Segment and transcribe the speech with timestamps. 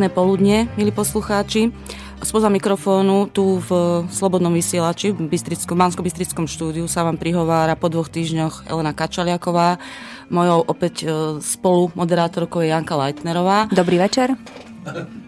[0.00, 1.76] Pekné poludne, milí poslucháči.
[2.24, 8.08] Spoza mikrofónu tu v Slobodnom vysielači v Bystrickom, Mansko-Bystrickom štúdiu sa vám prihovára po dvoch
[8.08, 9.76] týždňoch Elena Kačaliaková.
[10.32, 11.06] Mojou opäť e,
[11.44, 13.68] spolu moderátorkou je Janka Leitnerová.
[13.68, 14.40] Dobrý večer.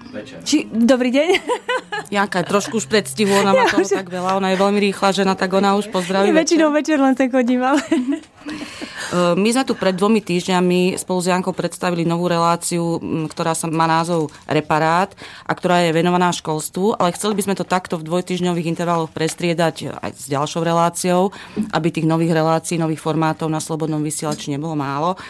[0.09, 0.41] Večer.
[0.41, 1.29] Či, dobrý deň.
[2.17, 3.93] Janka je trošku už predstihu, ona má ja toho už...
[3.93, 6.33] tak veľa, ona je veľmi rýchla žena, tak ona už pozdraví.
[6.33, 7.85] Väčšinou večer len sa chodím, ale...
[9.13, 12.97] E, my sme tu pred dvomi týždňami spolu s Jankou predstavili novú reláciu,
[13.29, 15.13] ktorá sa má názov Reparát
[15.45, 19.93] a ktorá je venovaná školstvu, ale chceli by sme to takto v dvojtyžňových intervaloch prestriedať
[20.01, 21.29] aj s ďalšou reláciou,
[21.77, 25.21] aby tých nových relácií, nových formátov na slobodnom vysielači nebolo málo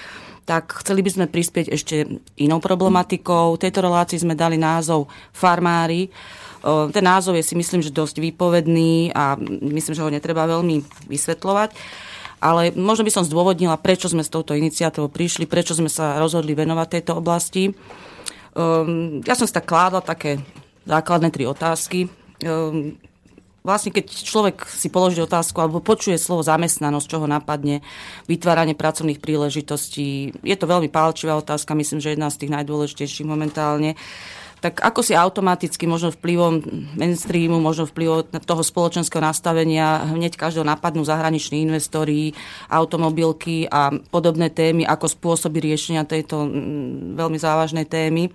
[0.42, 3.54] tak chceli by sme prispieť ešte inou problematikou.
[3.54, 6.10] V tejto relácii sme dali názov Farmári.
[6.10, 10.82] E, ten názov je si myslím, že dosť výpovedný a myslím, že ho netreba veľmi
[11.06, 11.70] vysvetľovať
[12.42, 16.58] ale možno by som zdôvodnila, prečo sme s touto iniciatívou prišli, prečo sme sa rozhodli
[16.58, 17.70] venovať tejto oblasti.
[18.58, 20.42] Um, ja som si tak kládla také
[20.82, 22.10] základné tri otázky.
[22.42, 22.98] Um,
[23.62, 27.86] vlastne keď človek si položí otázku alebo počuje slovo zamestnanosť, čo ho napadne,
[28.26, 33.94] vytváranie pracovných príležitostí, je to veľmi pálčivá otázka, myslím, že jedna z tých najdôležitejších momentálne.
[33.94, 36.62] Uh, tak ako si automaticky, možno vplyvom
[36.94, 42.30] mainstreamu, možno vplyvom toho spoločenského nastavenia hneď každého napadnú zahraniční investori,
[42.70, 48.30] automobilky a podobné témy, ako spôsoby riešenia tejto mm, veľmi závažnej témy.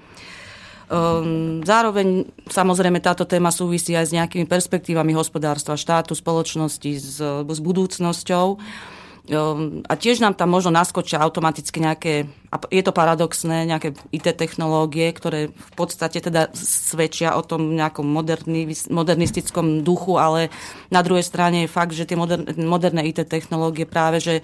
[0.92, 7.60] Ehm, zároveň samozrejme táto téma súvisí aj s nejakými perspektívami hospodárstva, štátu, spoločnosti, s, s
[7.64, 8.60] budúcnosťou.
[8.60, 8.97] Ehm,
[9.28, 15.12] a tiež nám tam možno naskočia automaticky nejaké, a je to paradoxné, nejaké IT technológie,
[15.12, 20.48] ktoré v podstate teda svedčia o tom nejakom moderni, modernistickom duchu, ale
[20.88, 24.36] na druhej strane je fakt, že tie moderné, moderné IT technológie práve, že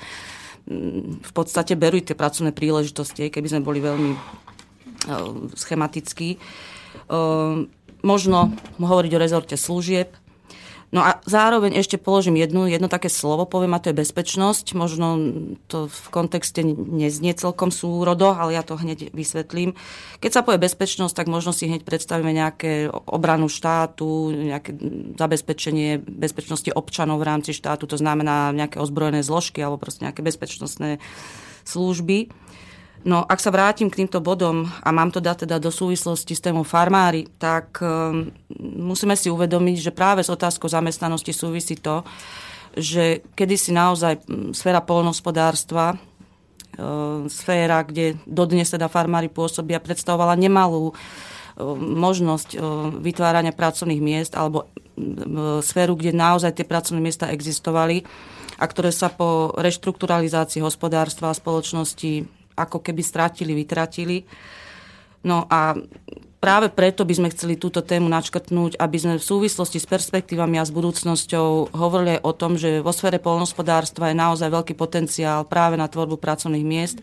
[0.67, 6.35] mm, v podstate berú tie pracovné príležitosti, keby sme boli veľmi ehm, schematickí.
[7.07, 7.71] Ehm,
[8.03, 8.51] možno
[8.83, 10.11] hovoriť o rezorte služieb,
[10.93, 14.77] No a zároveň ešte položím jednu, jedno také slovo, poviem, a to je bezpečnosť.
[14.77, 15.17] Možno
[15.65, 19.73] to v kontexte neznie celkom súrodo, ale ja to hneď vysvetlím.
[20.21, 24.77] Keď sa povie bezpečnosť, tak možno si hneď predstavíme nejaké obranu štátu, nejaké
[25.17, 31.01] zabezpečenie bezpečnosti občanov v rámci štátu, to znamená nejaké ozbrojené zložky alebo proste nejaké bezpečnostné
[31.65, 32.29] služby.
[33.03, 36.43] No ak sa vrátim k týmto bodom a mám to dať teda do súvislosti s
[36.43, 38.31] témou farmári, tak um,
[38.63, 42.07] musíme si uvedomiť, že práve s otázkou zamestnanosti súvisí to,
[42.79, 44.23] že kedysi naozaj
[44.55, 50.95] sféra polnospodárstva, uh, sféra, kde dodnes teda farmári pôsobia, predstavovala nemalú uh,
[51.75, 54.71] možnosť uh, vytvárania pracovných miest alebo
[55.65, 58.05] sféru, kde naozaj tie pracovné miesta existovali
[58.61, 64.25] a ktoré sa po reštrukturalizácii hospodárstva a spoločnosti ako keby stratili, vytratili.
[65.23, 65.71] No a
[66.43, 70.67] práve preto by sme chceli túto tému načkrtnúť, aby sme v súvislosti s perspektívami a
[70.67, 75.87] s budúcnosťou hovorili o tom, že vo sfére polnospodárstva je naozaj veľký potenciál práve na
[75.87, 76.99] tvorbu pracovných miest.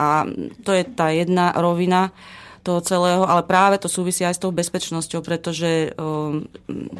[0.00, 0.24] A
[0.64, 2.16] to je tá jedna rovina
[2.64, 5.92] toho celého, ale práve to súvisí aj s tou bezpečnosťou, pretože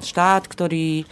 [0.04, 1.08] štát, ktorý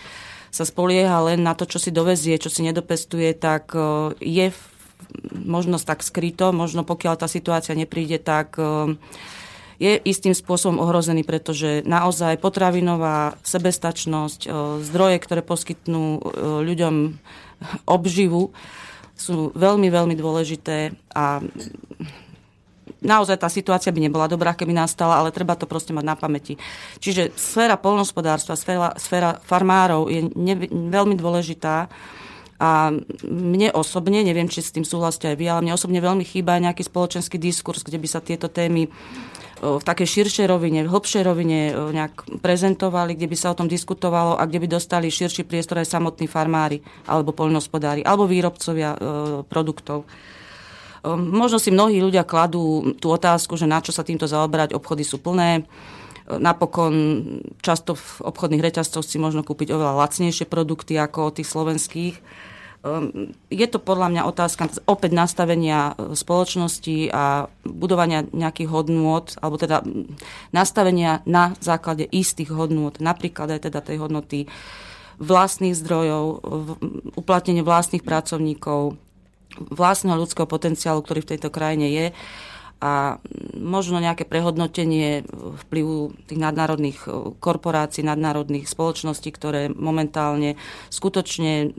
[0.52, 3.74] sa spolieha len na to, čo si dovezie, čo si nedopestuje, tak
[4.22, 4.60] je v
[5.32, 8.94] možnosť tak skryto, možno pokiaľ tá situácia nepríde, tak eh,
[9.78, 14.50] je istým spôsobom ohrozený, pretože naozaj potravinová sebestačnosť, eh,
[14.82, 16.22] zdroje, ktoré poskytnú eh,
[16.62, 16.94] ľuďom
[17.86, 18.54] obživu,
[19.14, 21.38] sú veľmi, veľmi dôležité a
[23.04, 26.58] naozaj tá situácia by nebola dobrá, keby nastala, ale treba to proste mať na pamäti.
[26.98, 31.86] Čiže sféra polnospodárstva, sféra, sféra farmárov je ne, veľmi dôležitá
[32.60, 32.94] a
[33.26, 36.86] mne osobne, neviem, či s tým súhlasíte aj vy, ale mne osobne veľmi chýba nejaký
[36.86, 38.86] spoločenský diskurs, kde by sa tieto témy
[39.64, 44.36] v takej širšej rovine, v hlbšej rovine nejak prezentovali, kde by sa o tom diskutovalo
[44.36, 48.92] a kde by dostali širší priestor aj samotní farmári alebo poľnohospodári alebo výrobcovia
[49.48, 50.04] produktov.
[51.04, 55.20] Možno si mnohí ľudia kladú tú otázku, že na čo sa týmto zaoberať, obchody sú
[55.20, 55.64] plné.
[56.24, 56.94] Napokon
[57.60, 62.14] často v obchodných reťazcoch si možno kúpiť oveľa lacnejšie produkty ako tých slovenských.
[62.84, 69.56] Ehm, je to podľa mňa otázka opäť nastavenia e, spoločnosti a budovania nejakých hodnôt, alebo
[69.56, 69.80] teda
[70.52, 74.48] nastavenia na základe istých hodnôt, napríklad aj teda tej hodnoty
[75.16, 76.24] vlastných zdrojov,
[77.14, 78.98] uplatnenie vlastných pracovníkov,
[79.70, 82.06] vlastného ľudského potenciálu, ktorý v tejto krajine je
[82.82, 83.22] a
[83.56, 85.24] možno nejaké prehodnotenie
[85.66, 90.58] vplyvu tých nadnárodných e, korporácií, nadnárodných spoločností, ktoré momentálne
[90.90, 91.72] skutočne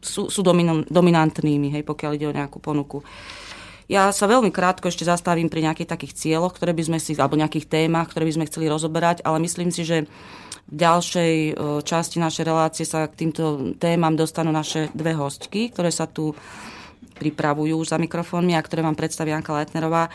[0.00, 0.40] sú, sú
[0.88, 3.04] dominantnými, hej, pokiaľ ide o nejakú ponuku.
[3.90, 7.34] Ja sa veľmi krátko ešte zastavím pri nejakých takých cieľoch, ktoré by sme si, alebo
[7.34, 10.06] nejakých témach, ktoré by sme chceli rozoberať, ale myslím si, že
[10.70, 11.34] v ďalšej
[11.82, 16.30] časti našej relácie sa k týmto témam dostanú naše dve hostky, ktoré sa tu
[17.20, 20.08] pripravujú už za mikrofónmi a ktoré vám predstaví Janka Leitnerová.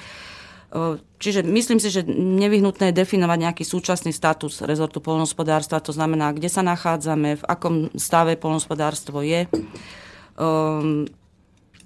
[1.22, 6.52] Čiže myslím si, že nevyhnutné je definovať nejaký súčasný status rezortu polnospodárstva, to znamená, kde
[6.52, 9.48] sa nachádzame, v akom stave polnospodárstvo je.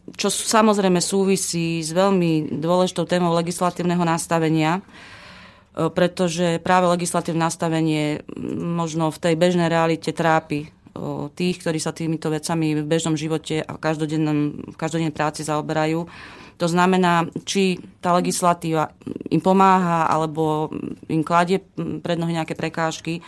[0.09, 4.81] Čo samozrejme súvisí s veľmi dôležitou témou legislatívneho nastavenia,
[5.77, 8.25] pretože práve legislatívne nastavenie
[8.57, 10.73] možno v tej bežnej realite trápi
[11.35, 16.05] tých, ktorí sa týmito vecami v bežnom živote a v, v každodennej práci zaoberajú.
[16.59, 18.91] To znamená, či tá legislatíva
[19.31, 20.67] im pomáha alebo
[21.07, 21.63] im kladie
[22.03, 23.23] pred nohy nejaké prekážky.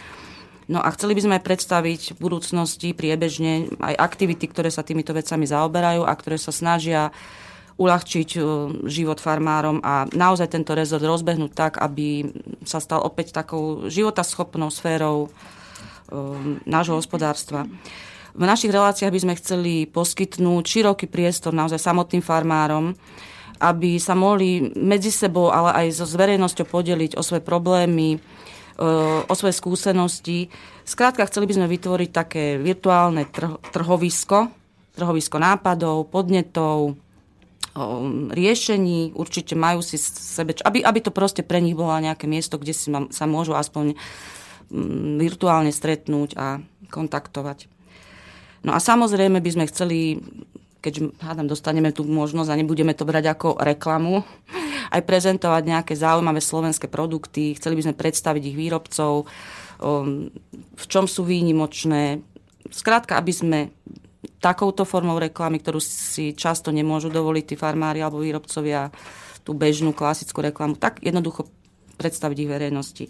[0.67, 5.15] No a chceli by sme aj predstaviť v budúcnosti priebežne aj aktivity, ktoré sa týmito
[5.15, 7.11] vecami zaoberajú a ktoré sa snažia
[7.79, 8.29] uľahčiť
[8.85, 12.29] život farmárom a naozaj tento rezort rozbehnúť tak, aby
[12.67, 15.31] sa stal opäť takou životaschopnou sférou
[16.67, 17.65] nášho hospodárstva.
[18.31, 22.95] V našich reláciách by sme chceli poskytnúť široký priestor naozaj samotným farmárom,
[23.59, 28.17] aby sa mohli medzi sebou, ale aj so verejnosťou podeliť o svoje problémy,
[29.27, 30.47] o svoje skúsenosti.
[30.87, 33.27] Skrátka, chceli by sme vytvoriť také virtuálne
[33.69, 34.49] trhovisko,
[34.95, 36.97] trhovisko nápadov, podnetov,
[38.31, 42.73] riešení, určite majú si sebe, aby, aby to proste pre nich bolo nejaké miesto, kde
[42.75, 43.95] si sa môžu aspoň
[45.19, 47.67] virtuálne stretnúť a kontaktovať.
[48.63, 50.21] No a samozrejme by sme chceli,
[50.79, 54.23] keď hádam, dostaneme tú možnosť a nebudeme to brať ako reklamu,
[54.95, 59.27] aj prezentovať nejaké zaujímavé slovenské produkty, chceli by sme predstaviť ich výrobcov,
[60.77, 62.21] v čom sú výnimočné.
[62.69, 63.59] Skrátka, aby sme
[64.37, 68.93] takouto formou reklamy, ktorú si často nemôžu dovoliť tí farmári alebo výrobcovia,
[69.41, 71.49] tú bežnú klasickú reklamu, tak jednoducho
[71.97, 73.05] predstaviť ich verejnosti.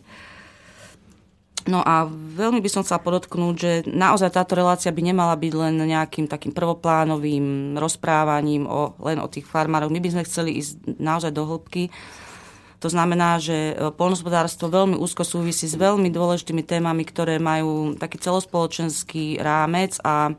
[1.70, 5.78] No a veľmi by som chcela podotknúť, že naozaj táto relácia by nemala byť len
[5.78, 9.94] nejakým takým prvoplánovým rozprávaním o, len o tých farmároch.
[9.94, 11.94] My by sme chceli ísť naozaj do hĺbky.
[12.82, 18.18] To znamená, že e, polnospodárstvo veľmi úzko súvisí s veľmi dôležitými témami, ktoré majú taký
[18.18, 20.34] celospoločenský rámec a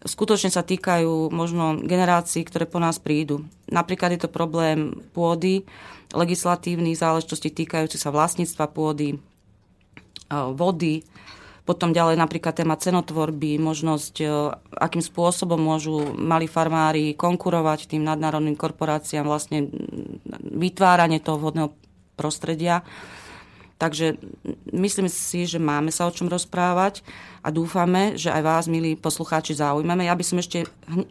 [0.00, 3.44] skutočne sa týkajú možno generácií, ktoré po nás prídu.
[3.68, 5.68] Napríklad je to problém pôdy,
[6.16, 9.20] legislatívnych záležitostí týkajúci sa vlastníctva pôdy,
[10.30, 11.06] vody,
[11.66, 14.22] potom ďalej napríklad téma cenotvorby, možnosť,
[14.70, 19.66] akým spôsobom môžu mali farmári konkurovať tým nadnárodným korporáciám, vlastne
[20.46, 21.74] vytváranie toho vhodného
[22.14, 22.86] prostredia.
[23.76, 24.16] Takže
[24.72, 27.04] myslím si, že máme sa o čom rozprávať
[27.44, 30.08] a dúfame, že aj vás, milí poslucháči, zaujímame.
[30.08, 30.64] Ja by som ešte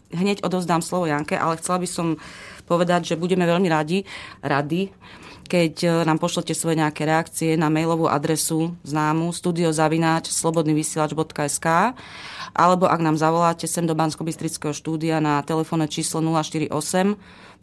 [0.10, 2.07] hneď odovzdám slovo Janke, ale chcela by som
[2.65, 4.07] povedať, že budeme veľmi radi,
[4.41, 4.89] radi,
[5.46, 11.68] keď e, nám pošlete svoje nejaké reakcie na mailovú adresu známu studiozavináč slobodnyvysielač.sk
[12.55, 14.24] alebo ak nám zavoláte sem do bansko
[14.71, 16.71] štúdia na telefónne číslo 048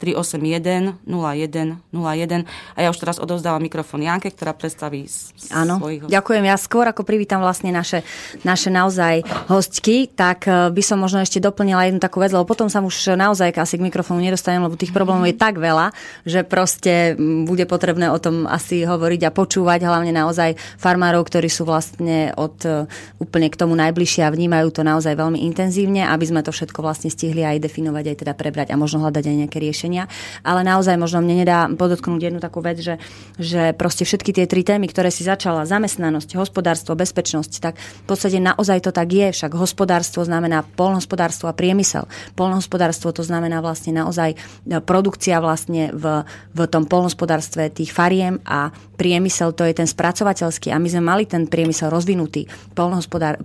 [0.03, 2.43] 381 01 01.
[2.75, 5.07] A ja už teraz odovzdávam mikrofón Janke, ktorá predstaví
[5.55, 6.43] Áno, svojich ďakujem.
[6.43, 8.03] Ja skôr ako privítam vlastne naše,
[8.43, 12.67] naše naozaj hostky, tak e, by som možno ešte doplnila jednu takú vec, lebo potom
[12.67, 15.95] sa už naozaj asi k mikrofónu nedostanem, lebo tých problémov je tak veľa,
[16.27, 17.15] že proste
[17.47, 22.59] bude potrebné o tom asi hovoriť a počúvať, hlavne naozaj farmárov, ktorí sú vlastne od
[22.67, 22.91] e,
[23.23, 27.09] úplne k tomu najbližšie a vnímajú to naozaj veľmi intenzívne, aby sme to všetko vlastne
[27.09, 30.11] stihli aj definovať, aj teda prebrať a možno hľadať aj nejaké riešenia.
[30.43, 32.99] Ale naozaj možno mne nedá podotknúť jednu takú vec, že,
[33.39, 38.37] že proste všetky tie tri témy, ktoré si začala, zamestnanosť, hospodárstvo, bezpečnosť, tak v podstate
[38.43, 39.31] naozaj to tak je.
[39.31, 42.05] Však hospodárstvo znamená polnohospodárstvo a priemysel.
[42.35, 44.35] Polnohospodárstvo to znamená vlastne naozaj
[44.83, 50.79] produkcia vlastne v, v tom polnohospodárstve tých fariem a priemysel to je ten spracovateľský a
[50.79, 52.47] my sme mali ten priemysel rozvinutý,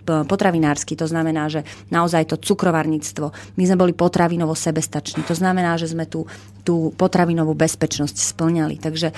[0.06, 3.58] potravinársky, to znamená, že naozaj to cukrovarníctvo.
[3.58, 6.30] My sme boli potravinovo sebestační, to znamená, že sme tú,
[6.62, 8.78] tú potravinovú bezpečnosť splňali.
[8.78, 9.10] Takže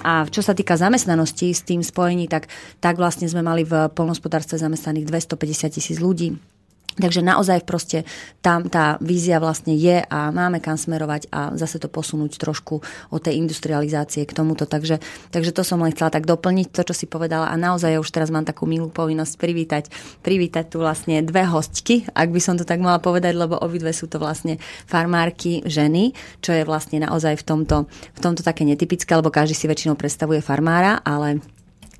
[0.00, 2.48] a čo sa týka zamestnanosti s tým spojení, tak,
[2.80, 5.04] tak vlastne sme mali v polnospodárstve zamestnaných
[5.36, 6.53] 250 tisíc ľudí
[6.94, 8.06] Takže naozaj proste
[8.38, 13.20] tam tá vízia vlastne je a máme kam smerovať a zase to posunúť trošku od
[13.20, 14.62] tej industrializácie k tomuto.
[14.62, 15.02] Takže,
[15.34, 17.50] takže to som len chcela tak doplniť, to, čo si povedala.
[17.50, 19.84] A naozaj ja už teraz mám takú milú povinnosť privítať,
[20.22, 24.06] privítať tu vlastne dve hostky, ak by som to tak mala povedať, lebo obidve sú
[24.06, 29.34] to vlastne farmárky ženy, čo je vlastne naozaj v tomto, v tomto také netypické, lebo
[29.34, 31.42] každý si väčšinou predstavuje farmára, ale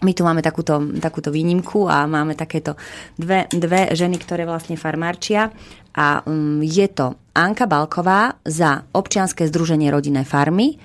[0.04, 2.76] my tu máme takúto, takúto výnimku a máme takéto
[3.16, 5.48] dve, dve ženy, ktoré vlastne farmárčia
[5.96, 10.76] a um, je to Anka Balková za občianske združenie rodinné farmy.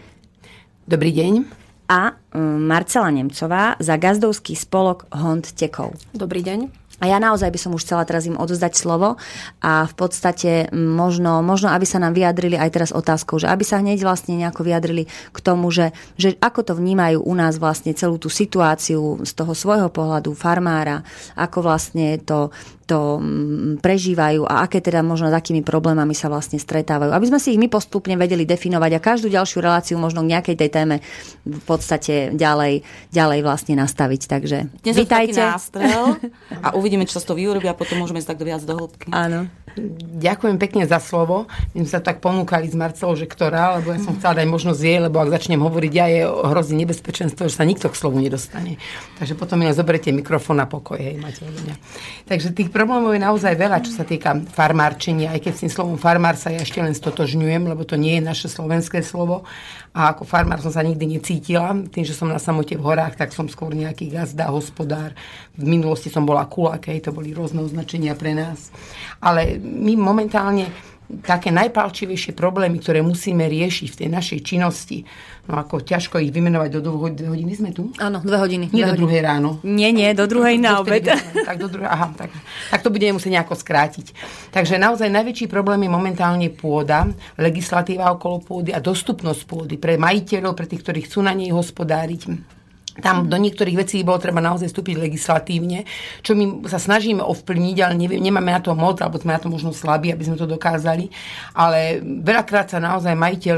[0.88, 1.34] Dobrý deň.
[1.90, 5.98] A um, Marcela Nemcová za gazdovský spolok Hond Tekov.
[6.14, 6.89] Dobrý deň.
[7.00, 9.16] A ja naozaj by som už chcela teraz im odozdať slovo
[9.64, 13.80] a v podstate možno, možno aby sa nám vyjadrili aj teraz otázkou, že aby sa
[13.80, 18.20] hneď vlastne nejako vyjadrili k tomu, že, že ako to vnímajú u nás vlastne celú
[18.20, 21.02] tú situáciu z toho svojho pohľadu farmára,
[21.40, 22.52] ako vlastne to
[22.90, 27.14] to mm, prežívajú a aké teda možno s akými problémami sa vlastne stretávajú.
[27.14, 30.56] Aby sme si ich my postupne vedeli definovať a každú ďalšiu reláciu možno k nejakej
[30.58, 30.96] tej téme
[31.46, 32.82] v podstate ďalej,
[33.14, 34.22] ďalej vlastne nastaviť.
[34.26, 35.38] Takže Dnes vítajte.
[35.38, 36.18] nástrel
[36.66, 39.14] a uvidíme, čo sa to vyurobí a potom môžeme ísť tak viac do hĺbky.
[39.14, 39.46] Áno.
[40.20, 41.46] Ďakujem pekne za slovo.
[41.78, 44.82] My sme sa tak ponúkali s Marcelou, že ktorá, lebo ja som chcela dať možnosť
[44.82, 48.82] jej, lebo ak začnem hovoriť ja, je hrozí nebezpečenstvo, že sa nikto k slovu nedostane.
[49.22, 51.46] Takže potom mi len zoberete mikrofón na pokoj, hej, máte.
[52.26, 55.98] Takže tých problémov je naozaj veľa, čo sa týka farmárčenia, aj keď s tým slovom
[56.00, 59.44] farmár sa ja ešte len stotožňujem, lebo to nie je naše slovenské slovo.
[59.92, 61.76] A ako farmár som sa nikdy necítila.
[61.92, 65.12] Tým, že som na samote v horách, tak som skôr nejaký gazda, hospodár.
[65.60, 68.72] V minulosti som bola kulak, to boli rôzne označenia pre nás.
[69.20, 70.72] Ale my momentálne
[71.26, 75.02] také najpalčivejšie problémy, ktoré musíme riešiť v tej našej činnosti,
[75.50, 77.90] no ako ťažko ich vymenovať do dvoch, dve hodiny sme tu?
[77.98, 78.70] Áno, dve hodiny.
[78.70, 79.58] Nie dve do druhej ráno.
[79.66, 81.10] Nie, nie, do druhej na obed.
[81.50, 82.30] Tak, do druhej, aha, tak,
[82.70, 84.14] tak to budeme musieť nejako skrátiť.
[84.54, 87.10] Takže naozaj najväčší problém je momentálne pôda,
[87.42, 92.22] legislatíva okolo pôdy a dostupnosť pôdy pre majiteľov, pre tých, ktorí chcú na nej hospodáriť
[93.00, 95.88] tam do niektorých vecí bolo treba naozaj vstúpiť legislatívne,
[96.24, 99.52] čo my sa snažíme ovplyvniť, ale neviem, nemáme na to moc, alebo sme na to
[99.52, 101.12] možno slabí, aby sme to dokázali.
[101.56, 103.58] Ale veľakrát sa naozaj majiteľ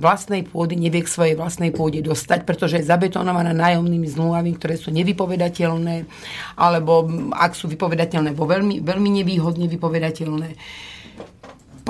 [0.00, 4.88] vlastnej pôdy nevie k svojej vlastnej pôde dostať, pretože je zabetonovaná nájomnými zmluvami, ktoré sú
[4.96, 6.08] nevypovedateľné,
[6.56, 7.04] alebo
[7.36, 10.56] ak sú vypovedateľné, vo veľmi, veľmi nevýhodne vypovedateľné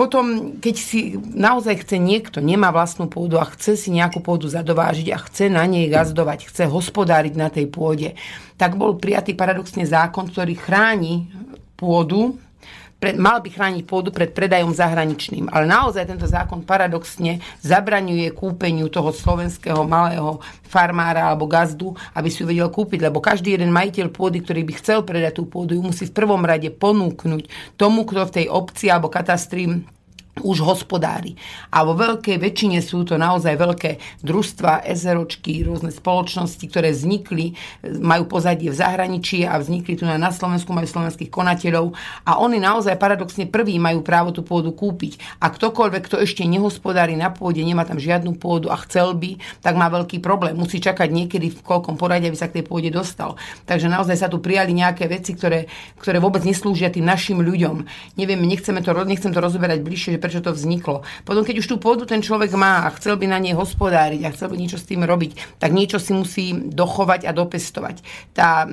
[0.00, 5.12] potom, keď si naozaj chce niekto, nemá vlastnú pôdu a chce si nejakú pôdu zadovážiť
[5.12, 8.16] a chce na nej gazdovať, chce hospodáriť na tej pôde,
[8.57, 11.28] tak bol prijatý paradoxne zákon, ktorý chráni
[11.76, 12.40] pôdu
[13.00, 15.49] pred, mal by chrániť pôdu pred predajom zahraničným.
[15.49, 20.38] Ale naozaj tento zákon paradoxne zabraňuje kúpeniu toho slovenského malého
[20.69, 24.73] farmára alebo gazdu, aby si ju vedel kúpiť, lebo každý jeden majiteľ pôdy, ktorý by
[24.78, 28.92] chcel predať tú pôdu, ju musí v prvom rade ponúknuť tomu, kto v tej obci
[28.92, 29.83] alebo katastri
[30.38, 31.34] už hospodári.
[31.75, 37.58] A vo veľkej väčšine sú to naozaj veľké družstva, SROčky, rôzne spoločnosti, ktoré vznikli,
[37.99, 41.92] majú pozadie v zahraničí a vznikli tu na Slovensku, majú slovenských konateľov
[42.25, 45.18] a oni naozaj paradoxne prví majú právo tú pôdu kúpiť.
[45.42, 49.75] A ktokoľvek, kto ešte nehospodári na pôde, nemá tam žiadnu pôdu a chcel by, tak
[49.75, 50.54] má veľký problém.
[50.54, 53.34] Musí čakať niekedy v koľkom poradí, aby sa k tej pôde dostal.
[53.66, 55.66] Takže naozaj sa tu prijali nejaké veci, ktoré,
[55.99, 57.84] ktoré vôbec neslúžia tým našim ľuďom.
[58.16, 61.03] Neviem, nechceme to, nechcem to rozoberať bližšie, prečo to vzniklo.
[61.25, 64.33] Potom, keď už tú pôdu ten človek má a chcel by na nej hospodáriť a
[64.37, 68.05] chcel by niečo s tým robiť, tak niečo si musí dochovať a dopestovať.
[68.37, 68.69] Tá,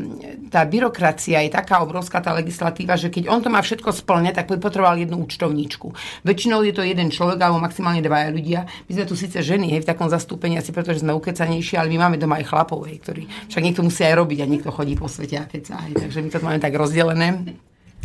[0.51, 4.51] tá byrokracia je taká obrovská, tá legislatíva, že keď on to má všetko splňať, tak
[4.51, 5.95] by potreboval jednu účtovníčku.
[6.27, 8.67] Väčšinou je to jeden človek alebo maximálne dvaja ľudia.
[8.85, 11.97] My sme tu síce ženy hej, v takom zastúpení asi preto, sme ukecanejší, ale my
[12.03, 15.07] máme doma aj chlapov, hej, ktorí však niekto musí aj robiť a niekto chodí po
[15.07, 15.79] svete a keca.
[15.87, 17.27] Hej, takže my to máme tak rozdelené.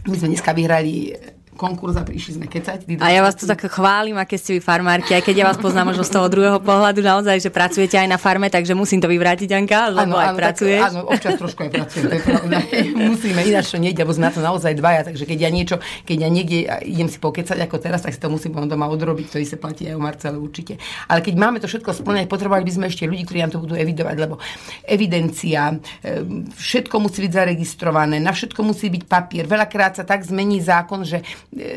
[0.03, 1.15] My sme dneska vyhrali
[1.63, 2.99] konkurs a prišli sme kecať.
[2.99, 5.95] A ja vás tu tak chválim, aké ste vy farmárky, aj keď ja vás poznám
[5.95, 9.55] možno z toho druhého pohľadu naozaj, že pracujete aj na farme, takže musím to vyvrátiť,
[9.55, 10.83] Anka, lebo ano, aj ano, pracuješ.
[10.83, 12.57] Tak, áno, občas trošku aj pracujem, to je pravda.
[13.13, 16.17] Musíme, ináč to nejde, lebo sme na to naozaj dvaja, takže keď ja niečo, keď
[16.19, 19.61] ja niekde idem si pokecať ako teraz, tak si to musím doma odrobiť, to sa
[19.61, 20.81] platí aj u Marcele určite.
[21.07, 23.75] Ale keď máme to všetko splňať, potrebovali by sme ešte ľudí, ktorí nám to budú
[23.77, 24.41] evidovať, lebo
[24.89, 26.25] evidencia, e,
[26.57, 29.45] všetko musí byť zaregistrované, na všetko musí byť papier.
[29.45, 31.21] Veľakrát sa tak zmení zákon, že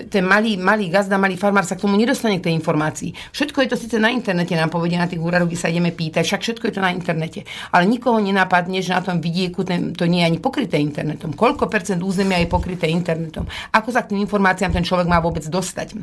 [0.08, 3.12] ten malý, malý gazda, malý farmár sa k tomu nedostane k tej informácii.
[3.36, 6.24] Všetko je to síce na internete, nám povedia na tých úradoch, kde sa ideme pýtať,
[6.24, 7.44] však všetko je to na internete.
[7.76, 11.36] Ale nikoho nenapadne, že na tom vidieku ten, to nie je ani pokryté internetom.
[11.36, 13.44] Koľko percent územia je pokryté internetom?
[13.76, 16.00] Ako sa k tým informáciám ten človek má vôbec dostať?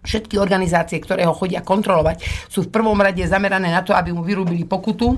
[0.00, 4.24] Všetky organizácie, ktoré ho chodia kontrolovať, sú v prvom rade zamerané na to, aby mu
[4.24, 5.12] vyrúbili pokutu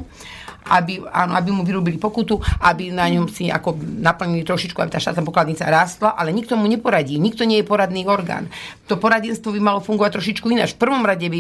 [0.66, 5.00] aby, áno, aby mu vyrúbili pokutu, aby na ňom si ako naplnili trošičku, aby tá
[5.02, 7.18] štátna pokladnica rástla, ale nikto mu neporadí.
[7.18, 8.46] Nikto nie je poradný orgán.
[8.86, 10.76] To poradenstvo by malo fungovať trošičku ináč.
[10.76, 11.38] V prvom rade by,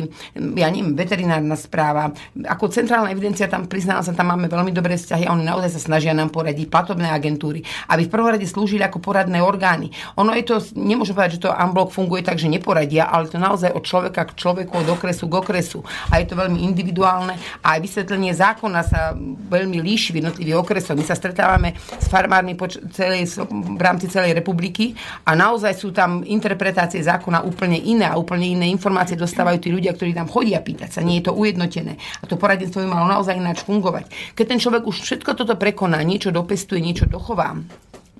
[0.56, 2.10] ja neviem, veterinárna správa,
[2.48, 5.80] ako centrálna evidencia, tam priznala sa, tam máme veľmi dobré vzťahy a oni naozaj sa
[5.92, 7.62] snažia nám poradiť, platobné agentúry,
[7.92, 9.92] aby v prvom rade slúžili ako poradné orgány.
[10.16, 13.70] Ono je to, nemôžem povedať, že to unblock funguje tak, že neporadia, ale to naozaj
[13.72, 15.80] od človeka k človeku, od okresu k okresu.
[16.08, 19.11] A je to veľmi individuálne a aj vysvetlenie zákona sa
[19.48, 20.96] veľmi líši v jednotlivých okresoch.
[20.98, 24.92] My sa stretávame s farmármi po celej, v rámci celej republiky
[25.24, 29.94] a naozaj sú tam interpretácie zákona úplne iné a úplne iné informácie dostávajú tí ľudia,
[29.94, 31.00] ktorí tam chodia pýtať sa.
[31.04, 31.96] Nie je to ujednotené.
[31.96, 34.34] A to poradenstvo by malo naozaj ináč fungovať.
[34.34, 37.54] Keď ten človek už všetko toto prekoná, niečo dopestuje, niečo dochová,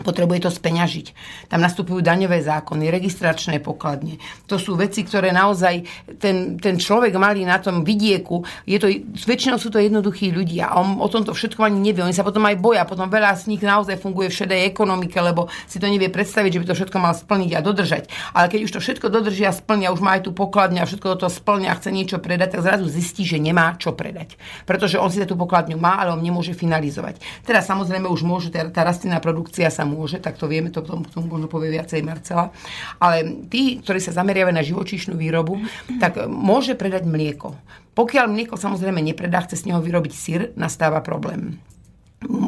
[0.03, 1.07] potrebuje to speňažiť.
[1.49, 4.19] Tam nastupujú daňové zákony, registračné pokladne.
[4.51, 5.87] To sú veci, ktoré naozaj
[6.19, 8.91] ten, ten človek malý na tom vidieku, je to,
[9.27, 12.03] väčšinou sú to jednoduchí ľudia a on o tomto všetko ani nevie.
[12.03, 15.47] Oni sa potom aj boja, potom veľa z nich naozaj funguje v šedej ekonomike, lebo
[15.67, 18.05] si to nevie predstaviť, že by to všetko mal splniť a dodržať.
[18.35, 21.29] Ale keď už to všetko dodržia splnia, už má aj tú pokladňu a všetko to
[21.31, 24.35] splnia a chce niečo predať, tak zrazu zistí, že nemá čo predať.
[24.67, 27.23] Pretože on si tú pokladňu má, ale on nemôže finalizovať.
[27.47, 31.29] Teraz samozrejme už môže, tá rastlinná produkcia sa môže, tak to vieme, to tomu, tomu
[31.29, 32.49] možno povie viacej Marcela.
[32.97, 35.61] Ale tí, ktorí sa zameriavajú na živočíšnu výrobu,
[36.01, 37.53] tak môže predať mlieko.
[37.93, 41.61] Pokiaľ mlieko samozrejme nepredá, chce z neho vyrobiť syr, nastáva problém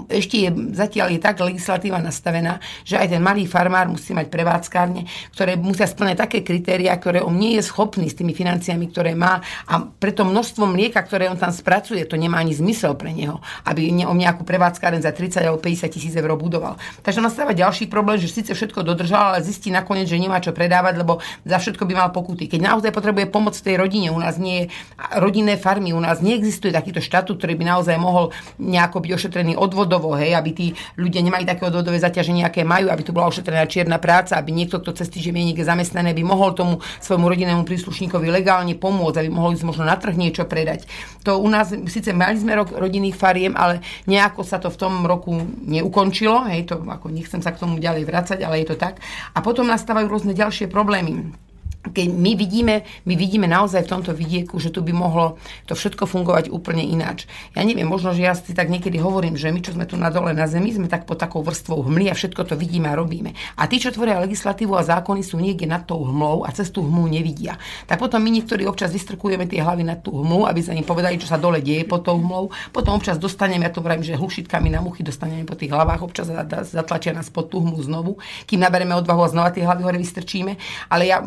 [0.08, 5.06] ešte je, zatiaľ je tak legislatíva nastavená, že aj ten malý farmár musí mať prevádzkárne,
[5.34, 9.42] ktoré musia splňať také kritéria, ktoré on nie je schopný s tými financiami, ktoré má
[9.66, 13.90] a preto množstvo mlieka, ktoré on tam spracuje, to nemá ani zmysel pre neho, aby
[14.04, 16.78] on nejakú prevádzkáren za 30 alebo 50 tisíc eur budoval.
[17.02, 20.94] Takže nastáva ďalší problém, že síce všetko dodržal, ale zistí nakoniec, že nemá čo predávať,
[21.00, 22.46] lebo za všetko by mal pokuty.
[22.46, 24.70] Keď naozaj potrebuje pomoc tej rodine, u nás nie je
[25.18, 30.12] rodinné farmy, u nás neexistuje takýto štatút, ktorý by naozaj mohol nejako byť ošetrený odvodovo,
[30.20, 30.66] hej, aby tí
[31.00, 34.78] ľudia nemali také odvodové zaťaženie, aké majú, aby tu bola ošetrená čierna práca, aby niekto,
[34.78, 39.30] kto cez týždeň je niekde zamestnané, by mohol tomu svojmu rodinnému príslušníkovi legálne pomôcť, aby
[39.32, 40.84] mohol ísť možno na trh niečo predať.
[41.24, 45.08] To u nás, síce mali sme rok rodinných fariem, ale nejako sa to v tom
[45.08, 45.32] roku
[45.64, 49.00] neukončilo, hej, to ako nechcem sa k tomu ďalej vracať, ale je to tak.
[49.32, 51.43] A potom nastávajú rôzne ďalšie problémy
[51.92, 55.36] keď my vidíme, my vidíme naozaj v tomto vidieku, že tu by mohlo
[55.68, 57.28] to všetko fungovať úplne ináč.
[57.52, 60.08] Ja neviem, možno, že ja si tak niekedy hovorím, že my, čo sme tu na
[60.08, 63.36] dole na zemi, sme tak pod takou vrstvou hmly a všetko to vidíme a robíme.
[63.60, 66.80] A tí, čo tvoria legislatívu a zákony, sú niekde nad tou hmlou a cez tú
[66.80, 67.60] hmlu nevidia.
[67.84, 71.20] Tak potom my niektorí občas vystrkujeme tie hlavy nad tú hmlu, aby sa im povedali,
[71.20, 72.48] čo sa dole deje pod tou hmlou.
[72.72, 76.30] Potom občas dostaneme, ja to vravím, že hlušitkami na muchy dostaneme po tých hlavách, občas
[76.70, 78.16] zatlačia nás pod tú hmlu znovu,
[78.48, 80.56] kým nabereme odvahu a znova tie hlavy hore vystrčíme.
[80.88, 81.20] Ale ja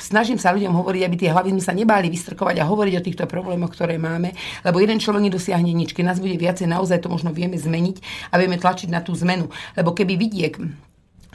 [0.00, 3.24] snažím sa ľuďom hovoriť, aby tie hlavy sme sa nebáli vystrkovať a hovoriť o týchto
[3.28, 4.32] problémoch, ktoré máme,
[4.64, 5.92] lebo jeden človek nedosiahne nič.
[5.92, 8.00] Keď nás bude viacej, naozaj to možno vieme zmeniť
[8.32, 9.52] a vieme tlačiť na tú zmenu.
[9.76, 10.56] Lebo keby vidiek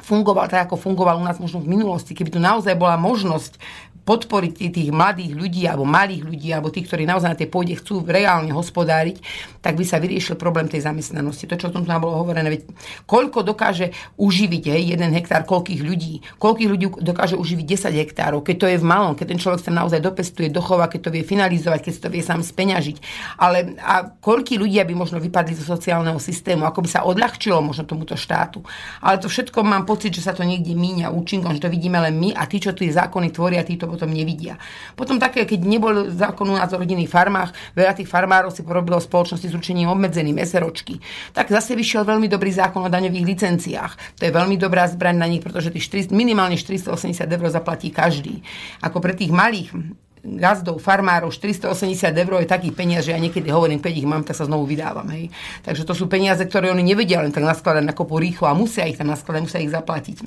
[0.01, 3.57] fungoval tak, ako fungoval u nás možno v minulosti, keby tu naozaj bola možnosť
[4.05, 8.05] podporiť tých mladých ľudí alebo malých ľudí alebo tých, ktorí naozaj na tej pôde chcú
[8.05, 9.17] reálne hospodáriť,
[9.65, 11.49] tak by sa vyriešil problém tej zamestnanosti.
[11.49, 12.61] To, čo o tom tu bolo hovorené, veď
[13.09, 13.89] koľko dokáže
[14.21, 18.77] uživiť hej, jeden hektár, koľkých ľudí, koľkých ľudí dokáže uživiť 10 hektárov, keď to je
[18.77, 22.01] v malom, keď ten človek sa naozaj dopestuje, dochová, keď to vie finalizovať, keď si
[22.05, 22.97] to vie sám speňažiť.
[23.41, 27.89] Ale a koľkí ľudia by možno vypadli zo sociálneho systému, ako by sa odľahčilo možno
[27.89, 28.61] tomuto štátu.
[29.01, 32.13] Ale to všetko mám pocit, že sa to niekde míňa účinkom, že to vidíme len
[32.13, 34.59] my a tí, čo tie zákony tvoria, tí potom nevidia.
[34.99, 38.99] Potom také, keď nebol zákon u nás o rodinných farmách, veľa tých farmárov si porobilo
[38.99, 40.99] spoločnosti s ručením obmedzeným, SROčky,
[41.31, 44.19] tak zase vyšiel veľmi dobrý zákon o daňových licenciách.
[44.19, 48.43] To je veľmi dobrá zbraň na nich, pretože tých 4, minimálne 480 eur zaplatí každý.
[48.83, 49.71] Ako pre tých malých
[50.25, 54.33] gazdov, farmárov, 480 eur je taký peniaz, že ja niekedy hovorím, keď ich mám, tak
[54.33, 55.05] sa znovu vydávam.
[55.13, 55.29] Hej.
[55.61, 58.89] Takže to sú peniaze, ktoré oni nevedia len tak naskladať na kopu rýchlo a musia
[58.89, 60.17] ich tam naskladať, musia ich zaplatiť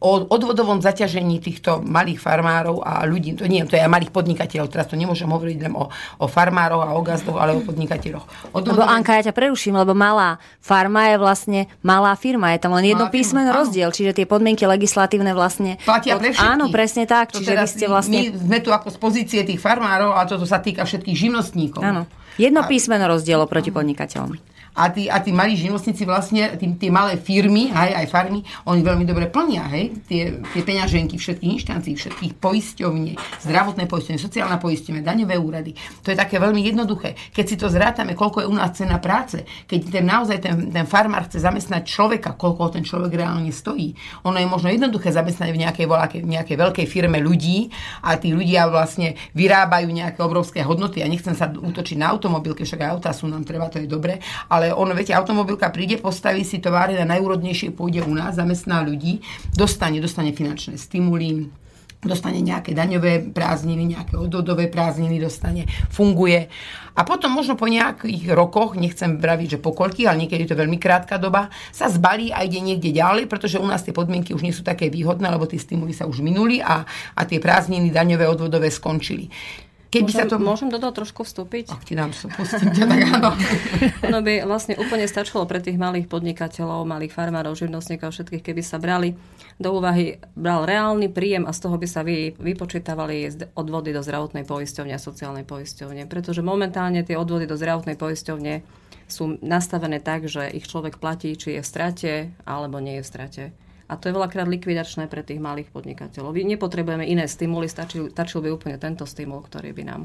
[0.00, 4.68] o odvodovom zaťažení týchto malých farmárov a ľudí, to nie, to je aj malých podnikateľov,
[4.68, 5.88] teraz to nemôžem hovoriť len o,
[6.20, 8.52] o farmároch a o gazdoch, ale o podnikateľoch.
[8.52, 8.84] Odvodové...
[8.84, 12.92] Lebo Anka, ja ťa preruším, lebo malá farma je vlastne malá firma, je tam len
[12.92, 15.80] jedno písmeno rozdiel, čiže tie podmienky legislatívne vlastne...
[15.80, 16.52] Platia pre všetkých.
[16.52, 18.18] Áno, presne tak, to čiže vy ste vlastne...
[18.20, 21.80] My sme tu ako z pozície tých farmárov a toto sa týka všetkých živnostníkov.
[21.80, 22.04] Áno.
[22.36, 22.68] Jedno a...
[22.68, 27.72] písmeno rozdiel proti podnikateľom a tí, a tí malí živnostníci vlastne, tí, tie malé firmy,
[27.72, 33.16] aj, aj farmy, oni veľmi dobre plnia, hej, tie, tie peňaženky všetkých inštancií, všetkých poisťovní,
[33.42, 35.72] zdravotné poisťovne, sociálne poisťovne, daňové úrady.
[36.04, 37.16] To je také veľmi jednoduché.
[37.32, 40.84] Keď si to zrátame, koľko je u nás cena práce, keď ten naozaj ten, ten
[40.84, 43.96] farmár chce zamestnať človeka, koľko ten človek reálne stojí.
[44.28, 47.72] Ono je možno jednoduché zamestnať v nejakej, voľakej, nejakej veľkej firme ľudí
[48.04, 51.00] a tí ľudia vlastne vyrábajú nejaké obrovské hodnoty.
[51.00, 54.20] Ja nechcem sa útočiť na automobilky, však aj autá sú nám treba, to je dobre,
[54.52, 59.22] ale on, viete, automobilka príde, postaví si tovary na najúrodnejšej pôde u nás, zamestná ľudí,
[59.54, 61.50] dostane, dostane finančné stimuly,
[62.06, 66.46] dostane nejaké daňové prázdniny, nejaké odvodové prázdniny dostane, funguje.
[66.96, 70.60] A potom možno po nejakých rokoch, nechcem braviť, že po koľkých, ale niekedy je to
[70.62, 74.40] veľmi krátka doba, sa zbalí a ide niekde ďalej, pretože u nás tie podmienky už
[74.40, 78.24] nie sú také výhodné, lebo tie stimuly sa už minuli a, a tie prázdniny daňové
[78.24, 79.28] odvodové skončili.
[79.96, 80.36] Keby môžem, sa to...
[80.36, 81.72] môžem do toho trošku vstúpiť?
[81.72, 83.30] Ak ti dám sa, pustím ťa, tak áno.
[84.12, 88.76] Ono by vlastne úplne stačilo pre tých malých podnikateľov, malých farmárov, živnostníkov, všetkých, keby sa
[88.76, 89.16] brali
[89.56, 94.44] do úvahy, bral reálny príjem a z toho by sa vy, vypočítavali odvody do zdravotnej
[94.44, 96.04] poisťovne a sociálnej poisťovne.
[96.06, 98.60] Pretože momentálne tie odvody do zdravotnej poisťovne
[99.06, 103.10] sú nastavené tak, že ich človek platí, či je v strate alebo nie je v
[103.10, 103.44] strate.
[103.86, 106.34] A to je veľakrát likvidačné pre tých malých podnikateľov.
[106.34, 110.02] Nepotrebujeme iné stimuly, stačil, stačil by úplne tento stimul, ktorý by nám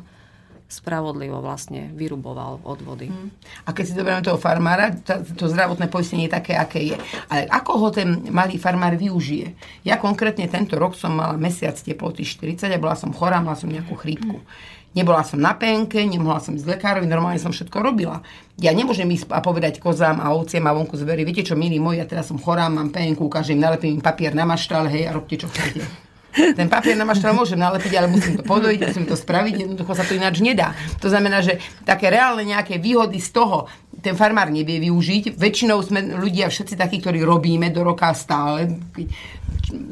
[0.71, 3.11] spravodlivo vlastne vyruboval odvody.
[3.11, 3.27] Hmm.
[3.67, 6.97] A keď si zoberieme toho farmára, to, to zdravotné poistenie je také, aké je.
[7.27, 9.51] Ale ako ho ten malý farmár využije?
[9.83, 13.67] Ja konkrétne tento rok som mala mesiac teploty 40 a bola som chorá, mala som
[13.67, 14.39] nejakú chrípku.
[14.39, 18.19] Hmm Nebola som na penke, nemohla som ísť lekárovi, normálne som všetko robila.
[18.59, 22.03] Ja nemôžem ísť a povedať kozám a ovciam a vonku zvery, viete čo, milí moji,
[22.03, 25.39] ja teraz som chorá, mám penku, ukážem, nalepím im papier na maštal, hej, a robte
[25.39, 26.11] čo chcete.
[26.31, 30.07] Ten papier na maštal môžem nalepiť, ale musím to podojiť, musím to spraviť, jednoducho sa
[30.07, 30.71] to ináč nedá.
[31.03, 33.67] To znamená, že také reálne nejaké výhody z toho
[33.99, 35.35] ten farmár nevie využiť.
[35.35, 38.79] Väčšinou sme ľudia všetci takí, ktorí robíme do roka stále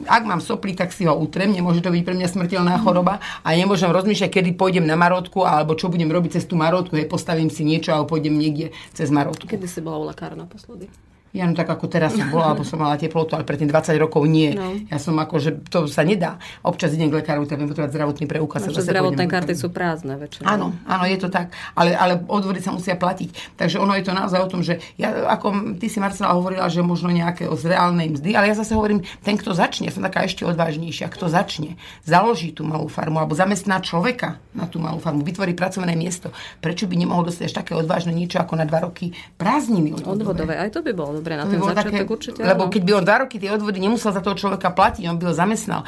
[0.10, 3.49] ak mám sopli, tak si ho utrem, nemôže to byť pre mňa smrteľná choroba a
[3.53, 7.53] nemôžem rozmýšľať, kedy pôjdem na marotku alebo čo budem robiť cez tú marotku, hej, postavím
[7.53, 9.47] si niečo a pôjdem niekde cez marotku.
[9.47, 10.89] Kedy si bola u lekára naposledy?
[11.29, 14.25] Ja no tak ako teraz som bola, alebo som mala teplotu, ale predtým 20 rokov
[14.25, 14.57] nie.
[14.57, 14.73] No.
[14.89, 16.41] Ja som ako, že to sa nedá.
[16.65, 18.65] Občas idem k lekárovi, tak potrebovať zdravotný preukaz.
[18.65, 20.49] No, zdravotné karty sú prázdne väčšinou.
[20.49, 21.53] Áno, áno, je to tak.
[21.77, 23.57] Ale, ale odvody sa musia platiť.
[23.61, 26.81] Takže ono je to naozaj o tom, že ja, ako ty si Marcela hovorila, že
[26.81, 30.25] možno nejaké o zreálnej mzdy, ale ja zase hovorím, ten, kto začne, ja som taká
[30.25, 35.21] ešte odvážnejšia, kto začne, založí tú malú farmu alebo zamestná človeka na tú malú farmu,
[35.21, 39.13] vytvorí pracovné miesto, prečo by nemohol dostať až také odvážne niečo ako na dva roky
[39.37, 40.33] prázdniny odvodové.
[40.33, 40.53] odvodové.
[40.57, 42.39] Aj to by bolo dobre na ten začiatok také, určite.
[42.39, 45.27] Lebo keď by on dva roky tie odvody nemusel za toho človeka platiť, on by
[45.27, 45.84] ho zamestnal.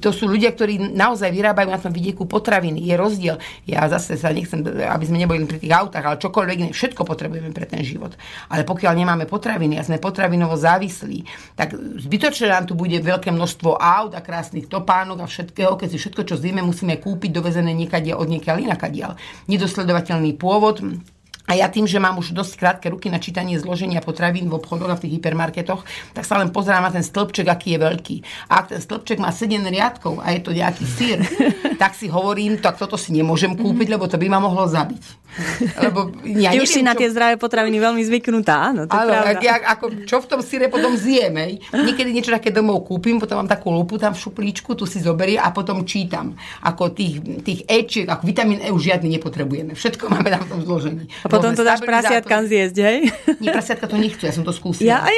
[0.00, 2.80] To sú ľudia, ktorí naozaj vyrábajú na tom vidieku potraviny.
[2.80, 3.36] Je rozdiel.
[3.68, 7.52] Ja zase sa nechcem, aby sme neboli pri tých autách, ale čokoľvek iné, všetko potrebujeme
[7.52, 8.16] pre ten život.
[8.48, 13.76] Ale pokiaľ nemáme potraviny a sme potravinovo závislí, tak zbytočne nám tu bude veľké množstvo
[13.76, 18.14] aut a krásnych topánok a všetkého, keď si všetko, čo zjeme, musíme kúpiť dovezené niekade
[18.16, 19.20] od niekiaľ inakadiaľ.
[19.50, 20.80] Nedosledovateľný pôvod,
[21.44, 24.88] a ja tým, že mám už dosť krátke ruky na čítanie zloženia potravín v obchodoch
[24.88, 25.84] a v tých hypermarketoch,
[26.16, 28.16] tak sa len pozerám na ten stĺpček, aký je veľký.
[28.48, 31.20] A ak ten stĺpček má 7 riadkov a je to nejaký sír,
[31.82, 35.23] tak si hovorím, tak toto si nemôžem kúpiť, lebo to by ma mohlo zabiť.
[35.84, 36.86] Lebo ja Ty už si čo...
[36.86, 40.70] na tie zdravé potraviny veľmi zvyknutá, áno, to Ale, ja, ako, čo v tom síre
[40.70, 41.58] potom zjeme?
[41.70, 45.38] Niekedy niečo také domov kúpim, potom mám takú lupu tam v šuplíčku, tu si zoberie
[45.38, 46.38] a potom čítam.
[46.62, 49.74] Ako tých, tých Ečiek, ako vitamín E už žiadny nepotrebujeme.
[49.74, 51.04] Všetko máme tam v tom zložení.
[51.24, 52.98] A potom to dáš prasiatkám zjesť, hej?
[53.42, 54.86] Nie, prasiatka to nechcú, ja som to skúsila.
[54.86, 55.16] Ja, aj?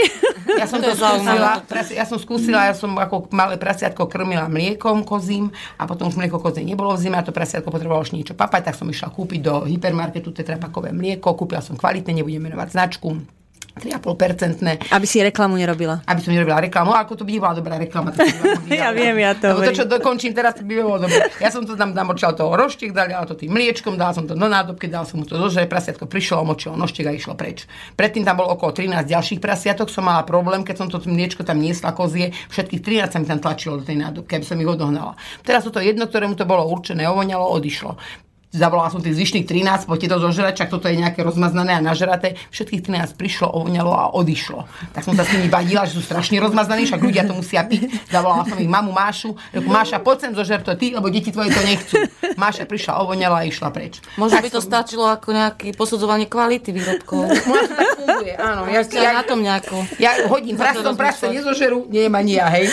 [0.56, 1.52] ja som to, to skúsila,
[1.92, 6.38] ja som skúsila, ja som ako malé prasiatko krmila mliekom kozím a potom už mlieko
[6.38, 9.40] kozie nebolo v zime a to prasiatko potrebovalo už niečo papať, tak som išla kúpiť
[9.42, 13.36] do hypermarketu tetrapakové mlieko, kúpila som kvalitné, nebudem menovať značku
[13.76, 14.88] 3,5%.
[14.88, 16.00] Aby si reklamu nerobila.
[16.08, 18.08] Aby som nerobila reklamu, ako to by nebola dobrá reklama.
[18.72, 21.28] ja viem, ja to to, čo dokončím teraz, by bolo dobre.
[21.36, 24.48] Ja som to tam namočal toho roštek, dali to tým mliečkom, dal som to do
[24.48, 27.68] nádobky, dal som mu to zožre, prasiatko prišlo, omočilo noštek a išlo preč.
[28.00, 31.60] Predtým tam bolo okolo 13 ďalších prasiatok, som mala problém, keď som to mliečko tam
[31.60, 35.20] niesla kozie, všetkých 13 sa mi tam tlačilo do tej nádobky, aby som ich odohnala.
[35.44, 38.24] Teraz to jedno, ktorému to bolo určené, ovoňalo, odišlo
[38.56, 42.40] zavolala som tých zvyšných 13, poďte to zožrať, čak toto je nejaké rozmaznané a nažraté.
[42.50, 44.64] Všetkých 13 prišlo, ovoňalo a odišlo.
[44.96, 48.08] Tak som sa s nimi vadila, že sú strašne rozmaznaní, však ľudia to musia piť.
[48.08, 51.52] Zavolala som ich mamu Mášu, reku, Máša, poď sem zožer to ty, lebo deti tvoje
[51.52, 52.00] to nechcú.
[52.40, 54.00] Máša prišla, ovoňala a išla preč.
[54.16, 54.68] Možno by to som...
[54.72, 57.28] stačilo ako nejaké posudzovanie kvality výrobkov.
[57.28, 58.64] Možno tak funguje, áno.
[58.72, 59.76] Ja, ja, na tom nejako.
[60.00, 62.70] Ja hodím prastom, prasto nezožerú, nie ma ja, hej.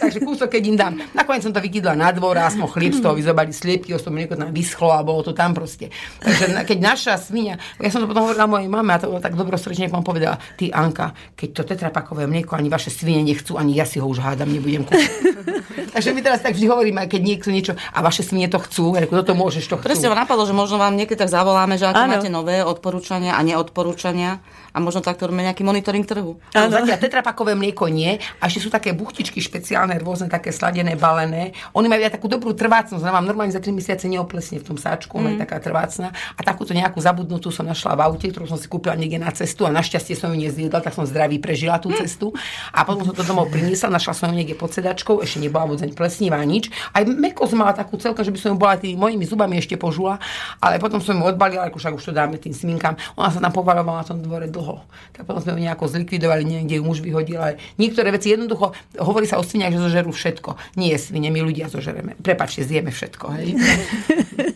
[0.00, 0.94] Takže kúsok, keď im dám.
[1.12, 4.36] Nakoniec som to vykydla na dvor a sme chlieb z toho vyzobali sliepky, to mlieko
[4.36, 5.88] tam vyschlo a bolo to tam proste.
[6.20, 9.32] Takže keď naša svinia, ja som to potom hovorila mojej mame a to bolo tak
[9.34, 13.88] dobrosrdečne, vám povedala, ty Anka, keď to tetrapakové mlieko ani vaše svine nechcú, ani ja
[13.88, 15.10] si ho už hádam, nebudem kúpiť.
[15.94, 19.22] Takže my teraz tak vždy hovoríme, keď niekto niečo, a vaše svine to chcú, ako
[19.22, 19.86] to môžeš, to chcú.
[19.86, 24.42] Presne napadlo, že možno vám niekedy tak zavoláme, že aké máte nové odporúčania a neodporúčania
[24.74, 26.34] a možno takto robíme nejaký monitoring trhu.
[26.50, 28.18] Áno, zatiaľ tetrapakové mlieko nie.
[28.42, 31.54] A ešte sú také buchtičky špeciálne, rôzne, také sladené, balené.
[31.78, 33.06] Oni majú aj takú dobrú trvácnosť.
[33.06, 35.38] Mám normálne za 3 mesiace neoplesne v tom sáčku, mm.
[35.38, 36.10] taká trvácna.
[36.34, 39.62] A takúto nejakú zabudnutú som našla v aute, ktorú som si kúpila niekde na cestu
[39.62, 42.34] a našťastie som ju nezjedla, tak som zdravý prežila tú cestu.
[42.74, 45.86] A potom som to domov priniesla, našla som ju niekde pod sedačkou, ešte nebola vôbec
[45.94, 46.74] plesnivá nič.
[46.90, 50.18] Aj mekosť mala takú celka, že by som ju bola tými mojimi zubami ešte požula,
[50.58, 52.98] ale potom som ju odbalila, ako však už to dáme tým sminkám.
[53.14, 54.80] Ona sa tam povalovala na tom dvore dlho dlho.
[55.12, 57.36] Tak potom sme ju nejako zlikvidovali, niekde ju muž vyhodil.
[57.36, 60.80] Ale niektoré veci jednoducho, hovorí sa o sviniach, že zožerú všetko.
[60.80, 62.16] Nie svine, my ľudia zožereme.
[62.24, 63.24] Prepačte, zjeme všetko.
[63.36, 63.46] Hej?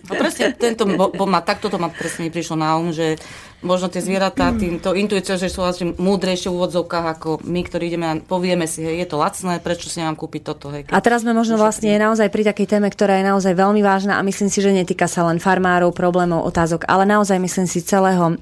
[0.09, 3.21] No presne tento, bo, bo ma, takto to ma presne mi prišlo na um, že
[3.61, 8.07] možno tie zvieratá týmto intuíciou, že sú vlastne múdrejšie v úvodzovkách ako my, ktorí ideme
[8.09, 10.73] a povieme si, hej, je to lacné, prečo si mám kúpiť toto.
[10.73, 14.17] Hej, a teraz sme možno vlastne naozaj pri takej téme, ktorá je naozaj veľmi vážna
[14.17, 18.39] a myslím si, že netýka sa len farmárov, problémov, otázok, ale naozaj myslím si celého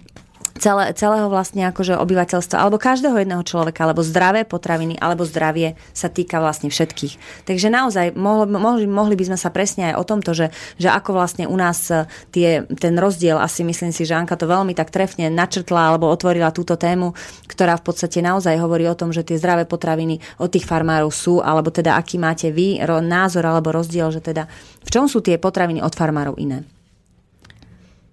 [0.59, 6.11] celé, celého vlastne akože obyvateľstva, alebo každého jedného človeka, alebo zdravé potraviny, alebo zdravie sa
[6.11, 7.47] týka vlastne všetkých.
[7.47, 10.47] Takže naozaj mohli, mohli by sme sa presne aj o tomto, že,
[10.81, 14.49] že ako vlastne u nás e, tie, ten rozdiel, asi myslím si, že Anka to
[14.51, 17.13] veľmi tak trefne načrtla alebo otvorila túto tému,
[17.47, 21.41] ktorá v podstate naozaj hovorí o tom, že tie zdravé potraviny od tých farmárov sú,
[21.41, 24.49] alebo teda aký máte vy názor alebo rozdiel, že teda
[24.87, 26.76] v čom sú tie potraviny od farmárov iné?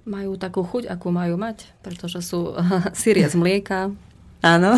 [0.04, 2.56] Majú takú chuť, akú majú mať, pretože sú
[3.02, 3.92] sírie z mlieka,
[4.44, 4.76] Áno.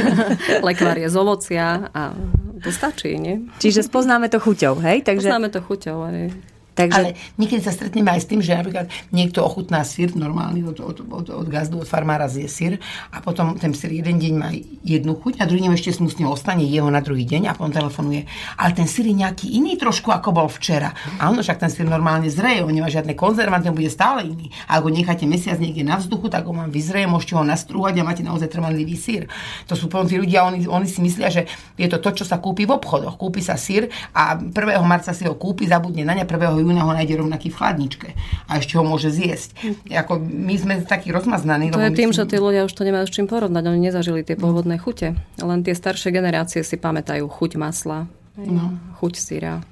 [0.66, 2.10] Lekvár je z ovocia a
[2.58, 3.46] to stačí, nie?
[3.62, 5.06] Čiže spoznáme to chuťou, hej?
[5.06, 5.30] Takže...
[5.30, 6.34] Spoznáme to chuťou, hej.
[6.76, 6.92] Takže...
[6.92, 7.08] Ale
[7.40, 11.26] niekedy sa stretneme aj s tým, že napríklad niekto ochutná sír normálny od, od, od,
[11.32, 12.72] od gazdu, od farmára zje sír
[13.08, 14.52] a potom ten sír jeden deň má
[14.84, 18.28] jednu chuť a druhý deň ešte smutne ostane jeho na druhý deň a potom telefonuje.
[18.60, 20.92] Ale ten sír je nejaký iný trošku, ako bol včera.
[21.16, 24.52] Áno, však ten sír normálne zreje, on nemá žiadne konzervanty, on bude stále iný.
[24.68, 27.96] A ak ho necháte mesiac niekde na vzduchu, tak ho vám vyzreje, môžete ho nastrúhať
[27.96, 29.32] a máte naozaj trvanlivý sír.
[29.72, 31.48] To sú potom tí ľudia, oni, oni si myslia, že
[31.80, 33.16] je to to, čo sa kúpi v obchodoch.
[33.16, 34.52] Kúpi sa sír a 1.
[34.84, 38.08] marca si ho kúpi, zabudne na ne 1 júna ho nájde rovnaký v chladničke
[38.50, 39.54] a ešte ho môže zjesť.
[39.86, 41.70] Ako my sme takí rozmaznaní.
[41.70, 42.18] To je tým, si...
[42.18, 43.62] že tí ľudia už to nemajú s čím porovnať.
[43.70, 45.14] Oni nezažili tie pôvodné chute.
[45.38, 48.74] Len tie staršie generácie si pamätajú chuť masla, no.
[48.98, 49.62] chuť syra.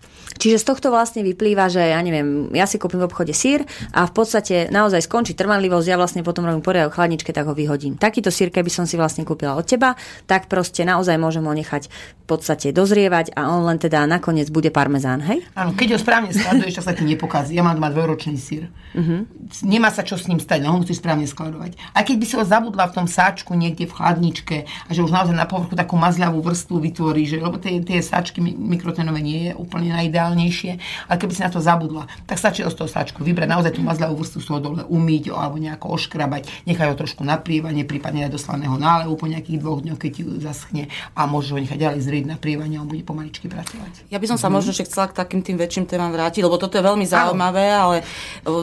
[0.44, 3.64] Čiže z tohto vlastne vyplýva, že ja neviem, ja si kúpim v obchode sír
[3.96, 7.56] a v podstate naozaj skončí trvanlivosť, ja vlastne potom robím poriadok v chladničke, tak ho
[7.56, 7.96] vyhodím.
[7.96, 9.96] Takýto sír, keby som si vlastne kúpila od teba,
[10.28, 14.68] tak proste naozaj môžem ho nechať v podstate dozrievať a on len teda nakoniec bude
[14.68, 15.48] parmezán, hej?
[15.56, 17.56] Áno, keď ho správne skladuješ, tak sa ti nepokazí.
[17.56, 18.68] Ja mám doma dvojročný sír.
[18.92, 19.24] Uh-huh.
[19.64, 21.96] Nemá sa čo s ním stať, no ho musíš správne skladovať.
[21.96, 25.08] A keď by si ho zabudla v tom sáčku niekde v chladničke a že už
[25.08, 29.52] naozaj na povrchu takú mazľavú vrstvu vytvorí, že, lebo tie, tie sáčky mikrotenové nie je
[29.56, 30.72] úplne najideálnejšie ideálnejšie,
[31.06, 34.18] ale keby si na to zabudla, tak stačí z toho sáčku vybrať naozaj tú mazľavú
[34.18, 38.34] vrstvu z toho dole umyť alebo nejako oškrabať, nechaj ho trošku na prievanie, prípadne aj
[38.34, 40.82] do slaného nálevu po nejakých dvoch dňoch, keď ti zaschne
[41.14, 44.10] a môže ho nechať ďalej zrieť na prievanie a bude pomaličky pracovať.
[44.10, 44.54] Ja by som sa mm.
[44.58, 47.96] možno že chcela k takým tým väčším témam vrátiť, lebo toto je veľmi zaujímavé, ale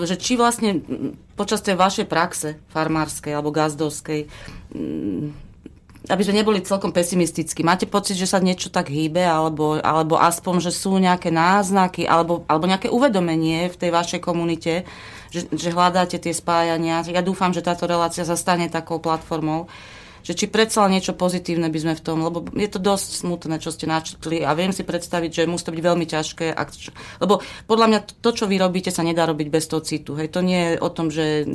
[0.03, 0.83] že či vlastne
[1.39, 4.27] počas tej vašej praxe farmárskej alebo gazdovskej
[6.11, 7.63] aby sme neboli celkom pesimistickí.
[7.63, 12.43] Máte pocit, že sa niečo tak hýbe, alebo, alebo aspoň, že sú nejaké náznaky, alebo,
[12.51, 14.83] alebo nejaké uvedomenie v tej vašej komunite,
[15.31, 17.07] že, že hľadáte tie spájania.
[17.07, 19.71] Ja dúfam, že táto relácia sa stane takou platformou,
[20.21, 23.73] že či predsa niečo pozitívne by sme v tom, lebo je to dosť smutné, čo
[23.73, 26.67] ste načrtli a viem si predstaviť, že musí to byť veľmi ťažké, ak,
[27.25, 30.13] lebo podľa mňa to, čo vy robíte, sa nedá robiť bez toho citu.
[30.13, 31.47] Hej, to nie je o tom, že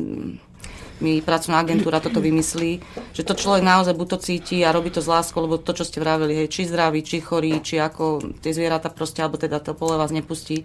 [1.00, 2.80] mi pracovná agentúra toto vymyslí,
[3.12, 5.84] že to človek naozaj buď to cíti a robí to z láskou, lebo to, čo
[5.84, 9.76] ste vraveli, hej, či zdraví, či chorý, či ako tie zvieratá proste, alebo teda to
[9.76, 10.64] pole vás nepustí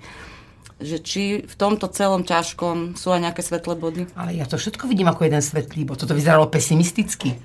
[0.82, 4.10] že či v tomto celom ťažkom sú aj nejaké svetlé body?
[4.18, 6.02] Ale ja to všetko vidím ako jeden svetlý bod.
[6.02, 7.38] Toto vyzeralo pesimisticky.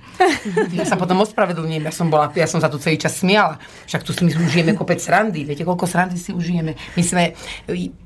[0.75, 3.61] Ja sa potom ospravedlňujem, ja som, bola, ja som sa tu celý čas smiala.
[3.87, 5.47] Však tu my užijeme kopec srandy.
[5.47, 6.75] Viete, koľko srandy si užijeme?
[6.99, 7.37] My sme,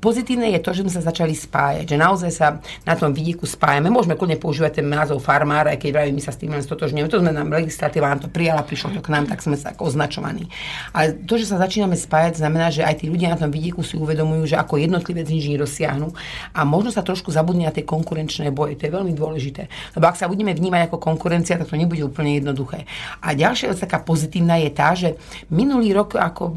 [0.03, 3.89] pozitívne je to, že sme sa začali spájať, že naozaj sa na tom vidieku spájame.
[3.89, 7.09] Môžeme kľudne používať ten názov farmára, aj keď vravím, my sa s tým len stotožňujeme.
[7.09, 9.87] To sme nám legislatíva nám to prijala, prišlo to k nám, tak sme sa ako
[9.87, 10.51] označovaní.
[10.91, 13.95] Ale to, že sa začíname spájať, znamená, že aj tí ľudia na tom vidieku si
[13.95, 16.11] uvedomujú, že ako jednotlivé vec nič nedosiahnu.
[16.51, 18.75] A možno sa trošku zabudne na tie konkurenčné boje.
[18.81, 19.69] To je veľmi dôležité.
[19.93, 22.89] Lebo ak sa budeme vnímať ako konkurencia, tak to nebude úplne jednoduché.
[23.21, 25.15] A ďalšia vec taká pozitívna je tá, že
[25.53, 26.51] minulý rok, ako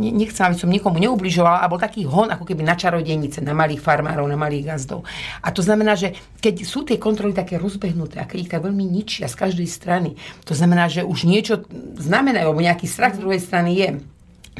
[0.00, 3.82] nechcem, aby som nikomu neubližovala, a bol taký hon ako keby na čarodejnice, na malých
[3.82, 5.04] farmárov, na malých gazdov.
[5.42, 8.84] A to znamená, že keď sú tie kontroly také rozbehnuté a keď ich tak veľmi
[8.86, 11.66] ničia z každej strany, to znamená, že už niečo
[11.98, 13.88] znamenajú, alebo nejaký strach z druhej strany je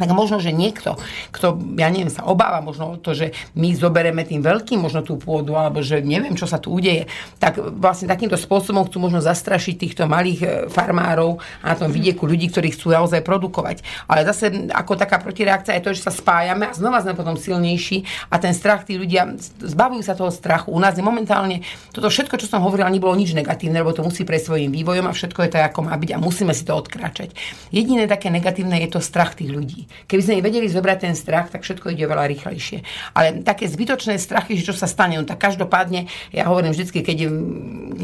[0.00, 0.96] tak možno, že niekto,
[1.28, 5.20] kto, ja neviem, sa obáva možno o to, že my zobereme tým veľkým možno tú
[5.20, 7.04] pôdu, alebo že neviem, čo sa tu udeje,
[7.36, 12.24] tak vlastne takýmto spôsobom chcú možno zastrašiť týchto malých e, farmárov a na tom vidieku
[12.24, 13.84] ľudí, ktorí chcú naozaj produkovať.
[14.08, 18.08] Ale zase ako taká protireakcia je to, že sa spájame a znova sme potom silnejší
[18.32, 20.72] a ten strach, tí ľudia zbavujú sa toho strachu.
[20.72, 21.60] U nás je momentálne
[21.92, 25.12] toto všetko, čo som hovorila, nebolo nič negatívne, lebo to musí prejsť svojim vývojom a
[25.12, 27.34] všetko je tak, ako má byť a musíme si to odkráčať.
[27.74, 29.89] Jediné také negatívne je to strach tých ľudí.
[30.06, 32.84] Keby sme vedeli zobrať ten strach, tak všetko ide veľa rýchlejšie.
[33.14, 37.18] Ale také zbytočné strachy, že čo sa stane, no tak každopádne, ja hovorím vždy, keď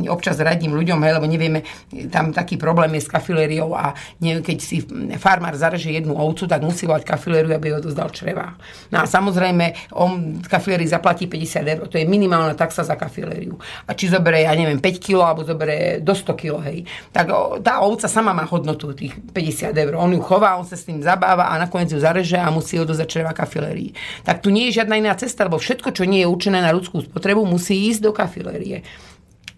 [0.09, 1.61] občas radím ľuďom, hej, lebo nevieme,
[2.09, 3.93] tam taký problém je s kafilériou a
[4.25, 4.81] neviem, keď si
[5.21, 8.57] farmár zareže jednu ovcu, tak musí volať kafilériu, aby ho dozdal čreva.
[8.89, 13.61] No a samozrejme, on kafilérii zaplatí 50 eur, to je minimálna taxa za kafilériu.
[13.85, 17.29] A či zoberie, ja neviem, 5 kg alebo zoberie do 100 kg, hej, tak
[17.61, 19.93] tá ovca sama má hodnotu tých 50 eur.
[20.01, 22.89] On ju chová, on sa s tým zabáva a nakoniec ju zareže a musí ho
[22.89, 23.93] dozdať čreva kafilérii.
[24.25, 27.05] Tak tu nie je žiadna iná cesta, lebo všetko, čo nie je určené na ľudskú
[27.05, 28.81] spotrebu, musí ísť do kafilérie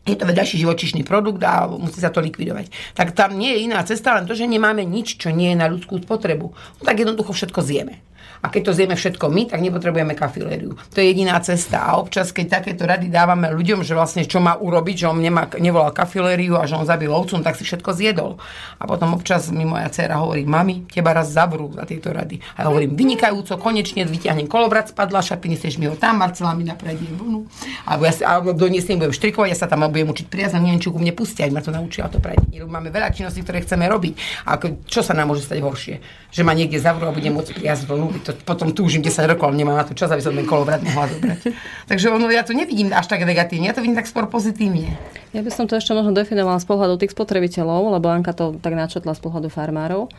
[0.08, 2.72] je to vedľajší živočišný produkt a musí sa to likvidovať.
[2.96, 5.68] Tak tam nie je iná cesta, len to, že nemáme nič, čo nie je na
[5.68, 6.48] ľudskú spotrebu.
[6.48, 8.00] No tak jednoducho všetko zjeme.
[8.42, 10.78] A keď to zjeme všetko my, tak nepotrebujeme kafilériu.
[10.94, 11.82] To je jediná cesta.
[11.82, 15.50] A občas, keď takéto rady dávame ľuďom, že vlastne čo má urobiť, že on nemá,
[15.58, 18.38] nevolal kafilériu a že on zabil ovcu, no tak si všetko zjedol.
[18.78, 22.38] A potom občas mi moja dcera hovorí, mami, teba raz zavrú za tieto rady.
[22.54, 26.62] A ja hovorím, vynikajúco, konečne vyťahnem kolovrat z padlaša, prinesieš mi ho tam, Marcela mi
[26.62, 27.46] napredie vlnu.
[27.86, 30.98] Alebo, ja, alebo doniesiem, budem štrikovať, ja sa tam budem učiť priazem, neviem, či ku
[30.98, 32.62] mne pustia, ma to naučila to pradiť.
[32.68, 34.44] Máme veľa činností, ktoré chceme robiť.
[34.46, 35.94] A čo sa nám môže stať horšie?
[36.28, 39.64] Že ma niekde zavrú a budem môcť priazť vlnu, to potom túžim 10 rokov, ale
[39.64, 41.40] nemám na to čas, aby som ten kolovrat mohla zobrať.
[41.88, 44.92] Takže ono, ja to nevidím až tak negatívne, ja to vidím tak skôr pozitívne.
[45.32, 48.76] Ja by som to ešte možno definovala z pohľadu tých spotrebiteľov, lebo Anka to tak
[48.76, 50.12] načetla z pohľadu farmárov.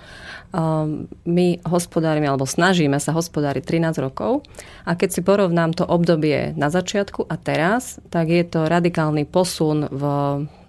[1.29, 4.41] My hospodárime, alebo snažíme sa hospodáriť 13 rokov
[4.81, 9.85] a keď si porovnám to obdobie na začiatku a teraz, tak je to radikálny posun
[9.85, 10.03] v,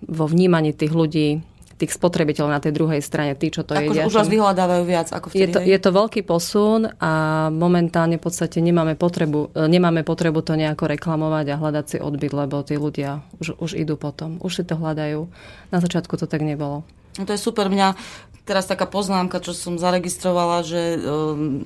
[0.05, 1.41] vo vnímaní tých ľudí
[1.81, 4.05] tých spotrebiteľov na tej druhej strane, tí, čo to tak jedia.
[4.05, 7.13] už vás vyhľadávajú viac ako vtedy, je to, je to veľký posun a
[7.49, 12.37] momentálne v podstate nemáme potrebu, e, nemáme potrebu to nejako reklamovať a hľadať si odbyt,
[12.37, 14.37] lebo tí ľudia už, už idú potom.
[14.45, 15.25] Už si to hľadajú.
[15.73, 16.85] Na začiatku to tak nebolo.
[17.17, 17.73] No to je super.
[17.73, 17.97] Mňa
[18.45, 21.65] teraz taká poznámka, čo som zaregistrovala, že um,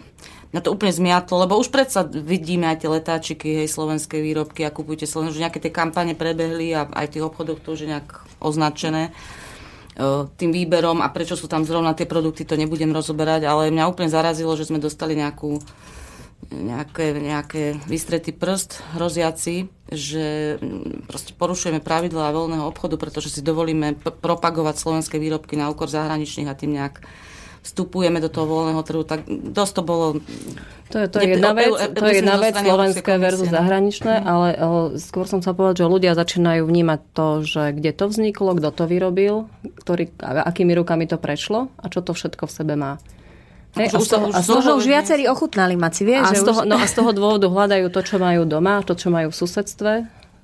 [0.55, 4.71] na to úplne zmiatlo, lebo už predsa vidíme aj tie letáčiky, hej, slovenské výrobky a
[4.71, 7.91] kupujte slovenské, že nejaké tie kampane prebehli a aj v tých obchodoch to už je
[7.91, 9.11] nejak označené
[10.35, 14.11] tým výberom a prečo sú tam zrovna tie produkty, to nebudem rozoberať, ale mňa úplne
[14.11, 15.63] zarazilo, že sme dostali nejakú
[16.53, 20.59] nejaké, nejaké vystretý prst hroziaci, že
[21.09, 26.59] proste porušujeme pravidlá voľného obchodu, pretože si dovolíme propagovať slovenské výrobky na úkor zahraničných a
[26.59, 27.01] tým nejak
[27.65, 30.07] vstupujeme do toho voľného trhu, tak dosť to bolo...
[30.93, 33.57] To je, to je jedna vec, to je jedna vec slovenské versus no.
[33.57, 34.27] zahraničné, mm.
[34.29, 38.53] ale, ale skôr som sa povedať, že ľudia začínajú vnímať to, že kde to vzniklo,
[38.61, 39.49] kto to vyrobil,
[39.81, 43.01] ktorý, akými rukami to prešlo a čo to všetko v sebe má.
[43.75, 46.31] Hey, a, z toho, a z toho už viacerí ochutnali maci, vieš?
[46.31, 49.11] A, z toho, no a z toho dôvodu hľadajú to, čo majú doma, to, čo
[49.11, 49.93] majú v susedstve,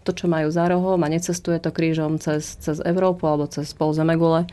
[0.02, 3.94] to, čo majú za rohom a necestuje to krížom cez, cez Európu alebo cez pol
[3.94, 4.50] Zemegule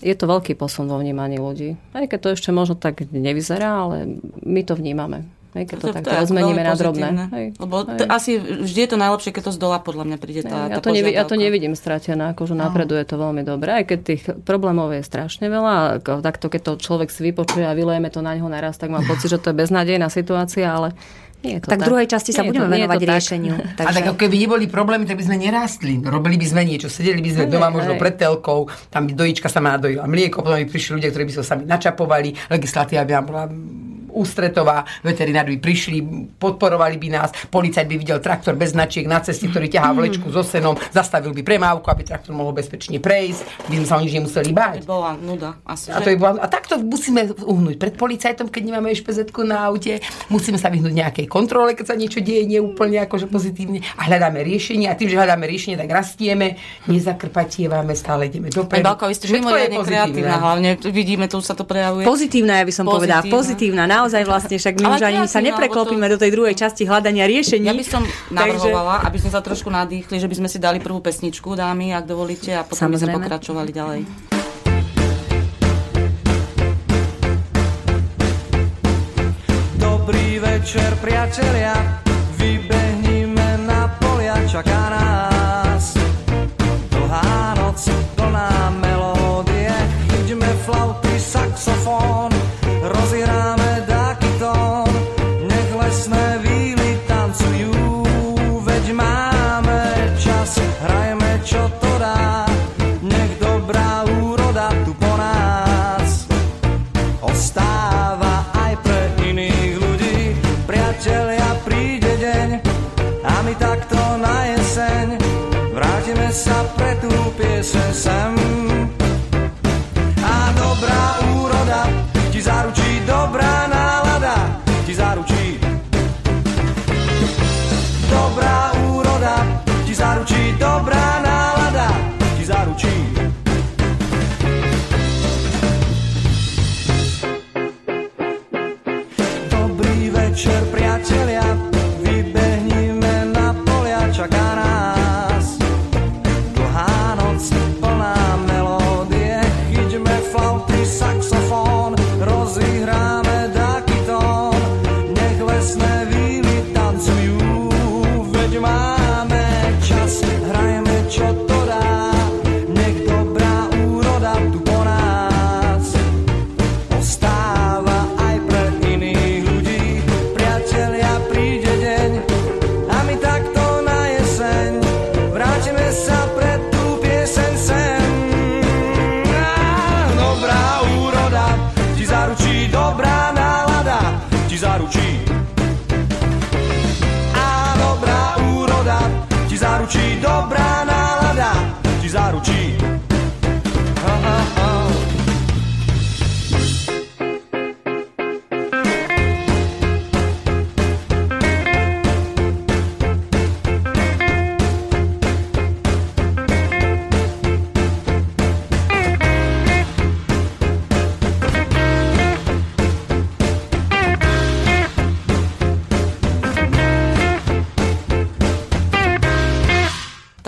[0.00, 1.76] je to veľký posun vo vnímaní ľudí.
[1.96, 5.24] Aj keď to ešte možno tak nevyzerá, ale my to vnímame.
[5.56, 7.08] Hej, keď to, to takto rozmeníme na drobné.
[7.32, 8.04] Hej, Lebo hej.
[8.12, 10.84] asi vždy je to najlepšie, keď to z dola podľa mňa príde tá, ja, tá
[10.84, 12.68] to nevi, ja to nevidím stratené, akože no.
[12.68, 16.04] napreduje to veľmi dobre, aj keď tých problémov je strašne veľa.
[16.04, 19.32] Takto, keď to človek si vypočuje a vylejeme to na ňo naraz, tak mám pocit,
[19.32, 20.92] že to je beznádejná situácia, ale
[21.46, 23.54] nie to tak, v druhej časti sa nie budeme to, venovať riešeniu.
[23.78, 23.86] Takže...
[23.90, 26.02] A tak ako keby neboli problémy, tak by sme nerástli.
[26.02, 29.46] Robili by sme niečo, sedeli by sme aj, doma možno pred telkou, tam by dojička
[29.46, 33.14] sa má dojila mlieko, potom by prišli ľudia, ktorí by sa sami načapovali, legislatíva by
[33.22, 33.44] bola
[34.16, 35.98] ústretová, veterinári by prišli,
[36.40, 40.40] podporovali by nás, policajt by videl traktor bez značiek na ceste, ktorý ťahá vlečku so
[40.40, 44.50] senom, zastavil by premávku, aby traktor mohol bezpečne prejsť, by sme sa o nič nemuseli
[44.56, 44.88] báť.
[44.88, 45.60] Bola nuda.
[45.68, 49.68] Asi, a, to je bola, a takto musíme uhnúť pred policajtom, keď nemáme špz na
[49.68, 50.00] aute,
[50.32, 54.88] musíme sa vyhnúť nejakej kontrole, keď sa niečo deje neúplne akože pozitívne a hľadáme riešenie
[54.88, 56.56] a tým, že hľadáme riešenie, tak rastieme,
[56.88, 58.86] nezakrpatievame, stále ideme dopredu.
[58.86, 62.06] Balko, vy ste mimoriadne kreatívna, hlavne vidíme, tu sa to prejavuje.
[62.06, 66.14] Pozitívna, ja by som povedala, pozitívna, naozaj vlastne, však my už ani sa nepreklopíme to...
[66.14, 67.66] do tej druhej časti hľadania riešení.
[67.66, 69.06] Ja by som navrhovala, Takže...
[69.10, 72.54] aby sme sa trošku nadýchli, že by sme si dali prvú pesničku, dámy, ak dovolíte,
[72.54, 72.94] a potom Samozrejme.
[72.94, 74.00] by sme pokračovali ďalej.
[79.82, 81.74] Dobrý večer, priatelia,
[82.38, 84.85] vybehníme na polia, čaká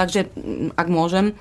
[0.08, 1.36] Takže, mm, ak môžem,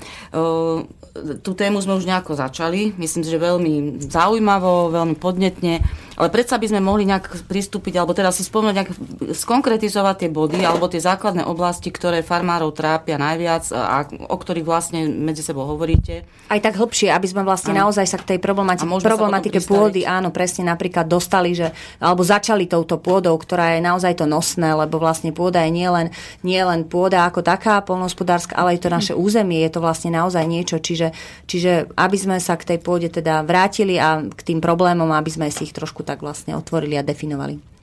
[1.42, 2.94] tú tému sme už nejako začali.
[3.00, 5.82] Myslím že veľmi zaujímavo, veľmi podnetne.
[6.18, 8.92] Ale predsa by sme mohli nejak pristúpiť, alebo teda si spomenúť, nejak
[9.38, 15.06] skonkretizovať tie body, alebo tie základné oblasti, ktoré farmárov trápia najviac a o ktorých vlastne
[15.06, 16.26] medzi sebou hovoríte.
[16.50, 17.86] Aj tak hlbšie, aby sme vlastne ano.
[17.86, 21.70] naozaj sa k tej problematike, problematike pôdy, áno, presne napríklad dostali, že,
[22.02, 26.10] alebo začali touto pôdou, ktorá je naozaj to nosné, lebo vlastne pôda je nielen,
[26.42, 30.82] nielen pôda ako taká polnohospodárska, ale aj to naše územie, je to vlastne naozaj niečo,
[30.82, 31.14] čiže,
[31.46, 35.54] čiže aby sme sa k tej pôde teda vrátili a k tým problémom, aby sme
[35.54, 37.77] si ich trošku tak vlastne otvorili a definovali.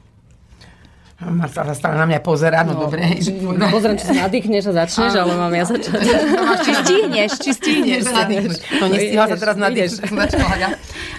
[1.15, 3.07] Marta sa stále na mňa pozera, no, no dobre.
[3.71, 6.03] Pozriem, či sa nadýchneš a začneš, ale mám ja začať.
[6.67, 8.03] či stihneš, či stihneš.
[8.83, 10.31] No nestihla sa teraz nadýchnúť.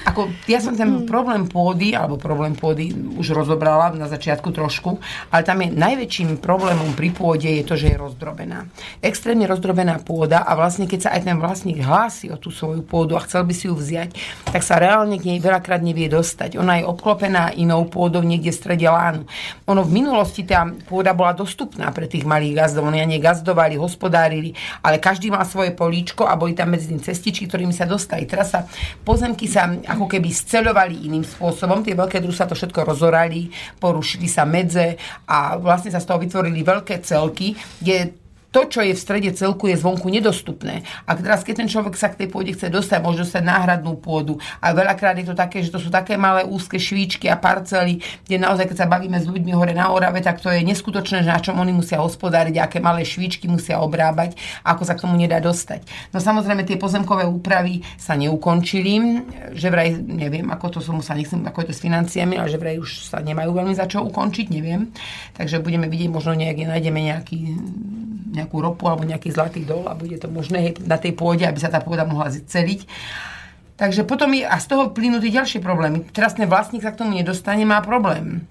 [0.06, 1.10] Ako, ja som ten hmm.
[1.10, 5.02] problém pôdy, alebo problém pôdy už rozobrala na začiatku trošku,
[5.34, 8.70] ale tam je najväčším problémom pri pôde je to, že je rozdrobená.
[9.02, 13.18] Extrémne rozdrobená pôda a vlastne keď sa aj ten vlastník hlási o tú svoju pôdu
[13.18, 14.14] a chcel by si ju vziať,
[14.52, 16.60] tak sa reálne k nej veľakrát nevie dostať.
[16.62, 19.26] Ona je obklopená inou pôdou niekde v strede lánu.
[19.66, 22.92] Ono v minulosti tá pôda bola dostupná pre tých malých gazdov.
[22.92, 24.52] Oni ani gazdovali, hospodárili,
[24.84, 28.28] ale každý mal svoje políčko a boli tam medzi tým cestičky, ktorými sa dostali.
[28.28, 28.68] Teraz sa
[29.08, 31.80] pozemky sa ako keby sceľovali iným spôsobom.
[31.80, 33.48] Tie veľké druhy sa to všetko rozorali,
[33.80, 38.25] porušili sa medze a vlastne sa z toho vytvorili veľké celky, kde
[38.56, 40.88] to, čo je v strede celku, je zvonku nedostupné.
[41.04, 44.40] A teraz, keď ten človek sa k tej pôde chce dostať, môže dostať náhradnú pôdu.
[44.64, 48.40] A veľakrát je to také, že to sú také malé úzke švíčky a parcely, kde
[48.40, 51.44] naozaj, keď sa bavíme s ľuďmi hore na Orave, tak to je neskutočné, že na
[51.44, 55.84] čom oni musia hospodáriť, aké malé švíčky musia obrábať, ako sa k tomu nedá dostať.
[56.16, 59.20] No samozrejme, tie pozemkové úpravy sa neukončili,
[59.52, 62.56] že vraj, neviem, ako to som sa nechcem, ako je to s financiami, ale že
[62.56, 64.96] vraj už sa nemajú veľmi za čo ukončiť, neviem.
[65.36, 67.40] Takže budeme vidieť, možno nejak, nájdeme nejaký,
[68.36, 71.58] nejaký nejakú ropu alebo nejaký zlatý dol a bude to možné na tej pôde, aby
[71.58, 72.86] sa tá pôda mohla celiť.
[73.76, 76.08] Takže potom je, a z toho plynú tie ďalšie problémy.
[76.16, 78.48] Teraz ten vlastník sa k tomu nedostane, má problém.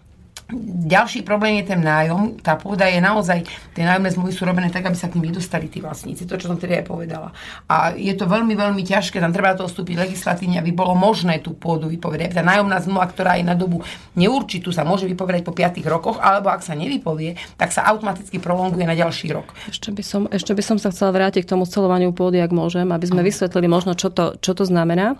[0.84, 2.36] Ďalší problém je ten nájom.
[2.44, 5.72] Tá pôda je naozaj, tie nájomné zmluvy sú robené tak, aby sa k nim nedostali
[5.72, 6.28] tí vlastníci.
[6.28, 7.32] To, čo som teda aj povedala.
[7.64, 9.24] A je to veľmi, veľmi ťažké.
[9.24, 12.36] Tam treba to vstúpiť legislatívne, aby bolo možné tú pôdu vypovedať.
[12.36, 13.80] Tá nájomná zmluva, ktorá je na dobu
[14.20, 18.84] neurčitú, sa môže vypovedať po 5 rokoch, alebo ak sa nevypovie, tak sa automaticky prolonguje
[18.84, 19.48] na ďalší rok.
[19.72, 22.92] Ešte by som, ešte by som sa chcela vrátiť k tomu celovaniu pôdy, ak môžem,
[22.92, 25.16] aby sme vysvetlili možno, čo to, čo to znamená.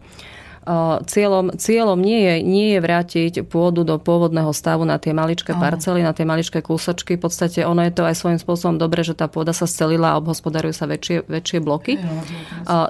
[1.04, 6.00] Cieľom, cieľom nie, je, nie je vrátiť pôdu do pôvodného stavu na tie maličké parcely,
[6.00, 7.20] na tie maličké kúsočky.
[7.20, 10.18] V podstate ono je to aj svojím spôsobom dobre, že tá pôda sa scelila a
[10.24, 12.00] obhospodarujú sa väčšie, väčšie bloky.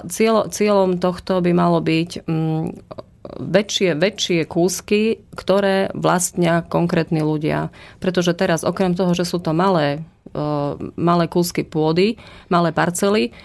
[0.07, 2.65] Cieľ, cieľom tohto by malo byť mm,
[3.43, 7.75] väčšie, väčšie kúsky, ktoré vlastnia konkrétni ľudia.
[7.99, 9.99] Pretože teraz, okrem toho, že sú to malé,
[10.95, 12.15] malé kúsky pôdy,
[12.47, 13.35] malé parcely,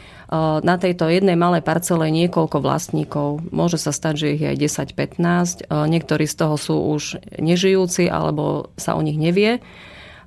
[0.62, 3.42] na tejto jednej malej parcele niekoľko vlastníkov.
[3.50, 5.66] Môže sa stať, že ich je aj 10-15.
[5.66, 9.58] Niektorí z toho sú už nežijúci alebo sa o nich nevie.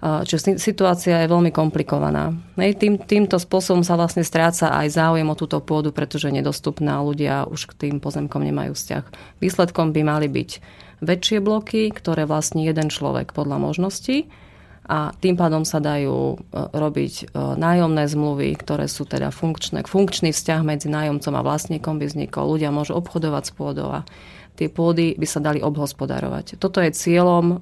[0.04, 2.36] Čiže situácia je veľmi komplikovaná.
[2.60, 7.00] Tým, týmto spôsobom sa vlastne stráca aj záujem o túto pôdu, pretože je nedostupná.
[7.00, 9.40] Ľudia už k tým pozemkom nemajú vzťah.
[9.40, 10.50] Výsledkom by mali byť
[11.00, 14.28] väčšie bloky, ktoré vlastní jeden človek podľa možností
[14.84, 16.38] a tým pádom sa dajú e,
[16.76, 17.26] robiť e,
[17.56, 19.88] nájomné zmluvy, ktoré sú teda funkčné.
[19.88, 22.52] Funkčný vzťah medzi nájomcom a vlastníkom by vznikol.
[22.52, 24.04] Ľudia môžu obchodovať s pôdou a
[24.60, 26.60] tie pôdy by sa dali obhospodarovať.
[26.60, 27.56] Toto je cieľom e,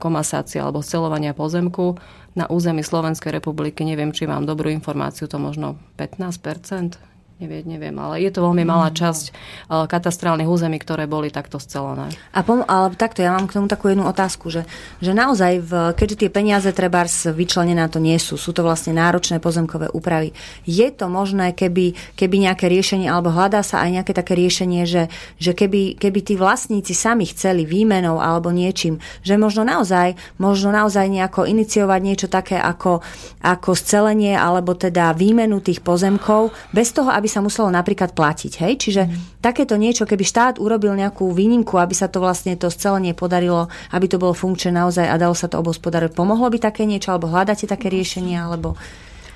[0.00, 2.00] komasácia alebo scelovania pozemku
[2.32, 3.84] na území Slovenskej republiky.
[3.84, 8.90] Neviem, či mám dobrú informáciu, to možno 15 Neviem, neviem, ale je to veľmi malá
[8.90, 8.98] mm.
[8.98, 12.10] časť uh, katastrálnych území, ktoré boli takto scelené.
[12.34, 14.66] A pom- ale takto, ja mám k tomu takú jednu otázku, že,
[14.98, 18.90] že naozaj, v, keďže tie peniaze trebárs vyčlenené na to nie sú, sú to vlastne
[18.98, 20.34] náročné pozemkové úpravy,
[20.66, 25.06] je to možné, keby, keby nejaké riešenie, alebo hľadá sa aj nejaké také riešenie, že,
[25.38, 31.06] že keby, keby tí vlastníci sami chceli výmenou alebo niečím, že možno naozaj, možno naozaj
[31.06, 32.98] nejako iniciovať niečo také ako,
[33.46, 38.52] ako scelenie alebo teda výmenu tých pozemkov, bez toho, aby by sa muselo napríklad platiť.
[38.64, 38.72] Hej?
[38.80, 39.44] Čiže mm.
[39.44, 44.08] takéto niečo, keby štát urobil nejakú výnimku, aby sa to vlastne to scelenie podarilo, aby
[44.08, 46.16] to bolo funkčné naozaj a dalo sa to obospodariť.
[46.16, 48.80] Pomohlo by také niečo, alebo hľadáte také riešenie, alebo...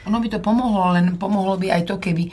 [0.09, 2.33] Ono by to pomohlo, len pomohlo by aj to, keby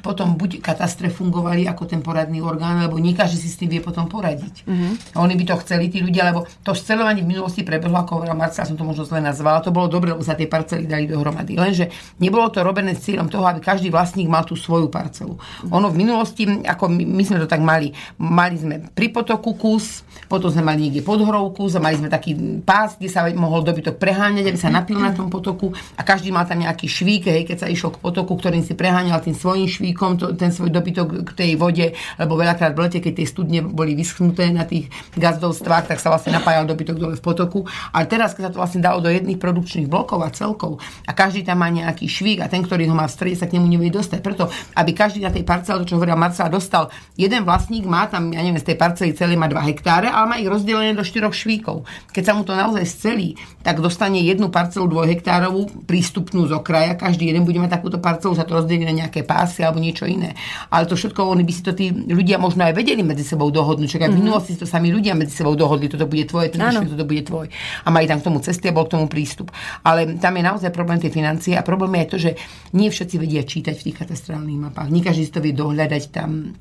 [0.00, 3.80] potom buď katastre fungovali ako ten poradný orgán, lebo nie každý si s tým vie
[3.80, 4.64] potom poradiť.
[4.64, 5.16] Mhm.
[5.16, 8.36] A oni by to chceli, tí ľudia, lebo to scelovanie v minulosti prebehlo, ako hovorila
[8.36, 11.56] Marcela, som to možno zle nazvala, to bolo dobre, lebo sa tie parcely dali dohromady.
[11.56, 15.36] Lenže nebolo to robené s cieľom toho, aby každý vlastník mal tú svoju parcelu.
[15.68, 20.04] Ono v minulosti, ako my, my sme to tak mali, mali sme pri potoku kus,
[20.28, 23.64] potom sme mali niekde pod horou kus a mali sme taký pás, kde sa mohol
[23.64, 27.42] dobytok preháňať, aby sa napil na tom potoku a každý mal tam nejaký švík, hej,
[27.48, 31.26] keď sa išiel k potoku, ktorým si preháňal tým svojím švíkom to, ten svoj dobytok
[31.26, 34.86] k tej vode, lebo veľakrát v lete, keď tie studne boli vyschnuté na tých
[35.18, 37.66] gazdovstvách, tak sa vlastne napájal dobytok dole v potoku.
[37.90, 41.42] Ale teraz, keď sa to vlastne dalo do jedných produkčných blokov a celkov a každý
[41.42, 43.90] tam má nejaký švík a ten, ktorý ho má v strede, sa k nemu nevie
[43.90, 44.20] dostať.
[44.22, 44.46] Preto,
[44.78, 48.38] aby každý na tej parcele, to čo hovorila Marcela, dostal jeden vlastník, má tam, ja
[48.38, 51.82] neviem, z tej parcely celé má 2 hektáre, ale má ich rozdelené do štyroch švíkov.
[52.14, 57.32] Keď sa mu to naozaj scelí, tak dostane jednu parcelu dvojhektárovú prístupnú z okraja, každý
[57.32, 60.36] jeden bude mať takúto parcelu, sa to rozdelí na nejaké pásy alebo niečo iné.
[60.68, 63.88] Ale to všetko, oni by si to tí ľudia možno aj vedeli medzi sebou dohodnúť.
[63.96, 66.92] Čak aj v minulosti si to sami ľudia medzi sebou dohodli, toto bude tvoje, švík,
[66.92, 67.46] toto bude tvoj.
[67.84, 69.48] A mali tam k tomu cesty a bol k tomu prístup.
[69.82, 72.30] Ale tam je naozaj problém tie financie a problém je aj to, že
[72.76, 74.88] nie všetci vedia čítať v tých katastrálnych mapách.
[74.92, 76.52] Nie každý si to vie dohľadať tam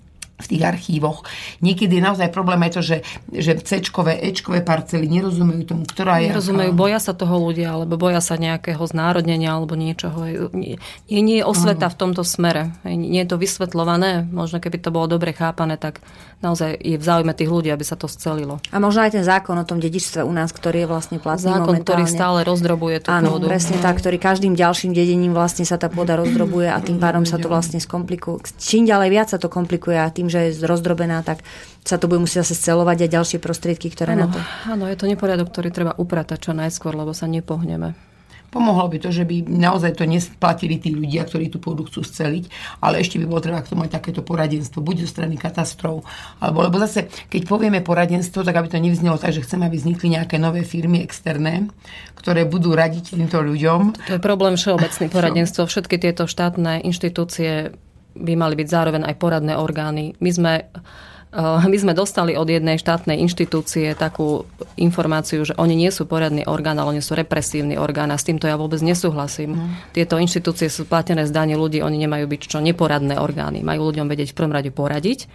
[0.43, 1.23] v tých archívoch.
[1.63, 2.97] Niekedy je naozaj problém aj to, že,
[3.31, 6.35] že C-čkové, E-čkové parcely nerozumejú tomu, ktorá je...
[6.35, 6.81] Nerozumejú, aká.
[6.83, 10.51] boja sa toho ľudia, alebo boja sa nejakého znárodnenia alebo niečoho.
[10.51, 10.77] Nie,
[11.07, 12.75] nie, je osveta v tomto smere.
[12.83, 14.27] Nie je to vysvetľované.
[14.27, 16.03] Možno keby to bolo dobre chápané, tak
[16.43, 18.59] naozaj je v záujme tých ľudí, aby sa to scelilo.
[18.69, 21.79] A možno aj ten zákon o tom dedičstve u nás, ktorý je vlastne platný Zákon,
[21.79, 22.11] ktorý momentálne.
[22.11, 23.47] stále rozdrobuje tú Áno, pôdu.
[23.47, 27.39] presne tak, ktorý každým ďalším dedením vlastne sa tá pôda rozdrobuje a tým pádom sa
[27.39, 28.51] to vlastne skomplikuje.
[28.59, 31.39] Čím ďalej viac sa to komplikuje a tým, že je rozdrobená, tak
[31.81, 34.39] sa to bude musieť zase scelovať a ďalšie prostriedky, ktoré na Áno, to...
[34.67, 37.95] áno, je to neporiadok, ktorý treba upratať čo najskôr, lebo sa nepohneme.
[38.53, 42.77] Pomohlo by to, že by naozaj to nesplatili tí ľudia, ktorí tú pôdu chcú sceliť,
[42.85, 46.05] ale ešte by bolo treba k tomu mať takéto poradenstvo, buď zo strany katastrov,
[46.37, 50.13] alebo lebo zase, keď povieme poradenstvo, tak aby to nevznelo tak, že chceme, aby vznikli
[50.13, 51.65] nejaké nové firmy externé,
[52.13, 53.97] ktoré budú radiť týmto ľuďom.
[54.13, 55.65] To je problém všeobecný poradenstvo.
[55.65, 57.73] Všetky tieto štátne inštitúcie
[58.13, 60.13] by mali byť zároveň aj poradné orgány.
[60.21, 60.53] My sme
[61.41, 64.45] my sme dostali od jednej štátnej inštitúcie takú
[64.77, 68.45] informáciu, že oni nie sú poradný orgán, ale oni sú represívny orgán a s týmto
[68.45, 69.57] ja vôbec nesúhlasím.
[69.57, 69.65] No.
[69.97, 73.65] Tieto inštitúcie sú platené z daní ľudí, oni nemajú byť čo neporadné orgány.
[73.65, 75.25] Majú ľuďom vedieť v prvom rade poradiť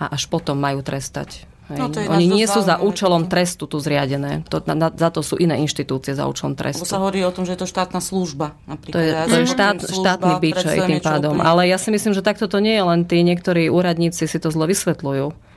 [0.00, 1.44] a až potom majú trestať.
[1.64, 1.78] Hej.
[1.78, 4.42] No, to je oni nie sú za účelom trestu tu zriadené.
[4.50, 6.82] To, na, na, za to sú iné inštitúcie za účelom trestu.
[6.82, 8.58] Lebo sa hovorí o tom, že je to štátna služba.
[8.64, 8.92] Napríklad.
[8.92, 11.32] To je, to je štát, štátny služba aj predstavuje tým pádom.
[11.34, 14.38] úplne- Ale ja si myslím, že takto to nie je len tí niektorí úradníci si
[14.38, 15.51] to zlo vysvetľujú.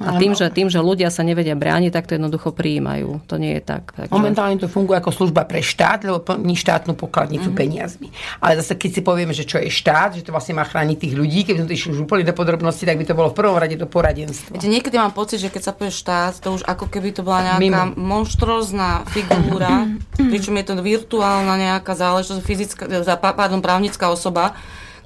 [0.00, 3.22] A tým že, tým, že ľudia sa nevedia brániť, tak to jednoducho prijímajú.
[3.28, 3.92] To nie je tak.
[3.92, 4.10] Takže...
[4.10, 7.54] Momentálne to funguje ako služba pre štát, lebo plní štátnu pokladnicu Mhm.
[7.54, 7.60] mm-hmm.
[7.60, 8.08] peniazmi.
[8.40, 11.14] Ale zase, keď si povieme, že čo je štát, že to vlastne má chrániť tých
[11.14, 13.54] ľudí, keby sme to išli už úplne do podrobnosti, tak by to bolo v prvom
[13.54, 14.54] rade to poradenstvo.
[14.54, 17.54] Viete, niekedy mám pocit, že keď sa povie štát, to už ako keby to bola
[17.54, 17.94] nejaká Mimo.
[17.94, 19.86] monštrózna figúra,
[20.32, 22.82] pričom je to virtuálna nejaká záležitosť, fyzická,
[23.18, 24.56] pardon, právnická osoba,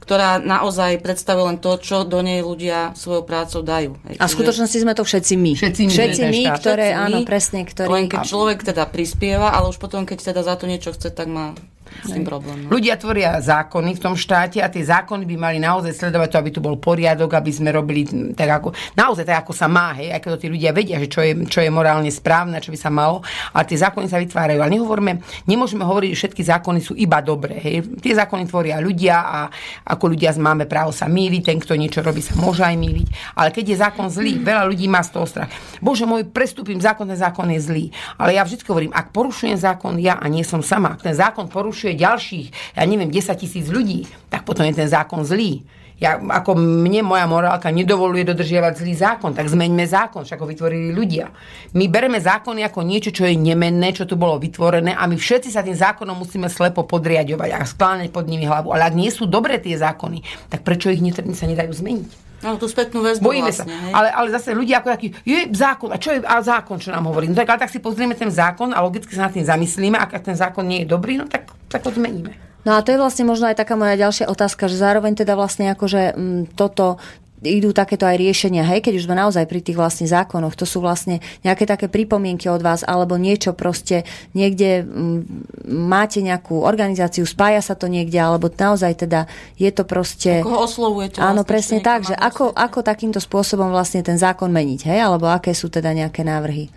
[0.06, 3.98] ktorá naozaj predstavuje len to, čo do nej ľudia svojou prácou dajú.
[4.06, 5.52] Hej, A v skutočnosti sme to všetci my.
[5.58, 7.90] Všetci my, všetci my ktoré, Všetci áno, presne, ktorí...
[7.90, 11.26] Len keď človek teda prispieva, ale už potom, keď teda za to niečo chce, tak
[11.26, 11.58] má
[12.02, 12.66] s tým problém.
[12.66, 12.68] no.
[12.72, 16.50] Ľudia tvoria zákony v tom štáte a tie zákony by mali naozaj sledovať to, aby
[16.52, 20.12] tu bol poriadok, aby sme robili mm, tak ako, naozaj tak, ako sa má, hej,
[20.12, 22.78] aj keď to tí ľudia vedia, že čo je, čo je morálne správne, čo by
[22.78, 23.22] sa malo,
[23.52, 24.58] ale tie zákony sa vytvárajú.
[24.60, 27.56] Ale nehovorme, nemôžeme hovoriť, že všetky zákony sú iba dobré.
[27.58, 28.00] Hej.
[28.00, 29.38] Tie zákony tvoria ľudia a
[29.86, 33.08] ako ľudia máme právo sa míliť, ten, kto niečo robí, sa môže aj míliť.
[33.36, 35.50] Ale keď je zákon zlý, veľa ľudí má z toho strach.
[35.80, 37.84] Bože môj, prestúpim zákon, ten zákon je zlý.
[38.16, 41.46] Ale ja vždy hovorím, ak porušujem zákon ja a nie som sama, ak ten zákon
[41.86, 45.62] porušuje ďalších, ja neviem, 10 tisíc ľudí, tak potom je ten zákon zlý.
[45.96, 50.92] Ja, ako mne moja morálka nedovoluje dodržiavať zlý zákon, tak zmeňme zákon, však ho vytvorili
[50.92, 51.32] ľudia.
[51.72, 55.48] My bereme zákony ako niečo, čo je nemenné, čo tu bolo vytvorené a my všetci
[55.48, 58.76] sa tým zákonom musíme slepo podriadovať a skláňať pod nimi hlavu.
[58.76, 60.20] Ale ak nie sú dobré tie zákony,
[60.52, 61.00] tak prečo ich
[61.32, 62.25] sa nedajú zmeniť?
[62.46, 63.82] No, tú spätnú väzbu Bojíme vlastne, sa.
[63.90, 63.92] hej.
[63.92, 67.10] Ale, ale zase ľudia ako takí, je zákon, a čo je a zákon, čo nám
[67.10, 67.26] hovorí?
[67.26, 70.14] No tak, ale tak si pozrieme ten zákon a logicky sa nad tým zamyslíme, ak,
[70.14, 72.30] ak ten zákon nie je dobrý, no tak, tak ho zmeníme.
[72.62, 75.70] No a to je vlastne možno aj taká moja ďalšia otázka, že zároveň teda vlastne
[75.74, 76.98] akože m, toto
[77.44, 80.80] idú takéto aj riešenia, hej, keď už sme naozaj pri tých vlastne zákonoch, to sú
[80.80, 85.26] vlastne nejaké také pripomienky od vás, alebo niečo proste niekde m,
[85.68, 89.28] máte nejakú organizáciu, spája sa to niekde, alebo naozaj teda
[89.60, 90.40] je to proste...
[90.40, 91.20] Koho oslovujete?
[91.20, 95.28] Áno, vlastne, presne tak, že ako, ako takýmto spôsobom vlastne ten zákon meniť, hej, alebo
[95.28, 96.72] aké sú teda nejaké návrhy.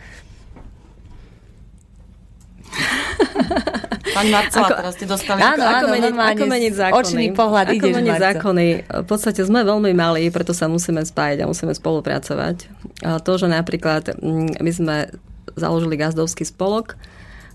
[4.16, 5.40] Pani Marcela, Ako- teraz ste dostali...
[5.40, 6.98] Áno, ako, áno, meniť, ako meniť zákony.
[6.98, 8.26] očný pohľad ako ideš, meniť Marco.
[8.26, 8.68] zákony.
[8.90, 12.58] V podstate sme veľmi malí, preto sa musíme spájať a musíme spolupracovať.
[13.06, 14.96] A to, že napríklad mm, my sme
[15.54, 16.98] založili gazdovský spolok,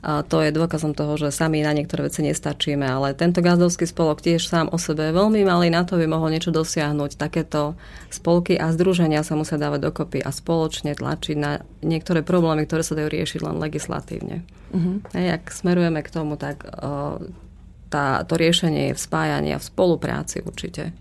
[0.05, 4.45] to je dôkazom toho, že sami na niektoré veci nestačíme, ale tento gazdovský spolok tiež
[4.45, 7.17] sám o sebe je veľmi malý, na to by mohol niečo dosiahnuť.
[7.17, 7.73] Takéto
[8.13, 12.93] spolky a združenia sa musia dávať dokopy a spoločne tlačiť na niektoré problémy, ktoré sa
[12.93, 14.45] dajú riešiť len legislatívne.
[14.77, 15.01] Uh-huh.
[15.17, 17.17] Hej, ak smerujeme k tomu, tak uh,
[17.89, 20.93] tá, to riešenie je v spájaní a v spolupráci určite.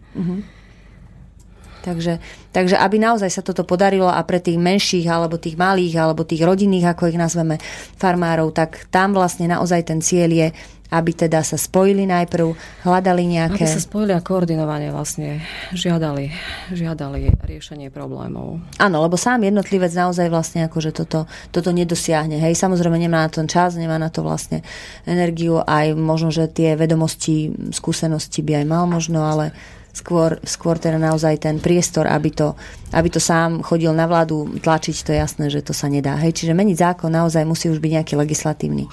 [1.84, 2.24] Takže,
[2.56, 6.48] takže aby naozaj sa toto podarilo a pre tých menších, alebo tých malých, alebo tých
[6.48, 7.60] rodinných, ako ich nazveme,
[8.00, 10.48] farmárov, tak tam vlastne naozaj ten cieľ je,
[10.94, 12.54] aby teda sa spojili najprv,
[12.86, 13.66] hľadali nejaké...
[13.66, 15.42] Aby sa spojili a koordinovane vlastne
[15.74, 16.30] žiadali,
[16.70, 18.62] žiadali riešenie problémov.
[18.78, 22.38] Áno, lebo sám jednotlivec naozaj vlastne akože toto, toto nedosiahne.
[22.38, 24.62] Hej, samozrejme nemá na to čas, nemá na to vlastne
[25.10, 29.52] energiu, aj možno, že tie vedomosti, skúsenosti by aj mal možno, ale
[29.94, 32.58] skôr, skôr teda naozaj ten priestor, aby to,
[32.92, 36.18] aby to sám chodil na vládu tlačiť, to je jasné, že to sa nedá.
[36.18, 38.90] Hej, čiže meniť zákon naozaj musí už byť nejaký legislatívny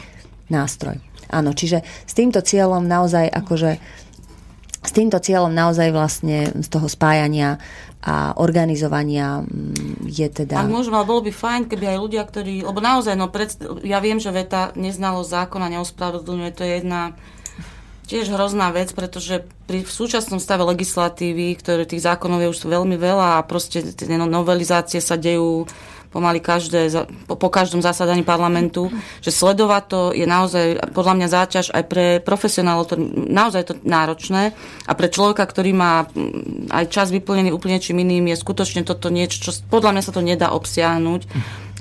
[0.52, 1.00] nástroj.
[1.32, 3.80] Áno, čiže s týmto cieľom naozaj akože
[4.80, 7.60] s týmto cieľom naozaj vlastne z toho spájania
[8.00, 10.56] a organizovania mm, je teda...
[10.56, 12.64] Ak môžem, ale bolo by fajn, keby aj ľudia, ktorí...
[12.64, 17.12] Lebo naozaj, no, predst- ja viem, že veta neznalosť zákona neospravedlňuje, to je jedna
[18.10, 22.98] tiež hrozná vec, pretože pri v súčasnom stave legislatívy, ktoré tých zákonov je už veľmi
[22.98, 25.70] veľa a proste tie no- novelizácie sa dejú
[26.10, 26.90] pomaly každé,
[27.30, 28.90] po, po každom zasadaní parlamentu,
[29.22, 32.96] že sledovať to je naozaj podľa mňa záťaž aj pre profesionálov, to,
[33.30, 34.50] naozaj to náročné
[34.90, 39.06] a pre človeka, ktorý má mm, aj čas vyplnený úplne čím iným, je skutočne toto
[39.06, 41.30] niečo, čo podľa mňa sa to nedá obsiahnuť.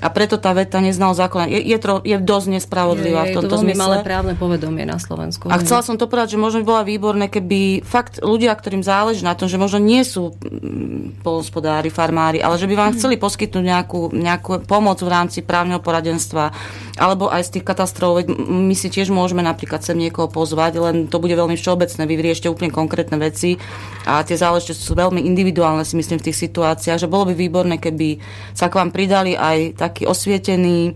[0.00, 1.44] A preto tá veta neznal zákona.
[1.52, 3.80] Je, je, tro, je dosť nespravodlivá je, v je tomto to zmysle.
[3.84, 5.52] malé právne povedomie na Slovensku.
[5.52, 9.20] A chcela som to povedať, že možno by bola výborné, keby fakt ľudia, ktorým záleží
[9.20, 13.64] na tom, že možno nie sú mm, polnospodári, farmári, ale že by vám chceli poskytnúť
[13.64, 16.48] nejakú, nejakú pomoc v rámci právneho poradenstva,
[16.96, 21.20] alebo aj z tých katastrof, my si tiež môžeme napríklad sem niekoho pozvať, len to
[21.20, 23.60] bude veľmi všeobecné, vy vyriešte úplne konkrétne veci
[24.08, 27.76] a tie záležitosti sú veľmi individuálne, si myslím, v tých situáciách, že bolo by výborné,
[27.76, 28.20] keby
[28.56, 30.94] sa k vám pridali aj takí osvietení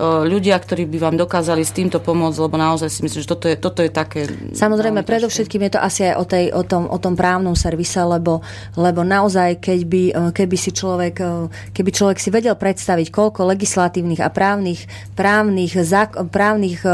[0.00, 3.56] ľudia, ktorí by vám dokázali s týmto pomôcť, lebo naozaj si myslím, že toto je,
[3.56, 4.28] toto je také...
[4.52, 8.44] Samozrejme, predovšetkým je to asi aj o, tej, o, tom, o tom právnom servise, lebo,
[8.76, 13.48] lebo naozaj, keď by, eh, keby si človek, eh, keby človek si vedel predstaviť, koľko
[13.48, 14.84] legislatívnych a právnych,
[15.16, 16.84] právnych, zák- právnych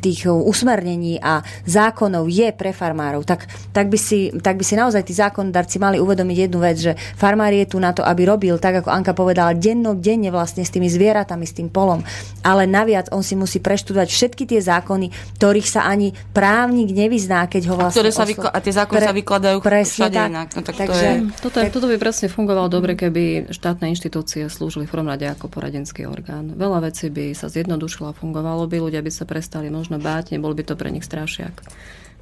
[0.00, 5.02] tých usmernení a zákonov je pre farmárov, tak, tak, by si, tak by si naozaj
[5.08, 8.84] tí zákonodarci mali uvedomiť jednu vec, že farmár je tu na to, aby robil, tak
[8.84, 12.04] ako Anka povedala, denno, denne vlastne s tými zvieratami, s tým polom,
[12.40, 17.62] ale naviac on si musí preštudovať všetky tie zákony, ktorých sa ani právnik nevyzná, keď
[17.68, 17.98] ho vlastne...
[17.98, 20.28] Ktoré sa oslo- vykla- a tie zákony sa vykladajú presne všade tak.
[20.30, 20.48] inak.
[20.50, 24.46] No tak to Takže, je- Toto, je, toto by presne fungovalo dobre, keby štátne inštitúcie
[24.46, 26.52] slúžili v prvom rade ako poradenský orgán.
[26.52, 30.54] Veľa vecí by sa zjednodušilo a fungovalo by, ľudia by sa prestali možno báť, nebol
[30.54, 31.62] by to pre nich strašiak.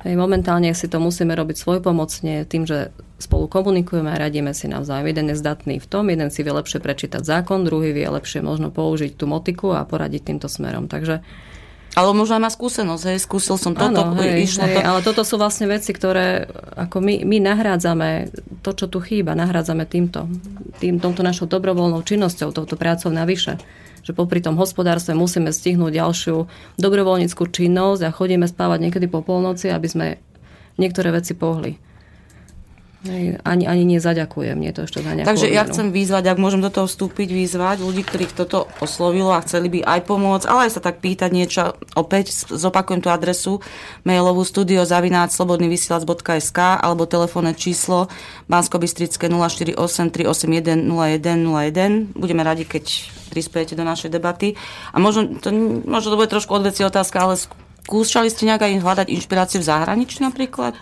[0.05, 5.09] Hej, momentálne si to musíme robiť svojpomocne tým, že spolu komunikujeme a radíme si navzájom.
[5.09, 8.69] Jeden je zdatný v tom, jeden si vie lepšie prečítať zákon, druhý vie lepšie možno
[8.69, 10.93] použiť tú motiku a poradiť týmto smerom.
[10.93, 11.25] Takže
[11.97, 14.81] Ale možno aj má skúsenosť, hej, skúsil som toto, Áno, hej, išlo hej, to.
[14.85, 19.89] ale toto sú vlastne veci, ktoré ako my, my nahrádzame to, čo tu chýba, nahrádzame
[19.89, 20.29] týmto,
[20.85, 23.57] tým, touto našou dobrovoľnou činnosťou, touto prácou navyše.
[24.05, 26.37] Že popri tom hospodárstve musíme stihnúť ďalšiu
[26.77, 30.07] dobrovoľníckú činnosť a chodíme spávať niekedy po polnoci, aby sme
[30.77, 31.81] niektoré veci pohli.
[33.05, 35.77] Hej, ani, ani nie zaďakujem, nie to ešte za nejakú Takže ja odmenu.
[35.77, 39.85] chcem vyzvať, ak môžem do toho vstúpiť, vyzvať ľudí, ktorých toto oslovilo a chceli by
[39.85, 41.77] aj pomôcť, ale aj sa tak pýtať niečo.
[42.01, 43.61] Opäť zopakujem tú adresu
[44.09, 48.09] mailovú studiozavináč.slobodnyvysielac.sk alebo telefónne číslo
[48.49, 49.77] Bansko-Bystrické 048
[50.09, 52.17] 381 0101.
[52.17, 52.89] Budeme radi, keď
[53.29, 54.57] prispiejete do našej debaty.
[54.97, 55.53] A možno to,
[55.85, 60.25] možno to bude trošku odveci otázka, ale skúšali ste nejak aj hľadať inšpiráciu v zahraničí
[60.25, 60.73] napríklad?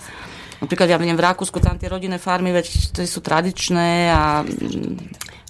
[0.62, 4.46] Napríklad, ja viem, v Rakúsku tam tie rodinné farmy, veď to sú tradičné a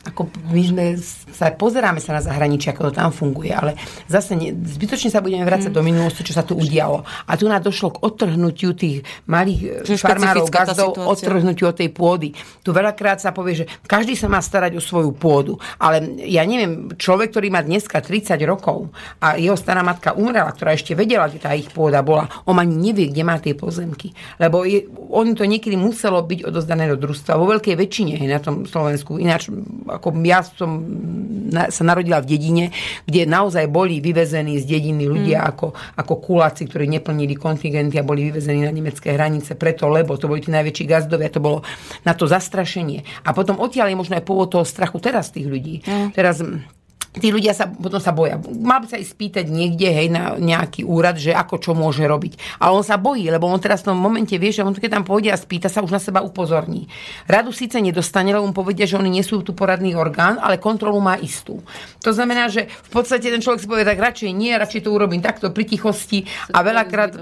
[0.03, 0.84] ako my sme
[1.30, 3.78] sa pozeráme sa na zahraničie, ako to tam funguje, ale
[4.11, 5.76] zase ne, zbytočne sa budeme vrácať mm.
[5.78, 7.07] do minulosti, čo sa tu udialo.
[7.07, 11.90] A tu nás došlo k odtrhnutiu tých malých Čiže Čiže farmárov, gazdov, odtrhnutiu od tej
[11.94, 12.34] pôdy.
[12.66, 15.62] Tu veľakrát sa povie, že každý sa má starať o svoju pôdu.
[15.78, 18.90] Ale ja neviem, človek, ktorý má dneska 30 rokov
[19.22, 22.90] a jeho stará matka umrela, ktorá ešte vedela, kde tá ich pôda bola, on ani
[22.90, 24.11] nevie, kde má tie pozemky.
[24.42, 27.38] Lebo je, on to niekedy muselo byť odozdané do družstva.
[27.38, 29.22] Vo veľkej väčšine na tom Slovensku.
[29.22, 29.46] Ináč
[29.97, 30.84] ako ja som
[31.53, 32.64] na, sa narodila v dedine,
[33.05, 35.49] kde naozaj boli vyvezení z dediny ľudia mm.
[35.53, 35.66] ako,
[36.01, 40.40] ako kuláci, ktorí neplnili kontingenty a boli vyvezení na nemecké hranice preto, lebo to boli
[40.40, 41.61] tí najväčší gazdovia, to bolo
[42.03, 43.05] na to zastrašenie.
[43.28, 45.84] A potom odtiaľ je možno aj pôvod toho strachu teraz tých ľudí.
[45.84, 46.16] Mm.
[46.16, 46.40] Teraz
[47.12, 48.40] tí ľudia sa potom sa boja.
[48.40, 52.56] Mal by sa ísť spýtať niekde, hej, na nejaký úrad, že ako čo môže robiť.
[52.56, 55.04] Ale on sa bojí, lebo on teraz v tom momente vie, že on keď tam
[55.04, 56.88] pôjde a spýta sa, už na seba upozorní.
[57.28, 60.96] Radu síce nedostane, lebo mu povedia, že oni nie sú tu poradný orgán, ale kontrolu
[61.04, 61.60] má istú.
[62.00, 65.20] To znamená, že v podstate ten človek si povie, tak radšej nie, radšej to urobím
[65.20, 67.20] takto pri tichosti a veľakrát...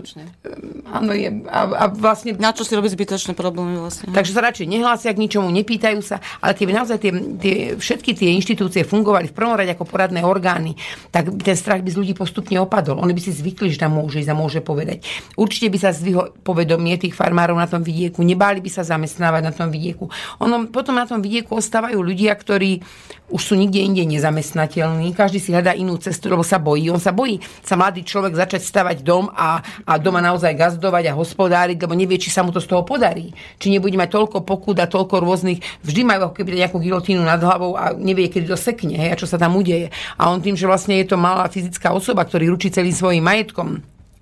[0.90, 2.38] Áno, je, a, a vlastne...
[2.38, 4.06] Na čo si robí zbytočné problémy vlastne?
[4.08, 7.12] Takže sa radšej nehlásia k ničomu, nepýtajú sa, ale keby naozaj tie,
[7.42, 10.76] tie, všetky tie inštitúcie fungovali v prvom rade ako poradné orgány,
[11.08, 13.00] tak ten strach by z ľudí postupne opadol.
[13.00, 15.08] Oni by si zvykli, že tam môže ísť a môže povedať.
[15.40, 19.52] Určite by sa zdvihlo povedomie tých farmárov na tom vidieku, nebáli by sa zamestnávať na
[19.56, 20.12] tom vidieku.
[20.44, 22.84] Ono, potom na tom vidieku ostávajú ľudia, ktorí
[23.30, 26.90] už sú nikde inde nezamestnateľní, každý si hľadá inú cestu, lebo sa bojí.
[26.90, 31.16] On sa bojí sa mladý človek začať stavať dom a, a doma naozaj gazdovať a
[31.16, 33.30] hospodáriť, lebo nevie, či sa mu to z toho podarí.
[33.62, 37.38] Či nebude mať toľko pokút a toľko rôznych, vždy majú ako keby nejakú gilotínu nad
[37.38, 39.94] hlavou a nevie, kedy to sekne hej, a čo sa tam udeje.
[40.18, 43.80] A on tým, že vlastne je to malá fyzická osoba, ktorý ručí celým svojim majetkom,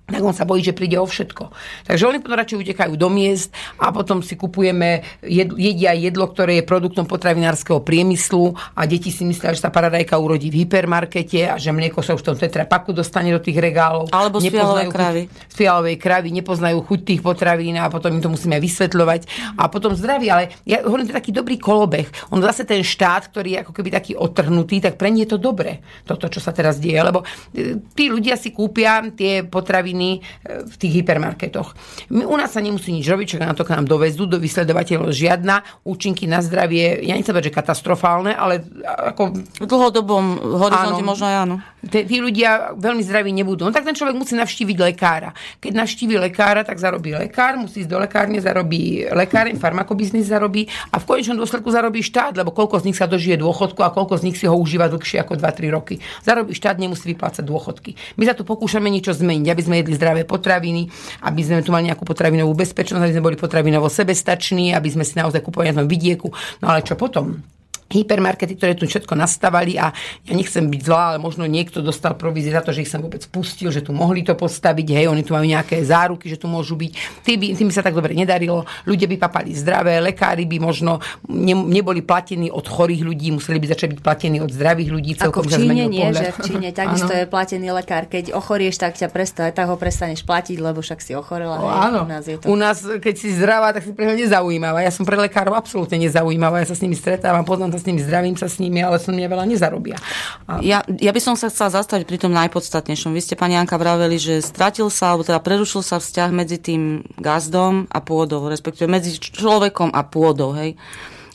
[0.09, 1.53] tak on sa bojí, že príde o všetko.
[1.85, 6.61] Takže oni potom radšej utekajú do miest a potom si kupujeme, jed, jedia jedlo, ktoré
[6.61, 11.55] je produktom potravinárskeho priemyslu a deti si myslia, že sa paradajka urodí v hypermarkete a
[11.61, 14.09] že mlieko sa už v tom tetrapaku dostane do tých regálov.
[14.09, 15.21] Alebo z fialovej kravy.
[15.29, 19.53] Z fialovej kravy, nepoznajú chuť tých potravín a potom im to musíme vysvetľovať.
[19.59, 22.07] A potom zdraví, ale ja hovorím, to je taký dobrý kolobeh.
[22.33, 25.39] On zase ten štát, ktorý je ako keby taký otrhnutý, tak pre nie je to
[25.39, 26.97] dobre, toto, čo sa teraz deje.
[26.99, 31.75] Lebo e, tí ľudia si kúpia tie potraviny potraviny e, v tých hypermarketoch.
[32.15, 35.11] My, u nás sa nemusí nič robiť, čo na to k nám dovezú, do vysledovateľov
[35.11, 39.35] žiadna, účinky na zdravie, ja nechcem povedať, že katastrofálne, ale ako...
[39.59, 41.55] V dlhodobom horizonte možno aj áno.
[41.79, 43.63] Tí, tí ľudia veľmi zdraví nebudú.
[43.63, 45.31] No tak ten človek musí navštíviť lekára.
[45.63, 50.99] Keď navštívi lekára, tak zarobí lekár, musí ísť do lekárne, zarobí lekáreň, farmakobiznis zarobí a
[50.99, 54.23] v konečnom dôsledku zarobí štát, lebo koľko z nich sa dožije dôchodku a koľko z
[54.27, 55.95] nich si ho užíva dlhšie ako 2-3 roky.
[56.19, 57.95] Zarobí štát, nemusí vyplácať dôchodky.
[58.19, 60.89] My sa tu pokúšame niečo zmeniť, aby sme jedli zdravé potraviny,
[61.25, 65.17] aby sme tu mali nejakú potravinovú bezpečnosť, aby sme boli potravinovo sebestační, aby sme si
[65.17, 66.29] naozaj kupovali na tom vidieku.
[66.61, 67.58] No ale čo potom?
[67.89, 69.89] Hypermarkety, ktoré tu všetko nastavali a
[70.25, 73.25] ja nechcem byť zlá, ale možno niekto dostal provízie za to, že ich som vôbec
[73.33, 76.77] pustil, že tu mohli to postaviť, hej, oni tu majú nejaké záruky, že tu môžu
[76.77, 76.91] byť.
[77.25, 81.01] Tým by, tým by sa tak dobre nedarilo, ľudia by papali zdravé, lekári by možno
[81.25, 85.11] ne, neboli platení od chorých ľudí, museli by začať byť platení od zdravých ľudí.
[85.17, 86.21] Celkom Ako v Číne nie, pohľad.
[86.21, 88.05] že v Číne takisto je platený lekár.
[88.05, 91.57] Keď ochorieš, tak ťa prestane, tak ho prestaneš platiť, lebo však si ochorela.
[91.57, 92.05] O, áno.
[92.05, 92.45] U nás, je to...
[92.45, 94.85] u nás, keď si zdravá, tak si pre nezaujímavá.
[94.85, 96.61] Ja som pre lekárov absolútne nezaujímavá.
[96.61, 99.29] Ja sa s nimi stretávam, poznám s nimi, zdravím sa s nimi, ale som mňa
[99.31, 99.97] veľa nezarobia.
[100.45, 100.59] A...
[100.59, 103.15] Ja, ja by som sa chcela zastaviť pri tom najpodstatnejšom.
[103.15, 107.07] Vy ste, pani Janka, vraveli, že stratil sa, alebo teda prerušil sa vzťah medzi tým
[107.15, 110.75] gazdom a pôdou, respektíve medzi človekom a pôdou, hej.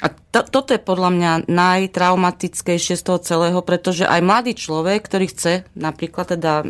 [0.04, 5.32] A to, toto je podľa mňa najtraumatickejšie z toho celého, pretože aj mladý človek, ktorý
[5.32, 6.68] chce napríklad teda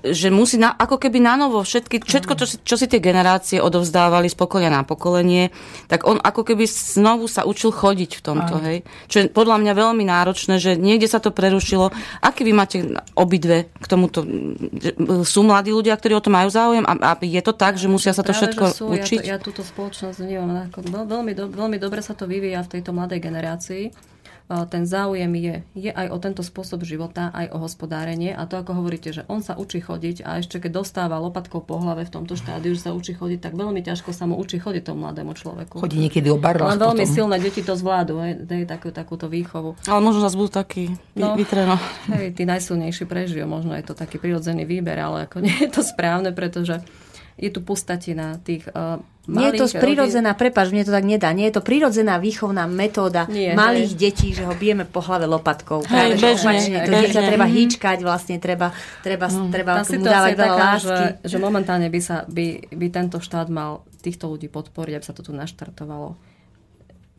[0.00, 4.30] že musí na, ako keby na novo všetky, všetko, čo, čo si tie generácie odovzdávali
[4.32, 5.52] z pokolenia na pokolenie,
[5.86, 8.64] tak on ako keby znovu sa učil chodiť v tomto, Aj.
[8.66, 8.78] hej.
[9.06, 11.92] Čo je podľa mňa veľmi náročné, že niekde sa to prerušilo.
[12.24, 12.78] Aký vy máte
[13.18, 14.24] obidve k tomuto?
[15.26, 18.16] Sú mladí ľudia, ktorí o to majú záujem a, a je to tak, že musia
[18.16, 19.18] sa to Práve, všetko sú, učiť?
[19.24, 20.68] Ja, to, ja túto spoločnosť vnímam.
[20.82, 24.11] Veľmi, do, veľmi dobre sa to vyvíja v tejto mladej generácii
[24.68, 28.84] ten záujem je, je aj o tento spôsob života, aj o hospodárenie a to ako
[28.84, 32.36] hovoríte, že on sa učí chodiť a ešte keď dostáva lopatkou po hlave v tomto
[32.36, 35.80] štádiu, že sa učí chodiť, tak veľmi ťažko sa mu učí chodiť tomu mladému človeku.
[35.80, 37.14] Chodí niekedy o barlách Len veľmi potom.
[37.16, 39.80] silné deti to zvládu, aj, aj takú, takúto výchovu.
[39.88, 41.80] Ale možno zase budú takí no, vytreno.
[42.12, 45.80] Hej, tí najsilnejší prežijú, možno je to taký prirodzený výber, ale ako nie je to
[45.80, 46.82] správne, pretože
[47.40, 49.00] je tu pustatina tých uh,
[49.30, 53.30] nie je to prirodzená, prepač, mne to tak nedá, nie je to prirodzená výchovná metóda
[53.30, 54.00] nie, malých hej.
[54.00, 55.86] detí, že ho bijeme po hlave lopatkou.
[55.86, 58.74] Hej, bežne, opačne, to dieťa treba hýčkať, vlastne treba,
[59.06, 59.50] treba, hmm.
[59.54, 61.04] treba tomu dávať veľa lásky.
[61.22, 65.14] Že, že momentálne by, sa, by, by tento štát mal týchto ľudí podporiť, aby sa
[65.14, 66.31] to tu naštartovalo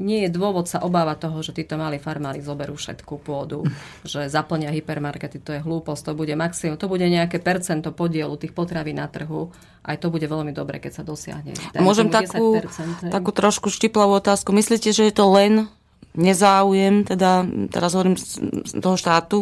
[0.04, 3.64] nie je dôvod sa obávať toho, že títo malí farmári zoberú všetku pôdu,
[4.04, 8.52] že zaplnia hypermarkety, to je hlúposť, to bude maximum, to bude nejaké percento podielu tých
[8.52, 9.56] potravín na trhu,
[9.88, 11.56] aj to bude veľmi dobre, keď sa dosiahne.
[11.80, 12.60] Môžem takú,
[13.08, 14.52] takú trošku štiplavú otázku.
[14.52, 15.72] Myslíte, že je to len
[16.14, 19.40] nezáujem, teda teraz hovorím z toho štátu,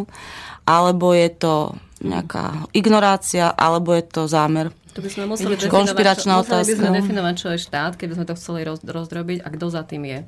[0.64, 1.54] alebo je to
[2.02, 4.74] nejaká ignorácia, alebo je to zámer?
[4.92, 8.26] To by sme museli, definovať, čo, museli by sme definovať, čo je štát, keby sme
[8.28, 10.20] to chceli roz, rozdrobiť a kto za tým je.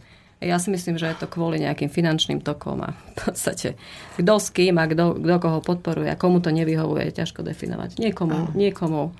[0.45, 3.75] Ja si myslím, že je to kvôli nejakým finančným tokom a v podstate
[4.15, 7.97] kto s kým a kto, kto koho podporuje a komu to nevyhovuje, je ťažko definovať.
[7.97, 9.11] Niekomu, niekomu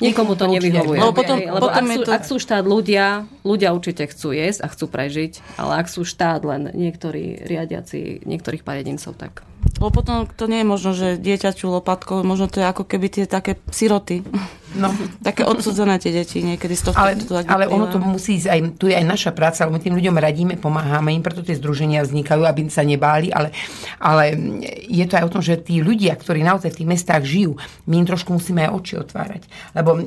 [0.00, 0.98] Niekomu to nevyhovuje.
[0.98, 3.06] Lebo potom- Hej, lebo potom ak, sú, to- ak sú štát ľudia,
[3.42, 8.66] ľudia určite chcú jesť a chcú prežiť, ale ak sú štát len niektorí riadiaci niektorých
[8.66, 9.46] pár jedincov, tak
[9.78, 13.30] Lebo potom to nie je možno, že dieťaču lopatkou, možno to je ako keby tie
[13.30, 14.26] také siroty.
[14.72, 14.88] No.
[15.20, 17.00] Také odsudzené tie deti niekedy z tohto.
[17.00, 19.82] Ale, to ale ono to musí ísť aj, tu je aj naša práca, lebo my
[19.84, 23.52] tým ľuďom radíme, pomáhame im, preto tie združenia vznikajú, aby sa nebáli, ale,
[24.00, 24.32] ale
[24.88, 27.52] je to aj o tom, že tí ľudia, ktorí naozaj v tých mestách žijú,
[27.84, 29.42] my im trošku musíme aj oči otvárať.
[29.76, 30.00] Lebo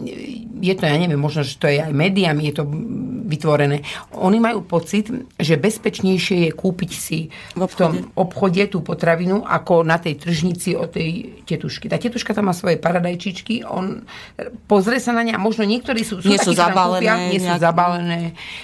[0.59, 2.63] je to, ja neviem, možno, že to je aj médiami, je to
[3.25, 3.85] vytvorené.
[4.17, 10.01] Oni majú pocit, že bezpečnejšie je kúpiť si v, tom obchode tú potravinu, ako na
[10.01, 11.89] tej tržnici od tej tetušky.
[11.89, 14.05] Tá tetuška tam má svoje paradajčičky, on
[14.65, 17.51] pozrie sa na ne a možno niektorí sú, sú Nie sú zabalené kúpia, nie sú
[17.51, 18.21] nejak- zabalené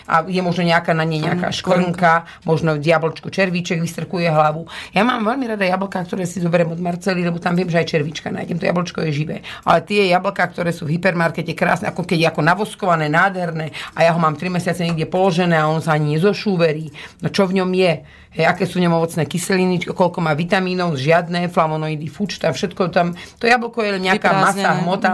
[0.07, 4.65] a je možno nejaká na ne nejaká škvrnka, možno diablčko červíček vystrkuje hlavu.
[4.95, 7.87] Ja mám veľmi rada jablka, ktoré si zoberiem od Marcely, lebo tam viem, že aj
[7.91, 8.57] červíčka nájdem.
[8.57, 9.37] To jablčko je živé.
[9.67, 14.07] Ale tie jablka, ktoré sú v hypermarkete krásne, ako keď je ako navoskované, nádherné a
[14.07, 16.91] ja ho mám 3 mesiace niekde položené a on sa ani nezošúverí.
[17.19, 18.01] No čo v ňom je?
[18.31, 23.11] Hej, aké sú v ňom ovocné kyseliny, koľko má vitamínov, žiadne, flavonoidy, fučta, všetko tam.
[23.11, 24.83] To jablko je len nejaká masa, Vyprázdnené.
[24.87, 25.11] hmota.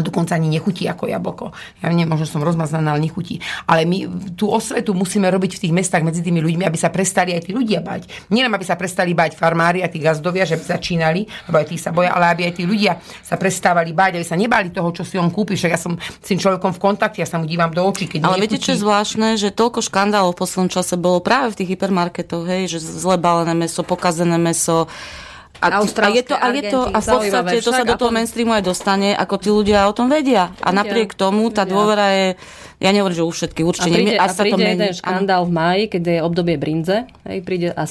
[0.00, 1.52] A dokonca ani nechutí ako jablko.
[1.84, 3.44] Ja neviem, možno som rozmaznaná, ale nechutí.
[3.68, 7.36] Ale my tú osvetu musíme robiť v tých mestách medzi tými ľuďmi, aby sa prestali
[7.36, 8.08] aj tí ľudia bať.
[8.32, 11.76] Nielen aby sa prestali bať farmári a tí gazdovia, že by začínali, lebo aj tí
[11.76, 15.04] sa boja, ale aby aj tí ľudia sa prestávali bať, aby sa nebali toho, čo
[15.04, 15.52] si on kúpi.
[15.60, 18.24] Však ja som s tým človekom v kontakte, ja sa mu dívam do očí, keď
[18.24, 18.84] Ale viete, čo je nechutí.
[18.88, 23.20] zvláštne, že toľko škandálov v poslednom čase bolo práve v tých hypermarketoch, hej, že zle
[23.20, 24.88] balené meso, pokazené meso.
[25.60, 28.56] A, a, je to, a je to, a v podstate to sa do toho mainstreamu
[28.56, 30.56] aj dostane, ako tí ľudia o tom vedia.
[30.64, 32.28] A napriek tomu tá dôvera je,
[32.80, 34.96] ja nehovorím, že u všetkých, A určite príde, nie, a sa to príde mení.
[34.96, 36.96] škandál v maji, keď je obdobie brinze.
[37.22, 37.84] Hej, príde a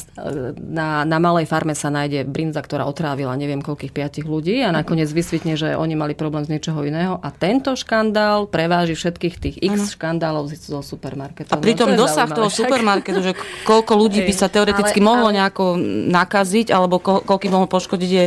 [0.57, 5.05] na, na malej farme sa nájde brinza, ktorá otrávila neviem koľkých piatich ľudí a nakoniec
[5.07, 7.17] vysvetne, že oni mali problém z niečoho iného.
[7.17, 11.53] A tento škandál preváži všetkých tých x škandálov z- zo supermarketov.
[11.53, 12.57] A pritom No, to je dosah toho však.
[12.59, 13.31] supermarketu, že
[13.63, 15.77] koľko ľudí by sa teoreticky Ale- mohlo ale- nejako
[16.07, 18.25] nakaziť, alebo ko, koľko mohlo poškodiť, je,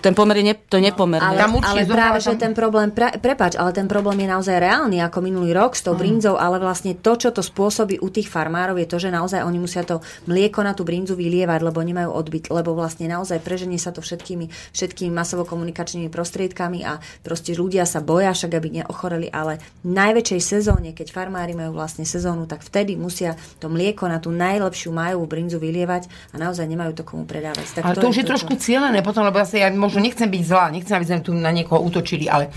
[0.00, 1.20] ten pomer je, ne, to je nepomer.
[1.20, 5.18] Ale, ale práve, že ten problém, pre, prepač, ale ten problém je naozaj reálny, ako
[5.20, 8.86] minulý rok s tou brinzou, ale vlastne to, čo to spôsobí u tých farmárov, je
[8.86, 9.98] to, že naozaj oni musia to
[10.30, 14.48] mlieko na tú brinzu vylievať, lebo nemajú odbyt, lebo vlastne naozaj preženie sa to všetkými,
[14.72, 20.94] všetkými masovo-komunikačnými prostriedkami a proste ľudia sa boja, však aby neochoreli, ale v najväčšej sezóne,
[20.94, 25.58] keď farmári majú vlastne sezónu, tak vtedy musia to mlieko na tú najlepšiu majovú brinzu
[25.58, 27.78] vylievať a naozaj nemajú to komu predávať.
[27.78, 30.70] Tak Ale to, už je trošku cieľené potom, lebo zase ja možno nechcem byť zlá,
[30.70, 32.52] nechcem, aby sme tu na niekoho útočili, ale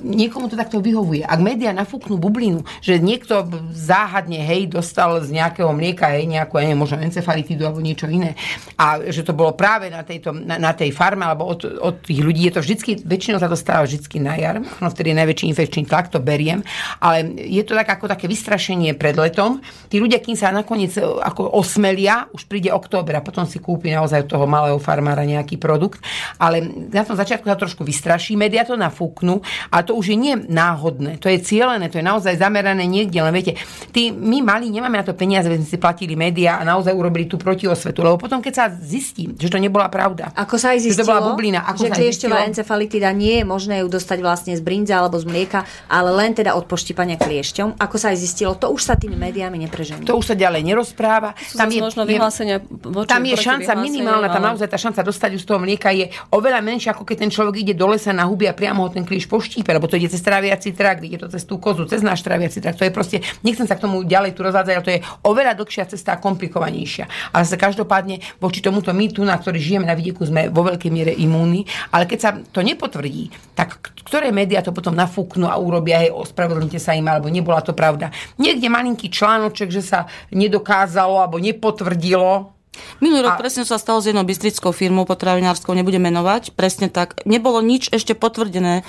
[0.00, 1.26] niekomu to takto vyhovuje.
[1.26, 6.74] Ak médiá nafúknú bublinu, že niekto záhadne, hej, dostal z nejakého mlieka, hej, nejakú, ja
[6.74, 8.38] možno encefalitídu alebo niečo iné,
[8.78, 12.20] a že to bolo práve na, tejto, na, na tej farme, alebo od, od tých
[12.22, 15.44] ľudí, je to vždycky, väčšinou sa to stáva vždycky na jar, no vtedy je najväčší
[15.50, 16.62] infekčný tlak, to beriem,
[17.02, 19.60] ale je to tak ako také vystrašenie pred letom.
[19.88, 23.90] Tí ľudia, kým sa nakoniec e, ako osmelia, už príde október a potom si kúpi
[23.90, 26.02] naozaj toho malého farmára nejaký produkt,
[26.36, 26.62] ale
[26.92, 29.40] na tom začiatku sa trošku vystraší, médiá to nafúknú,
[29.72, 33.32] ale to už je nie náhodné, to je cieľené, to je naozaj zamerané niekde, len
[33.32, 33.56] viete,
[33.88, 37.24] tí, my mali, nemáme na to peniaze, aby sme si platili médiá a naozaj urobili
[37.24, 40.92] tú protiosvetu, lebo potom, keď sa zistí, že to nebola pravda, Ako sa aj že
[40.92, 44.60] zistilo, to bola bublina, ako že kliešťová encefalitida nie je možné ju dostať vlastne z
[44.60, 47.78] brinza alebo z mlieka, ale len teda od poštípania kliešťom.
[47.78, 50.02] Ako sa aj zistilo, to už sa tými médiami neprežení.
[50.02, 51.32] to už sa ďalej nerozpráva.
[51.38, 55.30] Sú zase možno vyhlásenia voči- tam je šanca minimálna, tam ale- naozaj tá šanca dostať
[55.36, 58.26] ju z toho mlieka je oveľa menšia, ako keď ten človek ide do lesa na
[58.26, 61.28] huby a priamo ho ten klíš poštípe, lebo to ide cez traviaci trakt, ide to
[61.28, 62.24] cez tú kozu, cez náš
[62.58, 62.78] traviaci trakt.
[62.78, 65.84] To je proste, nechcem sa k tomu ďalej tu rozvádzať, ale to je oveľa dlhšia
[65.86, 67.06] cesta a komplikovanejšia.
[67.32, 70.90] Ale zase každopádne voči tomuto my tu, na ktorý žijeme na vidieku, sme vo veľkej
[70.90, 76.02] miere imúni, ale keď sa to nepotvrdí, tak ktoré médiá to potom nafúknú a urobia,
[76.02, 78.10] hej, ospravedlnite sa im, alebo nebola to pravda.
[78.40, 82.57] Niekde malinký článoček, že sa nedokázalo alebo nepotvrdilo,
[82.98, 87.22] Minulý rok A- presne sa stalo s jednou bystrickou firmou potravinárskou, nebudem menovať, presne tak.
[87.24, 88.82] Nebolo nič ešte potvrdené.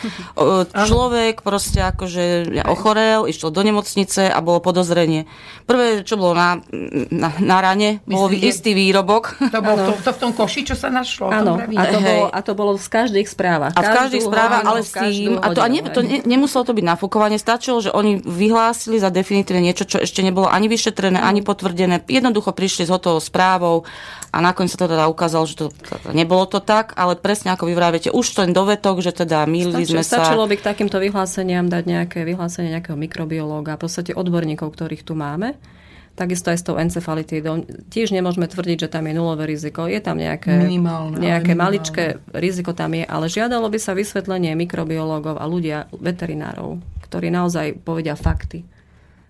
[0.69, 5.29] Človek proste akože ochorel, išiel do nemocnice a bolo podozrenie.
[5.69, 6.57] Prvé, čo bolo na,
[7.13, 9.37] na, na rane, bol Myslíte- istý výrobok.
[9.53, 11.29] To, bol to, to v tom koši, čo sa našlo.
[11.29, 13.73] Áno, a to, bolo, a to bolo z každých správach.
[13.77, 16.73] A v každých správach, ale s tým, a to, a nie, to ne, nemuselo to
[16.73, 21.45] byť nafúkovanie, stačilo, že oni vyhlásili za definitívne niečo, čo ešte nebolo ani vyšetrené, ani
[21.45, 22.01] potvrdené.
[22.09, 23.78] Jednoducho prišli s hotovou správou
[24.29, 27.65] a nakoniec sa to teda ukázalo, že to, to, nebolo to tak, ale presne ako
[27.65, 30.21] vy vravíte, už ten dovetok, že teda mýlili sme sa.
[30.21, 35.17] stačilo by k takýmto vyhláseniam dať nejaké vyhlásenie nejakého mikrobiológa, v podstate odborníkov, ktorých tu
[35.17, 35.57] máme.
[36.13, 37.63] Takisto aj s tou encefalitídou.
[37.87, 39.87] Tiež nemôžeme tvrdiť, že tam je nulové riziko.
[39.87, 41.79] Je tam nejaké, Minimálne, nejaké minimálne.
[41.79, 42.03] maličké
[42.35, 48.19] riziko tam je, ale žiadalo by sa vysvetlenie mikrobiológov a ľudia, veterinárov, ktorí naozaj povedia
[48.19, 48.67] fakty.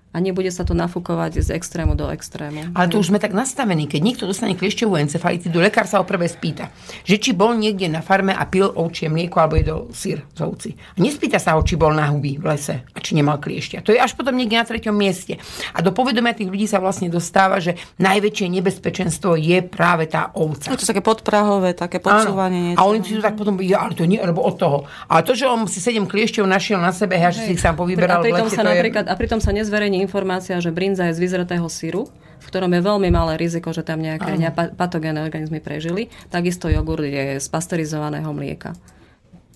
[0.09, 2.73] A nebude sa to nafúkovať z extrému do extrému.
[2.73, 3.85] Ale to už sme tak nastavení.
[3.85, 6.73] Keď niekto dostane kliešťovú encefalitidu, lekár sa ho prvé spýta,
[7.05, 10.69] že či bol niekde na farme a pil ovčie mlieko alebo jedol sír z ovci.
[10.73, 13.85] A nespýta sa ho, či bol na huby v lese a či nemal kliešťa.
[13.85, 15.37] To je až potom niekde na treťom mieste.
[15.77, 20.73] A do povedomia tých ľudí sa vlastne dostáva, že najväčšie nebezpečenstvo je práve tá ovca.
[20.73, 22.73] Je to také podprahové, také podsúvanie.
[22.73, 24.89] A oni si to tak potom povedia, ale to nie, lebo od toho.
[25.05, 27.77] Ale to, že on si sedem kliešťov našiel na sebe, a že si ich sám
[27.77, 28.73] povyberal a v pritom, lete, sa to je...
[28.73, 32.07] napríklad, a pritom sa nezverejní informácia, že brinza je z vyzretého syru,
[32.39, 36.07] v ktorom je veľmi malé riziko, že tam nejaké ne- patogénne organizmy prežili.
[36.31, 38.73] Takisto jogurt je z pasterizovaného mlieka.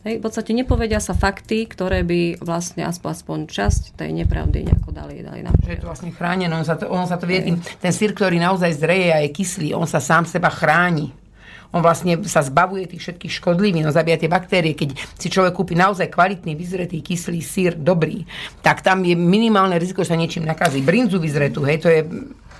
[0.03, 4.91] Hej, v podstate nepovedia sa fakty, ktoré by vlastne aspoň, aspoň časť tej nepravdy nejako
[4.91, 5.55] dali, dali nám.
[5.63, 8.11] že je to vlastne chránené, on sa to, on sa to vie, tým, ten sír,
[8.11, 11.15] ktorý naozaj zreje a je kyslý, on sa sám seba chráni.
[11.73, 14.77] On vlastne sa zbavuje tých všetkých škodlivín, on zabíja tie baktérie.
[14.77, 18.23] Keď si človek kúpi naozaj kvalitný, vyzretý, kyslý sír, dobrý,
[18.61, 20.85] tak tam je minimálne riziko, že sa niečím nakazí.
[20.85, 22.05] Brinzu vyzretú, hej, to je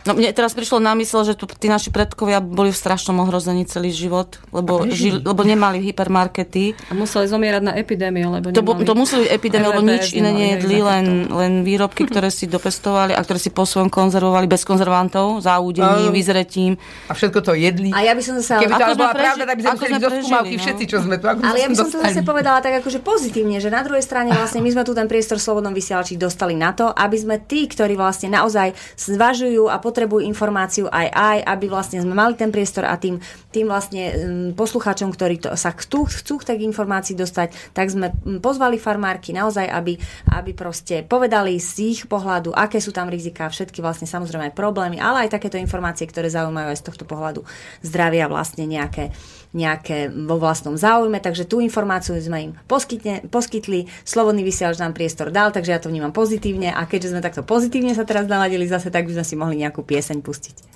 [0.04, 3.64] No mne teraz prišlo na mysle, že tu tí naši predkovia boli v strašnom ohrození
[3.64, 6.76] celý život, lebo, žili, lebo nemali hypermarkety.
[6.90, 8.84] A museli zomierať na epidémiu, lebo To, nemali...
[8.84, 13.40] to museli epidémie, lebo nič iné nejedli, len, len výrobky, ktoré si dopestovali a ktoré
[13.40, 16.16] si po svojom konzervovali bez konzervantov, záudením, Áno.
[16.16, 16.76] vyzretím.
[17.08, 17.96] a všetko to jedli.
[17.96, 18.60] A ja by som zase...
[18.60, 20.64] Keby to bola preži- pravda, tak by sme museli do skúmavky prežili, no.
[20.68, 21.26] všetci, čo sme tu.
[21.32, 24.36] Ako Ale ja by som to zase povedala tak akože pozitívne, že na druhej strane
[24.36, 27.96] vlastne my sme tu ten priestor Slobodnom vysielači dostali na to, aby sme tí, ktorí
[27.96, 32.98] vlastne naozaj zvažujú a potrebujú informáciu aj aj, aby vlastne sme mali ten priestor a
[32.98, 33.22] tým,
[33.54, 34.14] tým vlastne um,
[34.58, 39.38] poslucháčom, ktorí to, sa chcú, chcú k tak informácii dostať, tak sme mm, pozvali farmárky
[39.38, 40.02] naozaj, aby,
[40.34, 44.98] aby proste povedali z ich pohľadu, aké sú tam rizika, všetky vlastne samozrejme aj problémy,
[44.98, 47.46] ale aj takéto informácie, ktoré zaujímajú aj z tohto pohľadu
[47.86, 49.14] zdravia vlastne nejaké
[49.54, 55.30] nejaké vo vlastnom záujme, takže tú informáciu sme im poskytne, poskytli, Slobodný vysielač nám priestor
[55.30, 58.90] dal, takže ja to vnímam pozitívne a keďže sme takto pozitívne sa teraz naladili zase,
[58.90, 60.73] tak by sme si mohli nejakú pieseň pustiť.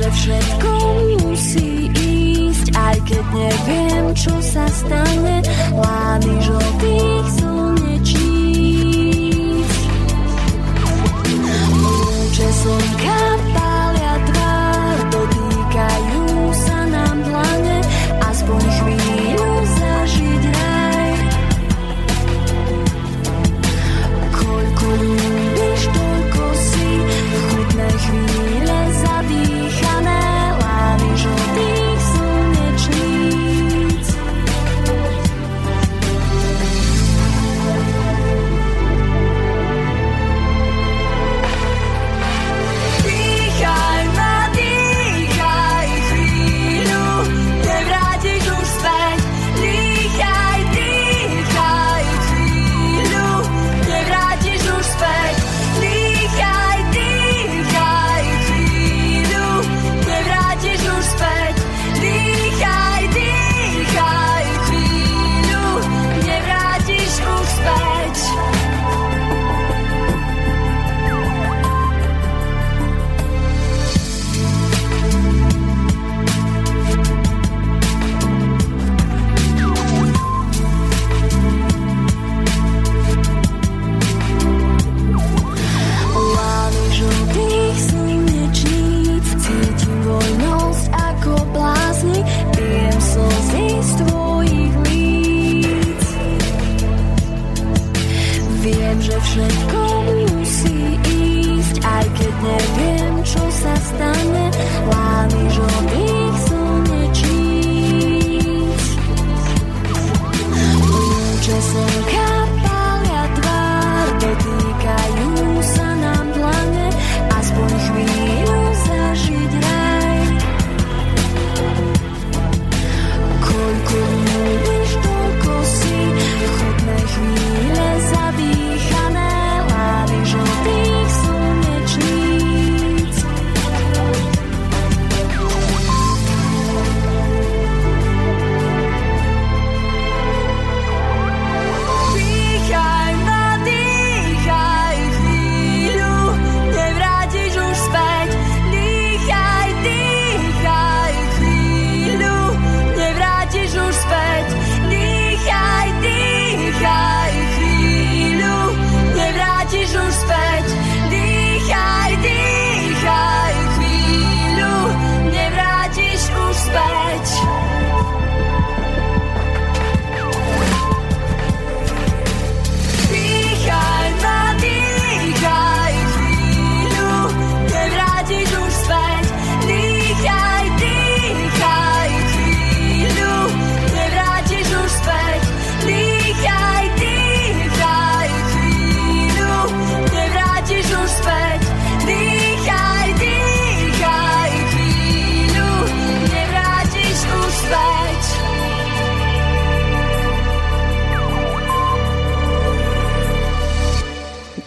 [0.00, 0.70] Že všetko
[1.20, 5.44] musí ísť Aj keď neviem, čo sa stane.
[5.76, 6.69] Lány žltých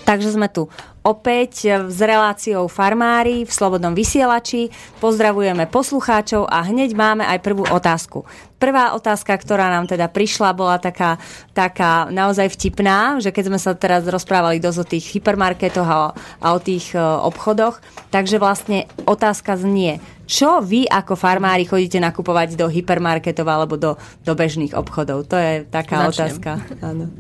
[0.03, 0.67] Takže sme tu
[1.03, 4.71] opäť s reláciou Farmári v Slobodnom vysielači.
[5.03, 8.23] Pozdravujeme poslucháčov a hneď máme aj prvú otázku.
[8.59, 11.19] Prvá otázka, ktorá nám teda prišla, bola taká,
[11.51, 16.47] taká naozaj vtipná, že keď sme sa teraz rozprávali dosť o tých hypermarketoch a, a
[16.55, 22.71] o tých e, obchodoch, takže vlastne otázka znie, čo vy ako farmári chodíte nakupovať do
[22.71, 25.27] hypermarketov alebo do, do bežných obchodov?
[25.27, 26.11] To je taká Začnem.
[26.15, 26.51] otázka.
[26.79, 27.11] Áno.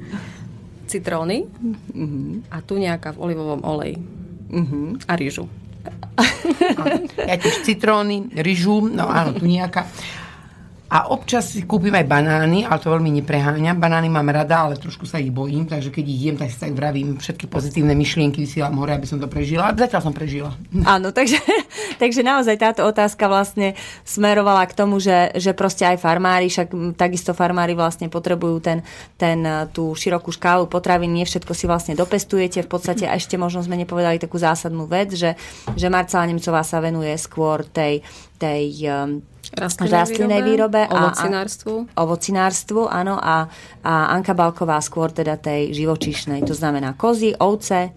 [0.85, 1.47] Citróny
[1.93, 2.49] Mhm.
[2.49, 3.97] a tu nejaká v olivovom oleji.
[5.03, 5.49] A rýžu.
[7.17, 9.89] Ja tiež citróny, ryžu, no áno, tu nejaká.
[10.93, 13.81] A občas si kúpim aj banány, ale to veľmi nepreháňam.
[13.81, 16.77] Banány mám rada, ale trošku sa ich bojím, takže keď ich jem, tak si tak
[16.77, 19.73] vravím všetky pozitívne myšlienky, vysielam hore, aby som to prežila.
[19.73, 20.53] Zatiaľ som prežila.
[20.85, 21.41] Áno, takže,
[22.01, 23.73] takže naozaj táto otázka vlastne
[24.05, 28.85] smerovala k tomu, že, že proste aj farmári, však takisto farmári vlastne potrebujú ten,
[29.17, 32.61] ten, e, tú širokú škálu potravín, nie všetko si vlastne dopestujete.
[32.61, 35.33] V podstate a ešte možno sme nepovedali takú zásadnú vec, že,
[35.73, 38.05] že Marcela Nemcová sa venuje skôr tej,
[38.37, 41.73] tej um, Rastlinnej, Rastlinnej výrobe a- a- ovocinárstvu.
[41.93, 43.45] ovocinárstvu, áno, a,
[43.83, 47.93] a Anka Balková skôr teda tej živočíšnej, to znamená kozy, ovce,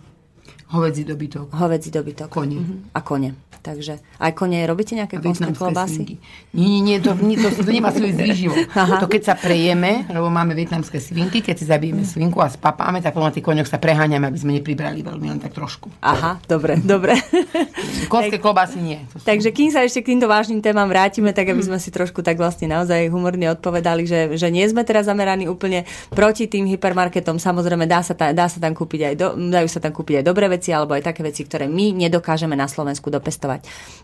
[0.67, 1.55] Hovedzí dobytok.
[1.55, 2.27] hovedzí dobytok.
[2.27, 2.59] Kone.
[2.59, 2.75] Mhm.
[2.91, 3.35] A kone.
[3.67, 6.23] Takže aj kone, robíte nejaké konské klobásy?
[6.55, 8.59] Nie, nie, nie, to, nie, to, to nemá súvisť s výživou.
[8.78, 9.03] Aha.
[9.03, 13.19] To keď sa prejeme, lebo máme vietnamské svinky, keď si zabijeme svinku a spapáme, tak
[13.35, 15.90] tých koňoch sa preháňame, aby sme nepribrali veľmi, len tak trošku.
[16.01, 17.19] Aha, dobre, dobre.
[18.12, 18.99] Konské klobásy nie.
[19.12, 22.23] Sú- Takže kým sa ešte k týmto vážnym témam vrátime, tak aby sme si trošku
[22.23, 25.85] tak vlastne naozaj humorne odpovedali, že, že nie sme teraz zameraní úplne
[26.15, 27.36] proti tým hypermarketom.
[27.40, 30.24] Samozrejme, dá sa, ta, dá sa tam kúpiť aj do, dajú sa tam kúpiť aj
[30.24, 33.56] dobré veci, alebo aj také veci, ktoré my nedokážeme na Slovensku dopestovať.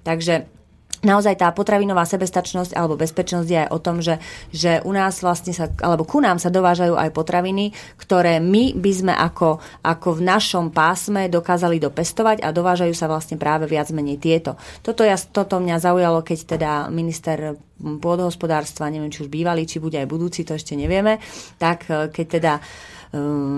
[0.02, 0.62] Takže
[1.02, 4.22] Naozaj tá potravinová sebestačnosť alebo bezpečnosť je aj o tom, že,
[4.54, 8.92] že u nás vlastne sa, alebo ku nám sa dovážajú aj potraviny, ktoré my by
[8.94, 14.22] sme ako, ako v našom pásme dokázali dopestovať a dovážajú sa vlastne práve viac menej
[14.22, 14.54] tieto.
[14.86, 19.98] Toto, ja, toto mňa zaujalo, keď teda minister pôdohospodárstva, neviem, či už bývalý, či bude
[19.98, 21.18] aj budúci, to ešte nevieme,
[21.58, 22.52] tak eh, keď teda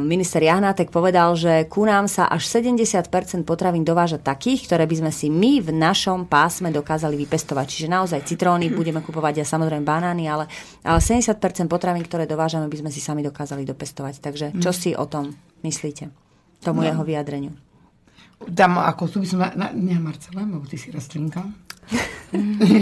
[0.03, 3.07] minister Jahnátek povedal, že ku nám sa až 70%
[3.47, 7.67] potravín dováža takých, ktoré by sme si my v našom pásme dokázali vypestovať.
[7.71, 10.51] Čiže naozaj citróny budeme kupovať a samozrejme banány, ale,
[10.83, 11.39] ale 70%
[11.71, 14.15] potravín, ktoré dovážame, by sme si sami dokázali dopestovať.
[14.19, 15.31] Takže čo si o tom
[15.63, 16.11] myslíte?
[16.59, 16.91] Tomu No.
[16.91, 17.55] jeho vyjadreniu.
[18.51, 19.39] Tam ako tu by som...
[19.39, 21.47] Na, na, ne, Marcela, lebo ty si rastlinka.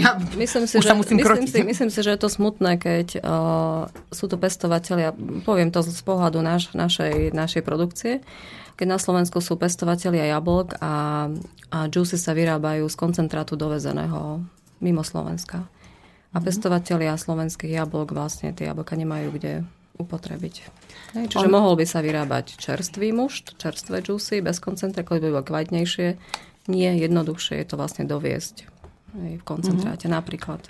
[0.01, 1.49] Ja, Myslím si, že, myslím, krotiť.
[1.49, 5.13] si, myslím si, že je to smutné, keď uh, sú to pestovateľia,
[5.45, 8.25] poviem to z pohľadu naš, našej, našej produkcie,
[8.73, 11.29] keď na Slovensku sú pestovateľia jablk a,
[11.69, 14.41] a džusy sa vyrábajú z koncentrátu dovezeného
[14.81, 15.69] mimo Slovenska.
[16.33, 19.53] A pestovateľia slovenských jablok vlastne tie jablka nemajú kde
[20.01, 20.55] upotrebiť.
[21.13, 21.53] Hej, čiže On...
[21.53, 26.17] mohol by sa vyrábať čerstvý mušt, čerstvé džusy, bez koncentrátu, by bolo kvalitnejšie.
[26.73, 28.72] Nie, jednoduchšie je to vlastne doviesť
[29.13, 30.17] v koncentráte mm-hmm.
[30.17, 30.61] napríklad.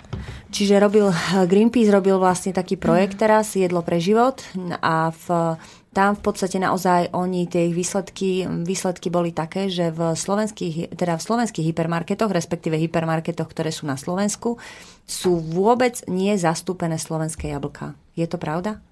[0.52, 1.08] Čiže robil,
[1.48, 4.44] Greenpeace robil vlastne taký projekt teraz, Jedlo pre život
[4.84, 5.56] a v,
[5.96, 11.16] tam v podstate naozaj oni tie ich výsledky, výsledky boli také, že v slovenských, teda
[11.16, 14.60] v slovenských hypermarketoch, respektíve hypermarketoch, ktoré sú na Slovensku,
[15.08, 17.96] sú vôbec nie zastúpené slovenské jablka.
[18.12, 18.82] Je to pravda?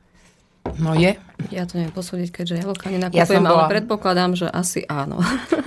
[0.79, 1.19] No je.
[1.51, 5.19] Ja to neviem posúdiť, keďže Ja nenakupujem, som bola- ale predpokladám, že asi áno.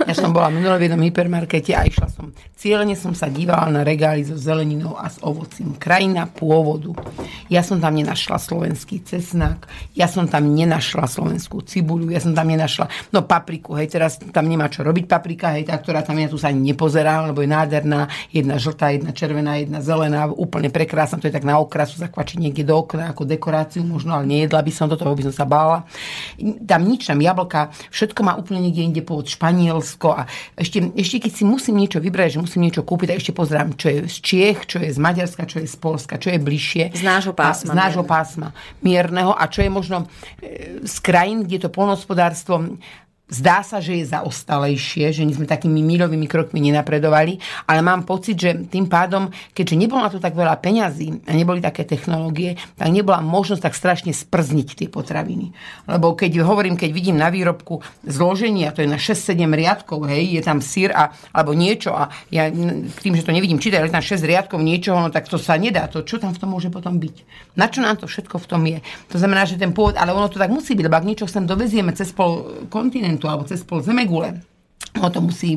[0.06, 2.30] Ja som bola minulé v jednom hypermarkete a išla som.
[2.54, 5.74] Cieľene som sa dívala na regály so zeleninou a s ovocím.
[5.74, 6.94] Krajina pôvodu.
[7.50, 9.66] Ja som tam nenašla slovenský cesnak,
[9.98, 14.46] ja som tam nenašla slovenskú cibuľu, ja som tam nenašla, no papriku, hej, teraz tam
[14.46, 17.50] nemá čo robiť paprika, hej, tá, ktorá tam je, tu sa ani nepozerá, lebo je
[17.50, 22.38] nádherná, jedna žltá, jedna červená, jedna zelená, úplne prekrásna, to je tak na okrasu zakvačiť
[22.38, 25.65] niekde do okna ako dekoráciu možno, ale nejedla by som toto, by som sa bála.
[26.66, 30.22] Tam nič, tam jablka, všetko má úplne niekde inde pôvod Španielsko a
[30.56, 33.86] ešte, ešte keď si musím niečo vybrať, že musím niečo kúpiť, tak ešte pozerám, čo
[33.88, 36.84] je z Čiech, čo je z Maďarska, čo je z Polska, čo je bližšie.
[36.94, 38.14] Z nášho pásma A, z nášho mierneho.
[38.14, 38.48] pásma
[38.82, 39.98] mierneho a čo je možno
[40.42, 42.78] e, z krajín, kde to polnospodárstvo
[43.26, 48.38] Zdá sa, že je zaostalejšie, že my sme takými míľovými krokmi nenapredovali, ale mám pocit,
[48.38, 52.86] že tým pádom, keďže nebolo na to tak veľa peňazí a neboli také technológie, tak
[52.86, 55.50] nebola možnosť tak strašne sprzniť tie potraviny.
[55.90, 60.38] Lebo keď hovorím, keď vidím na výrobku zloženie, a to je na 6-7 riadkov, hej,
[60.38, 62.46] je tam sír a, alebo niečo a ja
[63.02, 65.90] tým, že to nevidím čítať, ale tam 6 riadkov niečoho, no tak to sa nedá.
[65.90, 67.26] To, čo tam v tom môže potom byť?
[67.58, 68.78] Na čo nám to všetko v tom je?
[69.10, 71.42] To znamená, že ten pôvod, ale ono to tak musí byť, lebo ak niečo sem
[71.42, 72.62] dovezieme cez pol
[73.16, 74.44] kontinentu alebo cez pol zemegule,
[74.96, 75.56] ono to musí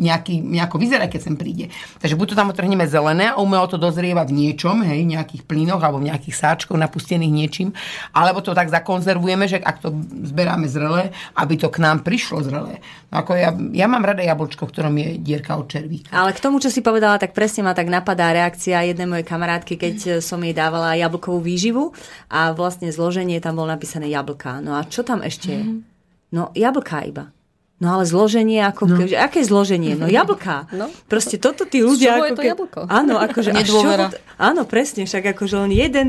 [0.00, 1.68] nejaký, nejako vyzerá, keď sem príde.
[2.00, 5.84] Takže buď to tam otrhneme zelené a umelo to dozrieva v niečom, hej, nejakých plynoch
[5.84, 7.76] alebo v nejakých sáčkoch napustených niečím,
[8.16, 9.92] alebo to tak zakonzervujeme, že ak to
[10.24, 12.80] zberáme zrelé, aby to k nám prišlo zrelé.
[13.12, 16.08] No ako ja, ja mám rada jablčko, v ktorom je dierka od červíka.
[16.16, 19.76] Ale k tomu, čo si povedala, tak presne ma tak napadá reakcia jednej mojej kamarátky,
[19.76, 21.92] keď som jej dávala jablkovú výživu
[22.32, 24.64] a vlastne zloženie tam bolo napísané jablka.
[24.64, 25.89] No a čo tam ešte je?
[26.30, 27.34] No jablka iba.
[27.80, 28.96] No ale zloženie, ako, no.
[29.08, 29.96] aké zloženie?
[29.96, 30.68] No jablka.
[30.68, 30.92] No.
[31.08, 32.12] Proste toto tí ľudia...
[32.12, 32.80] Z čoho ako je to ke- jablko?
[32.92, 33.50] Áno, akože...
[33.56, 34.12] Nedôvera.
[34.12, 36.06] to- Áno, presne, však akože len jeden...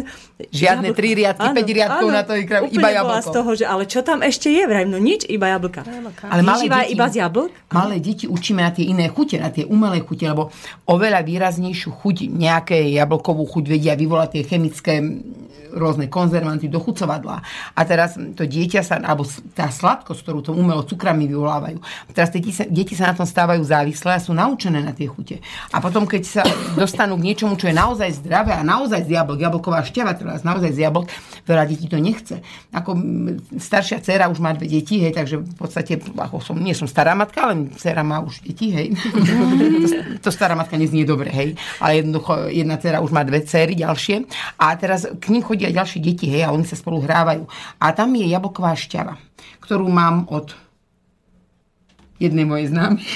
[0.51, 3.23] Žiadne tri riadky, päť riadkov na to iba jablko.
[3.23, 4.67] z toho, že ale čo tam ešte je?
[4.67, 5.87] Vrajím, no nič, iba jablka.
[6.27, 7.51] Ale malé deti- iba z jablk?
[7.71, 10.51] Malé deti učíme na tie iné chute, na tie umelé chute, lebo
[10.91, 14.99] oveľa výraznejšiu chuť, nejaké jablkovú chuť vedia vyvolať tie chemické
[15.73, 17.41] rôzne konzervanty do chucovadla.
[17.75, 19.23] A teraz to dieťa sa, alebo
[19.55, 21.79] tá sladkosť, ktorú to umelo cukrami vyvolávajú.
[22.11, 25.39] Teraz tie deti sa, na tom stávajú závislé a sú naučené na tie chute.
[25.71, 26.43] A potom, keď sa
[26.75, 30.71] dostanú k niečomu, čo je naozaj zdravé a naozaj z jablk, jablková šťava, teraz naozaj
[30.75, 31.07] z jablk,
[31.47, 32.35] veľa detí to nechce.
[32.71, 32.95] Ako
[33.57, 37.15] staršia dcéra už má dve deti, hej, takže v podstate, ako som, nie som stará
[37.15, 38.93] matka, ale dcéra má už deti, hej.
[39.83, 39.87] to,
[40.23, 41.55] to stará matka neznie dobre, hej.
[41.79, 44.27] Ale jednoducho jedna dcéra už má dve céry ďalšie.
[44.59, 47.45] A teraz k ním chodia ďalšie deti, hej, a oni sa spolu hrávajú.
[47.77, 49.21] A tam je jablková šťava,
[49.61, 50.57] ktorú mám od
[52.21, 53.01] jednej mojej známej.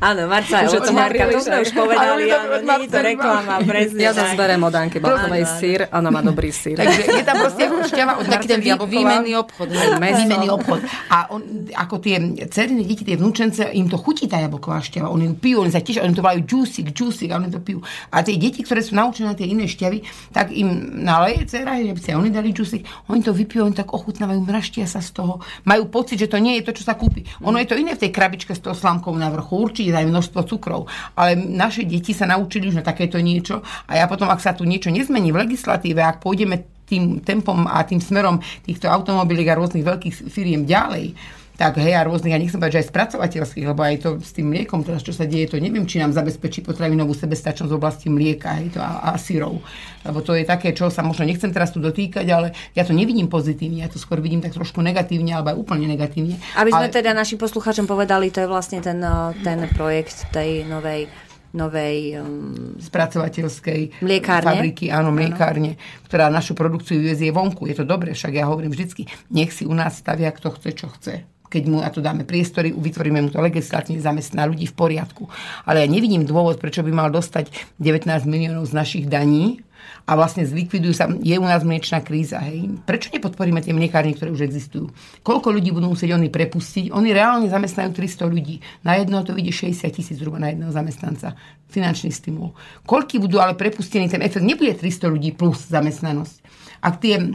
[0.00, 4.00] Áno, Marca, Už to Marka, to sme už povedali, áno, nie je to reklama, presne.
[4.00, 4.36] Ja zase tak.
[4.36, 5.56] zberem od Áno, áno.
[5.60, 5.80] sír.
[5.88, 6.76] Ona má dobrý sír.
[6.76, 9.68] Takže je tam proste šťava od Taký ten výmenný obchod.
[9.70, 10.80] Výmenný obchod.
[11.08, 11.40] A on,
[11.72, 15.08] ako tie ceriny deti, tie vnúčence, im to chutí tá jablková šťava.
[15.08, 17.80] Oni ju pijú, oni sa tiež, oni to volajú juicy, juicy, a oni to pijú.
[18.12, 20.04] A tie deti, ktoré sú naučené na tie iné šťavy,
[20.34, 23.92] tak im naleje dcera, že by si oni dali juicy, oni to vypijú, oni tak
[23.92, 25.40] ochutnávajú, mraštia sa z toho.
[25.64, 27.24] Majú pocit, že to nie je to, čo sa kúpi.
[27.42, 30.40] Ono je to iné v tej krabičke s tou slámkou na vrchu, určite dajú množstvo
[30.46, 30.86] cukrov.
[31.18, 34.62] Ale naše deti sa naučili už na takéto niečo a ja potom, ak sa tu
[34.62, 39.82] niečo nezmení v legislatíve, ak pôjdeme tým tempom a tým smerom týchto automobiliek a rôznych
[39.82, 41.16] veľkých firiem ďalej,
[41.54, 44.50] tak hej, a rôznych, ja nechcem povedať, že aj spracovateľských, lebo aj to s tým
[44.50, 48.58] mliekom, teraz čo sa deje, to neviem, či nám zabezpečí potravinovú sebestačnosť v oblasti mlieka
[48.58, 49.62] hej, to a, a syrov.
[50.02, 53.30] Lebo to je také, čo sa možno nechcem teraz tu dotýkať, ale ja to nevidím
[53.30, 56.42] pozitívne, ja to skôr vidím tak trošku negatívne, alebo aj úplne negatívne.
[56.58, 56.94] Aby sme ale...
[56.94, 61.06] teda našim poslucháčom povedali, to je vlastne ten, eh, ten projekt tej novej
[61.54, 64.58] novej um, spracovateľskej Mliekárne?
[64.58, 65.78] fabriky, áno, mliekárne,
[66.10, 67.70] ktorá našu produkciu vyvezie vonku.
[67.70, 70.90] Je to dobré, však ja hovorím vždycky, nech si u nás stavia kto chce, čo
[70.90, 75.30] chce keď mu na to dáme priestory, vytvoríme mu to legislatívne, zamestná ľudí v poriadku.
[75.62, 79.62] Ale ja nevidím dôvod, prečo by mal dostať 19 miliónov z našich daní
[80.04, 82.36] a vlastne zlikvidujú sa, je u nás mliečná kríza.
[82.42, 82.76] Hej.
[82.84, 84.92] Prečo nepodporíme tie mliekárne, ktoré už existujú?
[85.24, 86.92] Koľko ľudí budú musieť oni prepustiť?
[86.92, 88.60] Oni reálne zamestnajú 300 ľudí.
[88.84, 91.38] Na jedného to vidie 60 tisíc zhruba na jedného zamestnanca.
[91.72, 92.52] Finančný stimul.
[92.84, 94.10] Koľky budú ale prepustení?
[94.10, 96.36] Ten efekt nebude 300 ľudí plus zamestnanosť.
[96.84, 97.32] Ak tie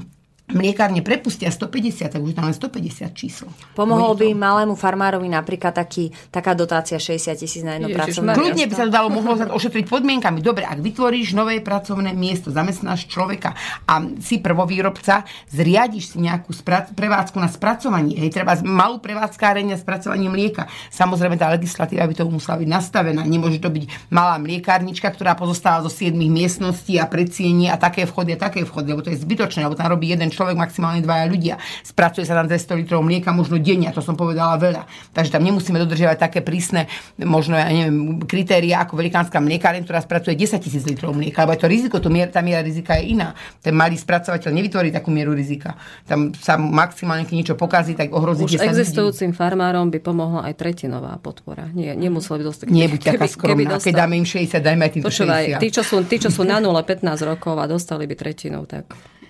[0.50, 3.48] mliekárne prepustia 150, tak už tam len 150 číslo.
[3.78, 8.10] Pomohol by malému farmárovi napríklad taký, taká dotácia 60 tisíc na jedno Ježišmaria.
[8.10, 10.42] pracovné Kľudne by sa to dalo mohlo sa to ošetriť podmienkami.
[10.42, 13.54] Dobre, ak vytvoríš nové pracovné miesto, zamestnáš človeka
[13.86, 15.24] a si prvovýrobca,
[15.54, 18.18] zriadiš si nejakú spra- prevádzku na spracovanie.
[18.18, 20.66] Hej, treba malú prevádzkáreň na spracovanie mlieka.
[20.90, 23.22] Samozrejme, tá legislatíva by to musela byť nastavená.
[23.22, 28.34] Nemôže to byť malá mliekárnička, ktorá pozostáva zo 7 miestností a predsienie a také vchody
[28.34, 31.56] a také vchody, lebo to je zbytočné, lebo tam robí jeden človek, maximálne dvaja ľudia.
[31.84, 34.84] Spracuje sa tam 200 litrov mlieka možno denne, to som povedala veľa.
[35.12, 36.88] Takže tam nemusíme dodržiavať také prísne,
[37.20, 41.62] možno, ja neviem, kritéria ako velikánska mliekárne, ktorá spracuje 10 tisíc litrov mlieka, lebo je
[41.64, 43.36] to riziko, tu mier, tá miera rizika je iná.
[43.60, 45.76] Ten malý spracovateľ nevytvorí takú mieru rizika.
[46.06, 48.70] Tam sa maximálne, keď niečo pokazí, tak ohrozí Už 10 ľudí.
[48.70, 51.68] existujúcim farmárom by pomohla aj tretinová podpora.
[51.74, 52.66] Nie, nemuseli by dostať.
[52.70, 53.82] Nie, buď taká skromná.
[53.82, 55.64] Keď dáme im 60, dajme aj Počúvaj, 60.
[55.64, 58.86] tí čo, sú, tí, čo sú na nule 15 rokov a dostali by tretinou, tak...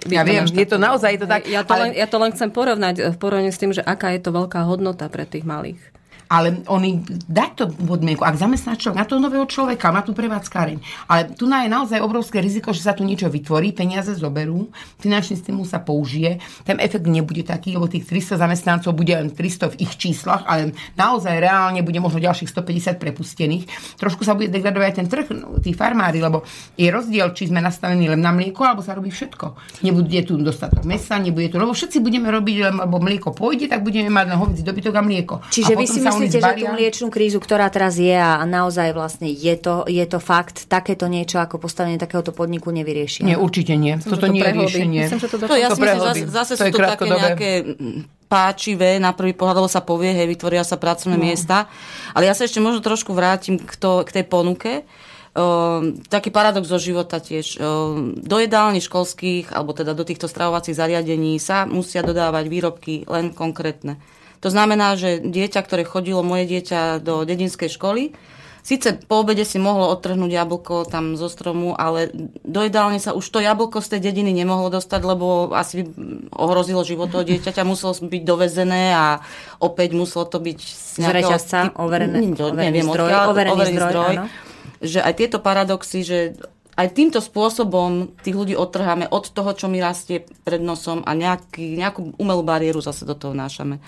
[0.07, 1.43] Ja viem, je to naozaj je to tak.
[1.43, 3.83] Ja to, ale- len, ja to len chcem porovnať eh, v porovnaní s tým, že
[3.83, 5.79] aká je to veľká hodnota pre tých malých.
[6.29, 10.77] Ale oni dať to podmienku, ak zamestná človek na toho nového človeka, na tú prevádzkáreň.
[11.09, 14.69] Ale tu na je naozaj obrovské riziko, že sa tu niečo vytvorí, peniaze zoberú,
[15.01, 16.37] finančný stimul sa použije,
[16.69, 20.77] ten efekt nebude taký, lebo tých 300 zamestnancov bude len 300 v ich číslach, ale
[20.93, 23.63] naozaj reálne bude možno ďalších 150 prepustených.
[23.97, 26.45] Trošku sa bude degradovať ten trh, no, tí farmári, lebo
[26.77, 29.81] je rozdiel, či sme nastavení len na mlieko, alebo sa robí všetko.
[29.81, 34.13] Nebude tu dostatok mesa, nebude tu, lebo všetci budeme robiť, lebo mlieko pôjde, tak budeme
[34.13, 35.35] mať len hovedzi dobytok a mlieko.
[35.49, 38.91] Čiže a vy si oni myslíte, že tú mliečnú krízu, ktorá teraz je a naozaj
[38.91, 43.23] vlastne je to, je to fakt, takéto niečo ako postavenie takéhoto podniku nevyriešia?
[43.23, 43.95] Nie, určite nie.
[43.95, 45.01] Myslím, Toto to nie je riešenie.
[45.07, 47.49] Myslím, že to To ja To si myslím, zase, zase To sú to také nejaké
[48.29, 51.25] páčivé, na prvý pohľad, lebo sa povie, hej, vytvoria sa pracovné no.
[51.25, 51.65] miesta.
[52.13, 54.85] Ale ja sa ešte možno trošku vrátim k, to, k tej ponuke.
[55.29, 57.57] Uh, taký paradox zo života tiež.
[57.57, 63.33] Uh, do jedálni školských, alebo teda do týchto stravovacích zariadení sa musia dodávať výrobky len
[63.33, 63.97] konkrétne.
[64.39, 68.15] To znamená, že dieťa, ktoré chodilo, moje dieťa do dedinskej školy,
[68.59, 72.11] Sice po obede si mohlo odtrhnúť jablko tam zo stromu, ale
[72.43, 75.83] do jedálne sa už to jablko z tej dediny nemohlo dostať, lebo asi by
[76.35, 79.23] ohrozilo život toho dieťaťa, muselo byť dovezené a
[79.63, 81.39] opäť muselo to byť z nejakého...
[81.39, 84.27] Z overené, overený neviem, zdroj, odkiaľ, overený, overený zdroj, zdroj.
[84.83, 86.19] že aj tieto paradoxy, že
[86.75, 91.79] aj týmto spôsobom tých ľudí odtrháme od toho, čo mi rastie pred nosom a nejaký,
[91.79, 93.79] nejakú umelú bariéru zase do toho nášame.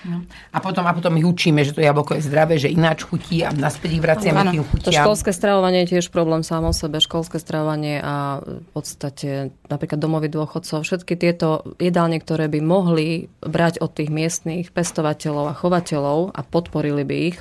[0.00, 0.24] No.
[0.52, 3.52] A, potom, a potom ich učíme, že to jablko je zdravé, že ináč chutí a
[3.52, 4.88] naspäť ich vraciame tým chutiam.
[4.88, 7.04] To školské stravovanie je tiež problém sám o sebe.
[7.04, 13.84] Školské stravovanie a v podstate napríklad domovy dôchodcov, všetky tieto jedálne, ktoré by mohli brať
[13.84, 17.38] od tých miestných pestovateľov a chovateľov a podporili by ich,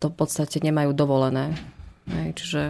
[0.00, 1.52] to v podstate nemajú dovolené.
[2.08, 2.62] Hej, čiže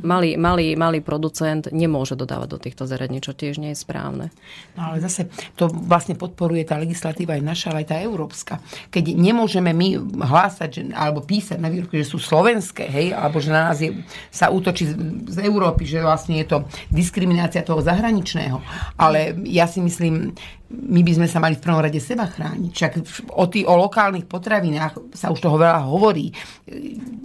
[0.00, 4.32] malý, malý, malý producent nemôže dodávať do týchto zariadení, čo tiež nie je správne.
[4.74, 8.54] No ale zase to vlastne podporuje tá legislatíva aj naša, ale aj tá európska.
[8.88, 9.88] Keď nemôžeme my
[10.24, 13.92] hlásať že, alebo písať na výrobky, že sú slovenské, hej, alebo že na nás je,
[14.32, 14.94] sa útočí z,
[15.28, 16.58] z Európy, že vlastne je to
[16.88, 18.58] diskriminácia toho zahraničného.
[18.96, 20.32] Ale ja si myslím,
[20.72, 22.70] my by sme sa mali v prvom rade seba chrániť.
[22.72, 22.92] Však
[23.36, 26.32] o, tý, o lokálnych potravinách sa už toho veľa hovorí.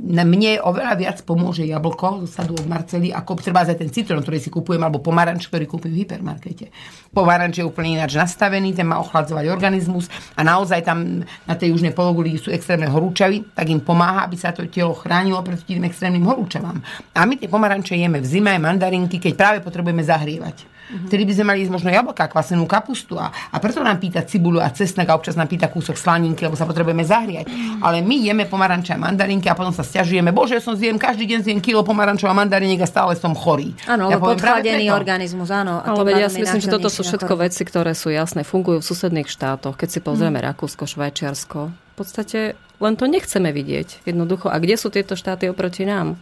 [0.03, 4.39] Na mne oveľa viac pomôže jablko sadu od Marcely, ako treba aj ten citrón, ktorý
[4.41, 6.71] si kupujem, alebo pomaranč, ktorý kúpim v hypermarkete.
[7.11, 11.91] Pomaranč je úplne ináč nastavený, ten má ochladzovať organizmus a naozaj tam na tej južnej
[11.91, 16.23] pologuli sú extrémne horúčavy, tak im pomáha, aby sa to telo chránilo pred tým extrémnym
[16.23, 16.79] horúčavám.
[17.11, 20.76] A my tie pomaranče jeme v zime, mandarinky, keď práve potrebujeme zahrievať.
[20.87, 21.07] Mm-hmm.
[21.11, 24.63] Vtedy by sme mali ísť možno jablka, kvasenú kapustu a, a preto nám pýta cibulu
[24.63, 27.51] a cesnak a občas nám pýta kúsok slaninky, lebo sa potrebujeme zahriať.
[27.51, 27.83] Mm-hmm.
[27.83, 31.39] Ale my jeme pomaranče a mandarinky a potom sa stiažujeme, bože, som zjem každý deň
[31.43, 33.75] zjem kilo pomarančov a mandariniek a stále som chorý.
[33.83, 35.83] Áno, ja podchladený organizmus, áno.
[35.83, 39.27] Ale ja si myslím, že toto sú všetko veci, ktoré sú jasné, fungujú v susedných
[39.27, 39.75] štátoch.
[39.75, 40.45] Keď si pozrieme mm.
[40.55, 42.39] Rakúsko, Švajčiarsko, v podstate
[42.77, 44.05] len to nechceme vidieť.
[44.05, 44.53] Jednoducho.
[44.53, 46.21] A kde sú tieto štáty oproti nám?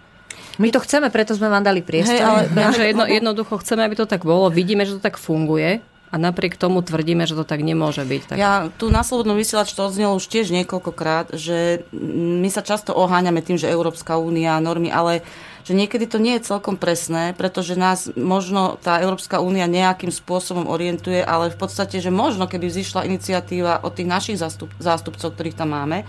[0.57, 2.15] My to chceme, preto sme vám dali priestor.
[2.15, 4.47] Hey, ale, takže jedno, jednoducho chceme, aby to tak bolo.
[4.47, 5.83] Vidíme, že to tak funguje.
[6.13, 8.21] A napriek tomu tvrdíme, že to tak nemôže byť.
[8.29, 8.35] Tak...
[8.39, 13.43] Ja tu na Slobodnom vysielač to odznelo už tiež niekoľkokrát, že my sa často oháňame
[13.43, 15.27] tým, že Európska únia, normy, ale
[15.65, 20.69] že niekedy to nie je celkom presné, pretože nás možno tá Európska únia nejakým spôsobom
[20.69, 25.57] orientuje, ale v podstate, že možno keby vzýšla iniciatíva od tých našich zástup, zástupcov, ktorých
[25.57, 26.05] tam máme,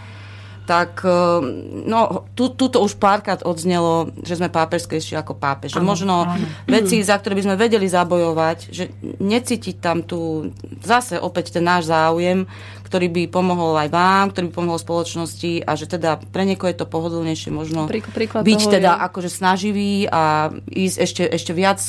[0.67, 1.41] tak eh,
[1.87, 5.79] no, tu, tu to už párkrát odznelo, že sme pápežskejší ako pápež.
[5.79, 6.47] Že možno ano.
[6.67, 8.91] veci, za ktoré by sme vedeli zabojovať, že
[9.23, 10.51] necítiť tam tu
[10.83, 12.45] zase opäť ten náš záujem,
[12.87, 16.79] ktorý by pomohol aj vám, ktorý by pomohol spoločnosti a že teda pre niekoho je
[16.79, 19.03] to pohodlnejšie možno Príklad byť teda je...
[19.11, 21.83] akože snaživý a ísť ešte, ešte viac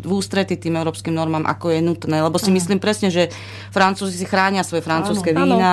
[0.00, 2.16] v ústrety tým európskym normám, ako je nutné.
[2.24, 2.56] Lebo si ano.
[2.56, 3.28] myslím presne, že
[3.74, 5.44] Francúzi si chránia svoje francúzske ano.
[5.44, 5.72] vína.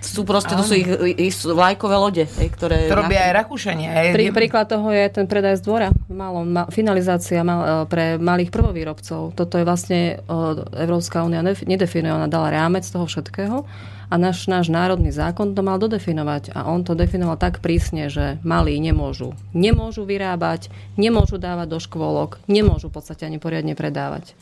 [0.00, 0.64] Sú proste, ano.
[0.64, 0.88] to sú ich,
[1.30, 2.90] ich vlajkové lode, ktoré...
[2.90, 3.88] To robia aj Rakúšania.
[3.92, 4.08] Aj...
[4.16, 5.88] Prí, príklad toho je ten predaj z dvora.
[6.08, 9.36] Malo, ma, finalizácia mal, pre malých prvovýrobcov.
[9.36, 10.24] Toto je vlastne
[10.72, 13.68] Európska únia nedefinuje, ona dala rámec toho všetkého všetkého
[14.06, 18.40] a náš, náš národný zákon to mal dodefinovať a on to definoval tak prísne, že
[18.40, 19.36] malí nemôžu.
[19.52, 24.32] Nemôžu vyrábať, nemôžu dávať do škôlok, nemôžu v podstate ani poriadne predávať.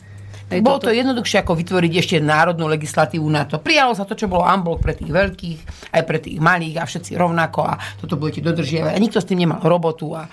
[0.53, 0.93] Ej, bolo toto...
[0.93, 3.57] to jednoduchšie ako vytvoriť ešte národnú legislatívu na to.
[3.57, 7.17] Prijalo sa to, čo bolo amblok pre tých veľkých, aj pre tých malých a všetci
[7.17, 8.93] rovnako a toto budete dodržiavať.
[8.93, 10.29] A nikto s tým nemal robotu a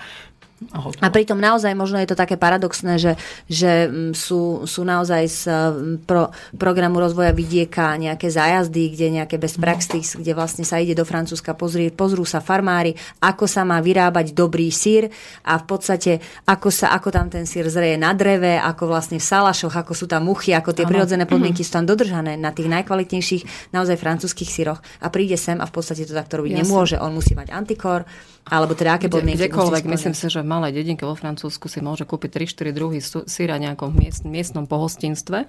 [1.03, 3.13] a pritom naozaj možno je to také paradoxné, že,
[3.51, 9.35] že mm, sú, sú naozaj z mm, pro, programu rozvoja vidieka nejaké zájazdy, kde nejaké
[9.35, 13.83] best practice, kde vlastne sa ide do Francúzska, pozrie, pozrú sa farmári, ako sa má
[13.83, 15.11] vyrábať dobrý sír
[15.43, 19.25] a v podstate ako, sa, ako tam ten sír zreje na dreve, ako vlastne v
[19.25, 20.91] salašoch, ako sú tam muchy, ako tie ano.
[20.95, 25.65] prirodzené podmienky sú tam dodržané na tých najkvalitnejších naozaj francúzskych síroch a príde sem a
[25.67, 26.61] v podstate to takto robiť Jasne.
[26.63, 26.95] nemôže.
[26.99, 28.07] On musí mať antikor,
[28.43, 32.03] alebo teda aké podmienky Kdekoľvek, myslím si, že v malej dedinke vo Francúzsku si môže
[32.03, 35.47] kúpiť 3-4 druhy syra nejakom miest, miestnom pohostinstve,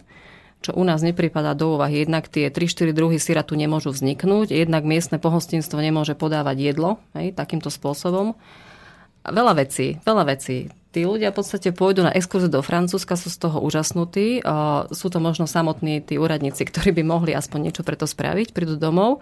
[0.65, 2.07] čo u nás nepripadá do úvahy.
[2.07, 7.35] Jednak tie 3-4 druhy syra tu nemôžu vzniknúť, jednak miestne pohostinstvo nemôže podávať jedlo hej,
[7.35, 8.39] takýmto spôsobom.
[9.25, 10.71] A veľa vecí, veľa vecí.
[10.95, 14.47] Tí ľudia v podstate pôjdu na exkurziu do Francúzska, sú z toho úžasnutí.
[14.95, 19.19] Sú to možno samotní tí úradníci, ktorí by mohli aspoň niečo preto spraviť, prídu domov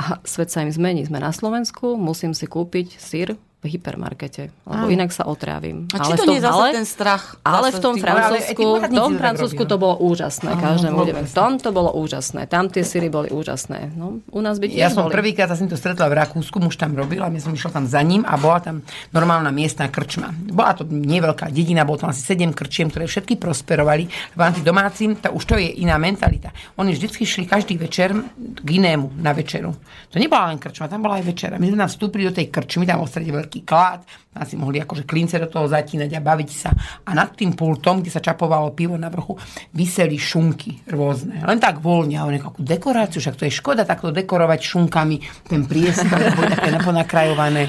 [0.00, 1.04] a svet sa im zmení.
[1.04, 5.84] Sme na Slovensku, musím si kúpiť syr v hypermarkete, lebo inak sa otrávim.
[5.92, 7.36] A či to nie je zase ten strach?
[7.44, 10.56] Ale v tom Francúzsku, Ale aj v tom Francúzsku to bolo úžasné.
[10.56, 11.12] Každému vôbec.
[11.12, 11.28] ideme.
[11.28, 12.48] V tom to bolo úžasné.
[12.48, 13.92] Tam tie syry boli úžasné.
[14.00, 16.56] No, u nás by tiež Ja som prvýkrát sa s ním to stretla v Rakúsku,
[16.56, 18.80] muž tam robil a ja som išla tam za ním a bola tam
[19.12, 20.32] normálna miestna krčma.
[20.32, 24.08] Bola to neveľká dedina, bolo tam asi 7 krčiem, ktoré všetky prosperovali.
[24.40, 26.48] Lebo tí domáci, to, už to je iná mentalita.
[26.80, 29.76] Oni vždycky šli každý večer k inému na večeru.
[30.08, 31.60] To nebola len krčma, tam bola aj večera.
[31.60, 35.10] My sme tam vstúpili do tej krčmy, tam strede veľký klát, tam si mohli akože
[35.10, 36.70] klince do toho zatínať a baviť sa.
[37.02, 39.34] A nad tým pultom, kde sa čapovalo pivo na vrchu,
[39.74, 41.42] vyseli šunky rôzne.
[41.42, 42.14] Len tak voľne.
[42.14, 45.16] A oni akú dekoráciu, však to je škoda takto dekorovať šunkami
[45.50, 46.14] ten priestor,
[46.46, 47.66] je také naponakrajované.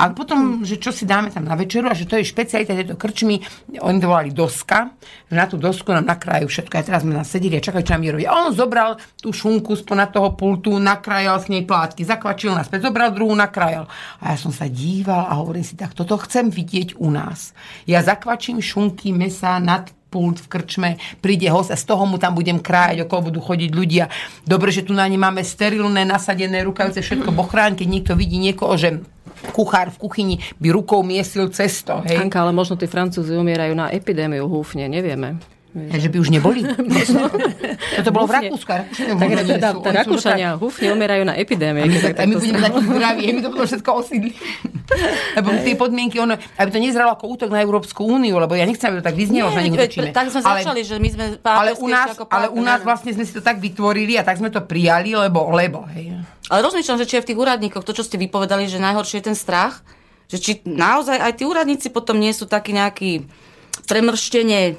[0.00, 2.96] A potom, že čo si dáme tam na večeru a že to je špecialita tejto
[2.96, 3.44] krčmy,
[3.84, 4.96] oni to volali doska,
[5.28, 6.72] že na tú dosku nám nakrájajú všetko.
[6.72, 8.26] A teraz sme nás sedeli a čakali, čo nám je robiť.
[8.32, 13.12] A on zobral tú šunku spod toho pultu, nakrájal s nej plátky, zakvačil nás, zobral
[13.12, 13.84] druhú, nakrájal.
[14.24, 17.52] A ja som sa díval a hovorím si, tak toto chcem vidieť u nás.
[17.84, 20.90] Ja zakvačím šunky, mesa nad pult v krčme,
[21.22, 24.10] príde host a z toho mu tam budem krájať, okolo budú chodiť ľudia.
[24.42, 28.74] Dobre, že tu na ne máme sterilné, nasadené rukavce, všetko bochráň, keď niekto vidí niekoho,
[28.74, 29.06] že
[29.52, 32.20] kuchár v kuchyni by rukou miesil cesto, hej.
[32.20, 35.40] Anka, ale možno tí Francúzi umierajú na epidémiu húfne, nevieme.
[35.70, 36.66] Že by už neboli.
[38.02, 38.32] Toto bolo v.
[38.42, 38.66] Rakúsku.
[38.66, 41.86] Tak teda, Rakúšania húfne umierajú na epidémie.
[41.86, 44.32] My, keď tak a my budeme takí zdraví, my to potom všetko osídli.
[45.38, 48.90] lebo tie podmienky, ono, aby to nezralo ako útok na Európsku úniu, lebo ja nechcem,
[48.90, 50.10] aby to tak vyznelo, že útočíme.
[50.10, 53.14] tak sme Ale- začali, že my sme ale u nás, ako ale u nás vlastne
[53.14, 56.18] sme si to tak vytvorili a tak sme to prijali, lebo, lebo, hej.
[56.50, 59.26] Ale rozmýšľam, že či je v tých úradníkoch, to, čo ste vypovedali, že najhoršie je
[59.30, 59.86] ten strach,
[60.26, 63.26] že či naozaj aj tí úradníci potom nie sú takí nejakí
[63.90, 64.78] premrštenie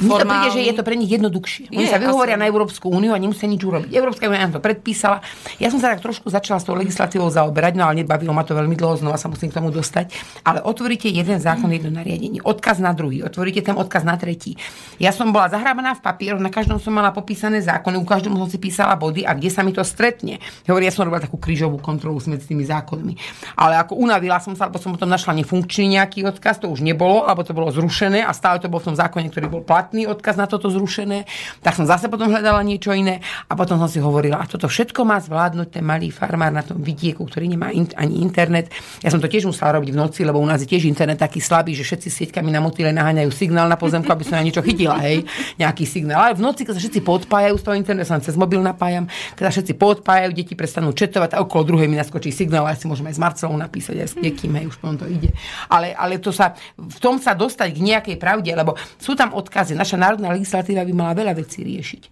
[0.00, 1.68] to príde, že je to pre nich jednoduchšie.
[1.68, 2.42] Oni Je, sa vyhovoria asi.
[2.42, 3.92] na Európsku úniu a nemusia nič urobiť.
[3.92, 5.20] Európska únia nám to predpísala.
[5.60, 8.56] Ja som sa tak trošku začala s tou legislatívou zaoberať, no ale nebavilo ma to
[8.56, 10.16] veľmi dlho, znova sa musím k tomu dostať.
[10.48, 14.56] Ale otvoríte jeden zákon, jedno nariadenie, odkaz na druhý, otvoríte ten odkaz na tretí.
[14.96, 18.48] Ja som bola zahrábaná v papieroch, na každom som mala popísané zákony, u každom som
[18.48, 20.40] si písala body a kde sa mi to stretne.
[20.64, 23.14] Hovorí, ja som robila takú krížovú kontrolu medzi tými zákonmi.
[23.58, 27.26] Ale ako unavila som sa, lebo som potom našla nefunkčný nejaký odkaz, to už nebolo,
[27.26, 30.38] alebo to bolo zrušené a stále to bol v tom zákone, ktorý bol platný odkaz
[30.38, 31.26] na toto zrušené.
[31.58, 33.18] Tak som zase potom hľadala niečo iné
[33.50, 36.78] a potom som si hovorila, a toto všetko má zvládnuť ten malý farmár na tom
[36.78, 38.70] vidieku, ktorý nemá in, ani internet.
[39.02, 41.42] Ja som to tiež musela robiť v noci, lebo u nás je tiež internet taký
[41.42, 45.02] slabý, že všetci sieťkami na motýle naháňajú signál na pozemku, aby som na niečo chytila,
[45.02, 45.26] hej,
[45.58, 46.30] nejaký signál.
[46.30, 49.42] Ale v noci, keď sa všetci podpájajú z toho internetu, sa cez mobil napájam, keď
[49.48, 53.10] sa všetci podpájajú, deti prestanú četovať a okolo druhej mi naskočí signál, a si môžeme
[53.10, 55.32] aj s Marcelou napísať, aj s niekým, hej, už potom to ide.
[55.66, 59.72] Ale, ale to sa, v tom sa dostať k nejakej pravde, lebo sú tam odkazy.
[59.72, 62.02] Naša národná legislatíva by mala veľa vecí riešiť.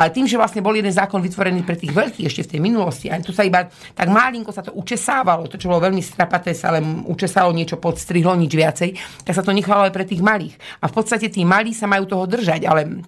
[0.00, 3.12] Ale tým, že vlastne bol jeden zákon vytvorený pre tých veľkých ešte v tej minulosti,
[3.12, 6.72] a tu sa iba tak malinko sa to učesávalo, to, čo bolo veľmi strapaté, sa
[6.72, 8.90] len učesalo niečo, podstrihlo, nič viacej,
[9.20, 10.56] tak sa to nechalo aj pre tých malých.
[10.80, 13.04] A v podstate tí malí sa majú toho držať, ale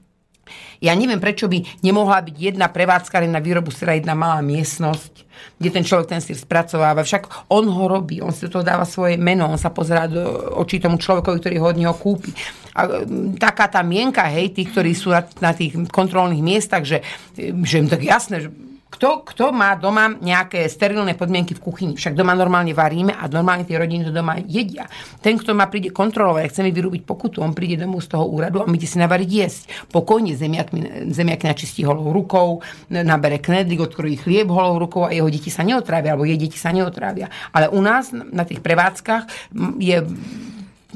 [0.79, 5.28] ja neviem, prečo by nemohla byť jedna prevádzka na výrobu syra, jedna malá miestnosť,
[5.59, 7.03] kde ten človek ten sír spracováva.
[7.03, 10.23] Však on ho robí, on si do toho dáva svoje meno, on sa pozerá do
[10.59, 12.31] očí tomu človekovi, ktorý ho od neho kúpi.
[12.79, 17.03] A mm, taká tá mienka, hej, tí, ktorí sú na, na tých kontrolných miestach, že,
[17.39, 18.51] že im tak jasné, že
[18.89, 21.93] kto, kto má doma nejaké sterilné podmienky v kuchyni?
[21.95, 24.89] Však doma normálne varíme a normálne tie rodiny to doma jedia.
[25.21, 28.65] Ten, kto ma príde kontrolovať, chce mi vyrúbiť pokutu, on príde domov z toho úradu
[28.65, 29.63] a my si navariť jesť.
[29.93, 35.53] Pokojne zemiakmi, zemiaky načistí holou rukou, nabere knedlik, odkrojí chlieb holou rukou a jeho deti
[35.53, 37.29] sa neotrávia, alebo jej deti sa neotrávia.
[37.53, 40.01] Ale u nás na tých prevádzkach je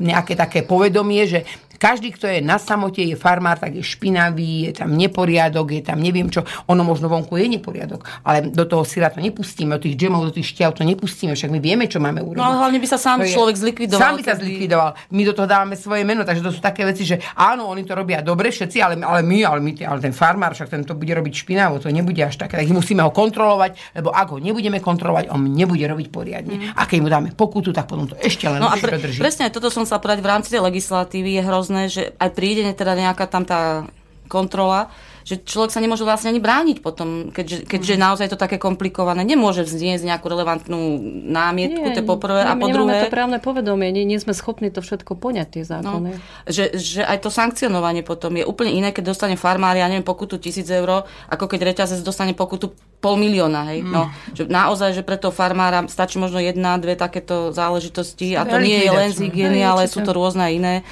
[0.00, 1.44] nejaké také povedomie, že
[1.82, 5.98] každý, kto je na samote, je farmár, tak je špinavý, je tam neporiadok, je tam
[5.98, 6.46] neviem čo.
[6.70, 10.32] Ono možno vonku je neporiadok, ale do toho syra to nepustíme, do tých džemov, do
[10.38, 12.38] tých šťav to nepustíme, však my vieme, čo máme urobiť.
[12.38, 13.98] No ale hlavne by sa sám To je- človek zlikvidoval.
[13.98, 14.90] Sám by sa zlikvidoval.
[15.10, 17.98] My do toho dávame svoje meno, takže to sú také veci, že áno, oni to
[17.98, 21.10] robia dobre všetci, ale, ale my, ale, my, ale ten farmár, však ten to bude
[21.10, 22.62] robiť špinavo, to nebude až také.
[22.62, 26.70] Tak musíme ho kontrolovať, lebo ak ho nebudeme kontrolovať, on nebude robiť poriadne.
[26.78, 29.66] A keď mu dáme pokutu, tak potom to ešte len No a pre, presne toto
[29.72, 33.44] som sa povedať v rámci tej legislatívy je hrozné, že aj príde teda nejaká tam
[33.44, 33.86] tá
[34.32, 34.88] kontrola,
[35.22, 39.22] že človek sa nemôže vlastne ani brániť potom, keďže, keďže naozaj je to také komplikované.
[39.22, 40.98] Nemôže vzniesť nejakú relevantnú
[41.30, 42.42] námietku, to je poprvé.
[42.42, 46.10] A po druhé, to právne povedomie, nie, nie sme schopní to všetko poňať, tie zákony.
[46.18, 50.02] No, že, že aj to sankcionovanie potom je úplne iné, keď dostane farmár, ja neviem,
[50.02, 53.82] pokutu tisíc eur, ako keď reťazec dostane pokutu pol milióna, hej.
[53.82, 53.90] Mm.
[53.94, 58.58] No, že naozaj, že pre toho farmára stačí možno jedna, dve takéto záležitosti a to
[58.58, 60.82] nie je len z hygieny, ale sú to rôzne iné.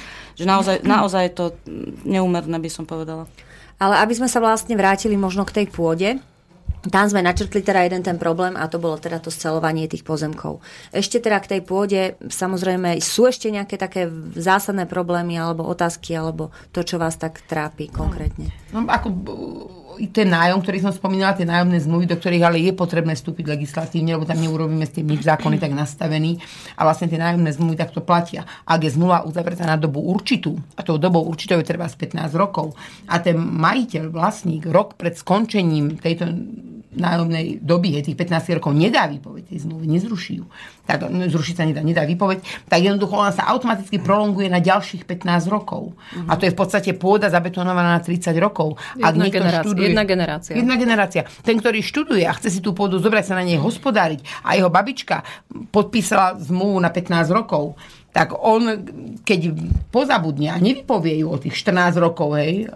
[0.41, 1.45] Že naozaj, naozaj je to
[2.01, 3.29] neúmerné, by som povedala.
[3.77, 6.17] Ale aby sme sa vlastne vrátili možno k tej pôde,
[6.81, 10.65] Tam sme načrtli teda jeden ten problém a to bolo teda to scelovanie tých pozemkov.
[10.89, 16.49] Ešte teda k tej pôde, samozrejme, sú ešte nejaké také zásadné problémy alebo otázky, alebo
[16.73, 18.49] to, čo vás tak trápi konkrétne?
[18.73, 19.13] No, ako
[20.11, 24.15] ten nájom, ktorý som spomínala, tie nájomné zmluvy, do ktorých ale je potrebné vstúpiť legislatívne,
[24.15, 26.39] lebo tam neurobíme s tým nič zákony tak nastavený.
[26.79, 28.47] A vlastne tie nájomné zmluvy takto platia.
[28.65, 32.31] Ak je zmluva uzavretá na dobu určitú, a tou dobou určitou je treba z 15
[32.37, 32.73] rokov,
[33.11, 36.31] a ten majiteľ, vlastník, rok pred skončením tejto
[36.91, 40.45] nájomnej doby, je tých 15 rokov, nedá výpoveď tej zmluvy, nezruší ju.
[40.83, 45.47] Tak, zrušiť sa nedá, nedá výpoveď, tak jednoducho ona sa automaticky prolonguje na ďalších 15
[45.47, 45.95] rokov.
[45.95, 46.27] Uh-huh.
[46.27, 48.75] A to je v podstate pôda zabetonovaná na 30 rokov.
[48.99, 50.53] Ak jedna, generácia, študuje, jedna generácia.
[50.57, 51.21] Jedna generácia.
[51.47, 54.67] Ten, ktorý študuje a chce si tú pôdu zobrať sa na nej hospodáriť a jeho
[54.67, 55.23] babička
[55.71, 57.79] podpísala zmluvu na 15 rokov,
[58.11, 58.83] tak on,
[59.23, 59.55] keď
[59.87, 62.67] pozabudne a nevypovie ju o tých 14 rokov, hej,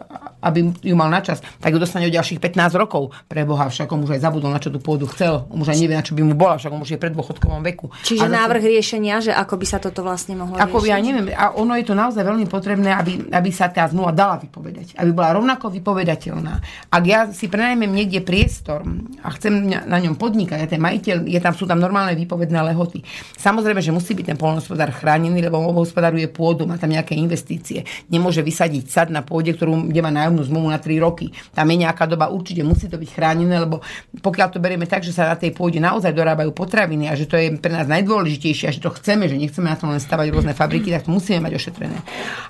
[0.45, 3.09] aby ju mal na čas, tak ju dostane o ďalších 15 rokov.
[3.25, 5.49] Pre Boha však on už aj zabudol, na čo tú pôdu chcel.
[5.49, 7.65] On už aj nevie, na čo by mu bola, však on už je pred dôchodkovom
[7.65, 7.89] veku.
[8.05, 10.91] Čiže a návrh riešenia, že ako by sa toto vlastne mohlo ako riešiť?
[10.93, 14.37] ja neviem, a ono je to naozaj veľmi potrebné, aby, aby sa tá zmluva dala
[14.37, 14.99] vypovedať.
[15.01, 16.53] Aby bola rovnako vypovedateľná.
[16.93, 18.85] Ak ja si prenajmem niekde priestor
[19.25, 23.01] a chcem na ňom podnikať, a ten majiteľ, je tam, sú tam normálne výpovedné lehoty.
[23.39, 27.85] Samozrejme, že musí byť ten polnospodár chránený lebo obhospodaruje pôdu, má tam nejaké investície.
[28.09, 31.31] Nemôže vysadiť sad na pôde, ktorú, kde má nájomnú zmluvu na 3 roky.
[31.55, 33.79] Tam je nejaká doba, určite musí to byť chránené, lebo
[34.19, 37.39] pokiaľ to berieme tak, že sa na tej pôde naozaj dorábajú potraviny a že to
[37.39, 40.51] je pre nás najdôležitejšie a že to chceme, že nechceme na tom len stavať rôzne
[40.51, 41.97] fabriky, tak to musíme mať ošetrené.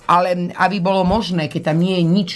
[0.09, 2.29] Ale aby bolo možné, keď tam nie je nič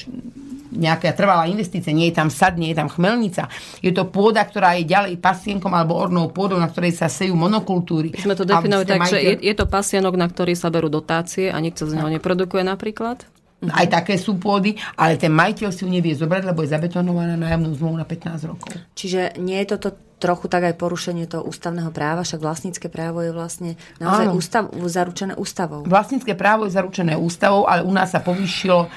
[0.70, 3.50] nejaká trvalá investícia, nie je tam sad, nie je tam chmelnica.
[3.82, 8.14] Je to pôda, ktorá je ďalej pasienkom alebo ornou pôdou, na ktorej sa sejú monokultúry.
[8.14, 9.18] Sme to definovali tak, majiteľ...
[9.18, 12.62] že je, je to pasienok, na ktorý sa berú dotácie a nikto z neho neprodukuje
[12.62, 13.26] napríklad?
[13.68, 17.76] Aj také sú pôdy, ale ten majiteľ si ju nevie zobrať, lebo je zabetonovaná nájomnú
[17.76, 18.72] zmluvu na 15 rokov.
[18.96, 23.32] Čiže nie je toto trochu tak aj porušenie toho ústavného práva, však vlastnícke právo je
[23.32, 25.88] vlastne naozaj ústav, zaručené ústavou.
[25.88, 28.92] Vlastnícke právo je zaručené ústavou, ale u nás sa povýšilo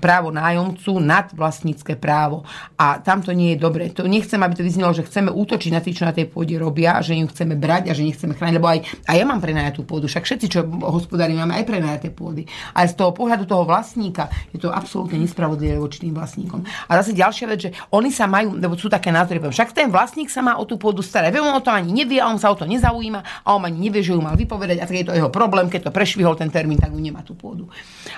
[0.00, 2.44] právo nájomcu nad vlastnícke právo.
[2.76, 3.88] A tam to nie je dobre.
[3.96, 7.00] To nechcem, aby to vyznelo, že chceme útočiť na tých, čo na tej pôde robia,
[7.00, 8.78] že ju chceme brať a že nechceme chrániť, lebo aj,
[9.08, 10.10] aj ja mám prenajatú pôdu.
[10.10, 12.44] Však všetci, čo hospodári, máme aj prenajaté pôdy.
[12.76, 16.60] Ale z toho pohľadu toho vlastníka je to absolútne nespravodlivé voči tým vlastníkom.
[16.88, 20.28] A zase ďalšia vec, že oni sa majú, lebo sú také názory, však ten vlastník
[20.28, 21.38] sa má o tú pôdu starať.
[21.40, 24.04] On o to ani nevie a on sa o to nezaujíma a on ani nevie,
[24.04, 26.76] že ju mal vypovedať a tak je to jeho problém, keď to prešvihol ten termín,
[26.76, 27.70] tak ju nemá tú pôdu.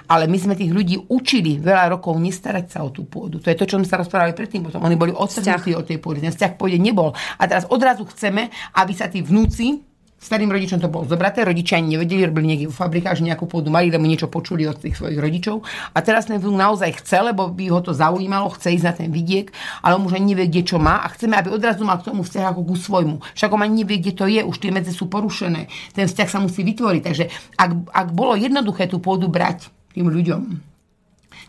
[0.08, 3.42] Ale my sme tých ľudí učili veľa rokov nestarať sa o tú pôdu.
[3.42, 4.64] To je to, čo sme sa rozprávali predtým.
[4.64, 6.22] Potom oni boli odstrhnutí od tej pôdy.
[6.22, 7.12] Ten vzťah pôde nebol.
[7.12, 9.92] A teraz odrazu chceme, aby sa tí vnúci
[10.22, 13.74] starým rodičom to bolo zobraté, rodičia ani nevedeli, robili niekde v fabrikách, že nejakú pôdu
[13.74, 15.66] mali, lebo niečo počuli od tých svojich rodičov.
[15.90, 19.08] A teraz ten vnúk naozaj chce, lebo by ho to zaujímalo, chce ísť na ten
[19.10, 19.50] vidiek,
[19.82, 22.22] ale on už ani nevie, kde čo má a chceme, aby odrazu mal k tomu
[22.22, 23.16] vzťah ako ku svojmu.
[23.34, 25.66] Však on ani nevie, kde to je, už tie medze sú porušené.
[25.90, 27.02] Ten vzťah sa musí vytvoriť.
[27.02, 27.24] Takže
[27.58, 30.71] ak, ak bolo jednoduché tú pôdu brať tým ľuďom,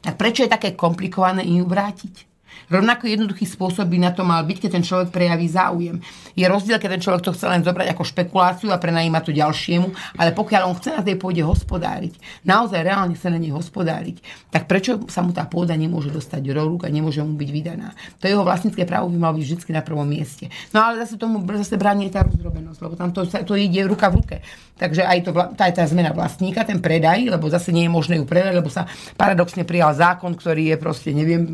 [0.04, 2.33] tak prečo je také komplikované im vrátiť?
[2.72, 6.00] Rovnako jednoduchý spôsob by na to mal byť, keď ten človek prejaví záujem.
[6.34, 10.18] Je rozdiel, keď ten človek to chce len zobrať ako špekuláciu a prenajíma to ďalšiemu,
[10.18, 12.18] ale pokiaľ on chce na tej pôde hospodáriť,
[12.48, 16.54] naozaj reálne chce na nej hospodáriť, tak prečo sa mu tá pôda nemôže dostať do
[16.62, 17.98] rúk a nemôže mu byť vydaná?
[18.22, 20.52] To jeho vlastnícke právo by malo byť vždy na prvom mieste.
[20.76, 24.18] No ale zase tomu zase bráni tá rozdrobenosť, lebo tam to, to ide ruka v
[24.22, 24.38] ruke.
[24.74, 28.26] Takže aj, to, tá, tá zmena vlastníka, ten predaj, lebo zase nie je možné ju
[28.28, 28.84] predať, lebo sa
[29.16, 31.48] paradoxne prijal zákon, ktorý je proste, neviem,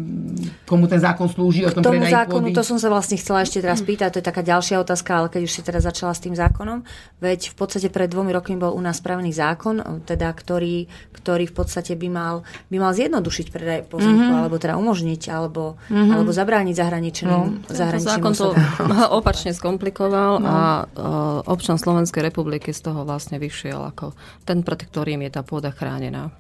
[0.66, 3.62] komu ten zákon slúži o tom K tomu zákonu, to som sa vlastne chcela ešte
[3.62, 6.34] teraz pýtať, to je taká ďalšia otázka, ale keď už si teraz začala s tým
[6.34, 6.82] zákonom,
[7.22, 11.56] veď v podstate pred dvomi rokmi bol u nás spravený zákon, teda, ktorý, ktorý v
[11.56, 12.36] podstate by mal,
[12.74, 14.42] by mal zjednodušiť predaj pozemku, mm-hmm.
[14.42, 16.14] alebo teda umožniť, alebo, mm-hmm.
[16.18, 17.64] alebo zabrániť zahraničným, no.
[17.70, 18.48] zahraničným zákon to
[19.20, 20.48] opačne skomplikoval no.
[20.50, 25.42] a uh, občan Slovenskej republiky z toho vlastne vyšiel ako ten, pred ktorým je tá
[25.46, 26.34] pôda chránená.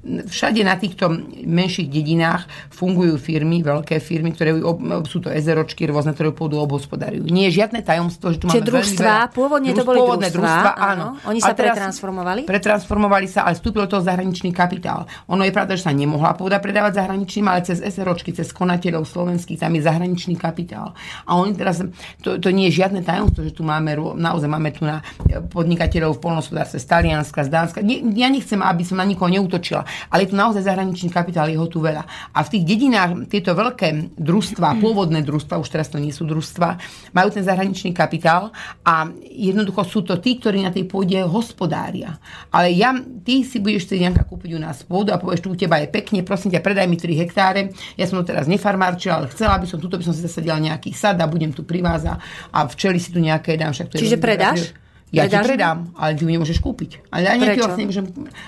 [0.00, 1.12] Všade na týchto
[1.44, 4.56] menších dedinách fungujú firmy, veľké firmy, ktoré
[5.04, 7.28] sú to ezeročky rôzne, ktoré pôdu obhospodarujú.
[7.28, 9.36] Nie je žiadne tajomstvo, že tu Čiže máme družstva, veľmi veľa...
[9.36, 10.88] pôvodne to boli družstva, družstva áno.
[10.88, 11.06] áno.
[11.28, 12.40] Oni sa pretransformovali?
[12.48, 15.04] Pretransformovali sa, ale vstúpil to zahraničný kapitál.
[15.28, 19.60] Ono je pravda, že sa nemohla pôda predávať zahraničným, ale cez ezeročky, cez konateľov slovenských,
[19.60, 20.96] tam je zahraničný kapitál.
[21.28, 21.84] A oni teraz,
[22.24, 26.20] to, to nie je žiadne tajomstvo, že tu máme, naozaj máme tu na podnikateľov v
[26.24, 27.78] polnospodárstve z Talianska, z Dánska.
[27.84, 29.82] Nie, ja nechcem, aby som na nikoho neútočil otočila.
[30.10, 32.02] Ale je tu naozaj zahraničný kapitál, jeho tu veľa.
[32.34, 36.68] A v tých dedinách tieto veľké družstva, pôvodné družstva, už teraz to nie sú družstva,
[37.14, 38.50] majú ten zahraničný kapitál
[38.82, 42.18] a jednoducho sú to tí, ktorí na tej pôde hospodária.
[42.50, 45.56] Ale ja, ty si budeš chcieť nejaká kúpiť u nás pôdu a povieš, tu u
[45.56, 47.60] teba je pekne, prosím ťa, predaj mi 3 hektáre.
[47.94, 50.90] Ja som to teraz nefarmárčila, ale chcela by som, tuto by som si zasadila nejaký
[50.90, 52.18] sad a budem tu pri vás a,
[52.50, 53.72] a včeli si tu nejaké dám.
[53.72, 54.60] Však to je Čiže veľmi predáš?
[54.74, 54.88] dobré.
[55.10, 57.02] Ja Predáš ti predám, ale ty ju nemôžeš kúpiť.
[57.10, 57.66] Ale ja ti Prečo?
[57.66, 58.04] vlastne nemôžem,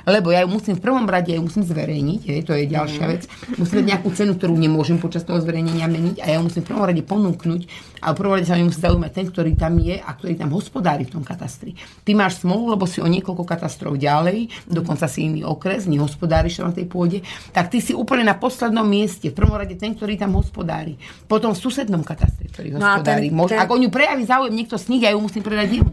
[0.06, 3.04] lebo ja ju musím v prvom rade ja ju musím zverejniť, hej, to je ďalšia
[3.10, 3.22] vec.
[3.58, 6.68] Musím mať nejakú cenu, ktorú nemôžem počas toho zverejnenia meniť a ja ju musím v
[6.70, 7.60] prvom rade ponúknuť
[7.98, 10.54] a v prvom rade sa mi musí zaujímať ten, ktorý tam je a ktorý tam
[10.54, 11.74] hospodári v tom katastri.
[12.06, 16.70] Ty máš smolu, lebo si o niekoľko katastrov ďalej, dokonca si iný okres, nehospodáriš na
[16.70, 20.38] tej pôde, tak ty si úplne na poslednom mieste, v prvom rade ten, ktorý tam
[20.38, 20.94] hospodári.
[21.26, 23.28] Potom v susednom katastri, ktorý No a ten- hospodári.
[23.34, 25.90] Môže- ten- Ak o ňu prejaví záujem niekto z nich, ja ju musím predať jemu.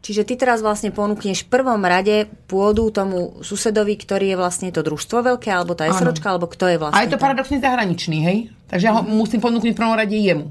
[0.00, 4.80] Čiže ty teraz vlastne ponúkneš v prvom rade pôdu tomu susedovi, ktorý je vlastne to
[4.80, 7.24] družstvo veľké, alebo tá SROčka, alebo kto je vlastne A je to ten?
[7.28, 8.38] paradoxne zahraničný, hej?
[8.72, 10.48] Takže ja ho musím ponúknuť v prvom rade jemu.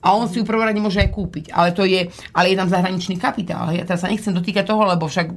[0.00, 1.52] A on si ju prvom rade môže aj kúpiť.
[1.52, 3.68] Ale, to je, ale je tam zahraničný kapitál.
[3.68, 5.28] Ja teraz sa nechcem dotýkať toho, lebo však,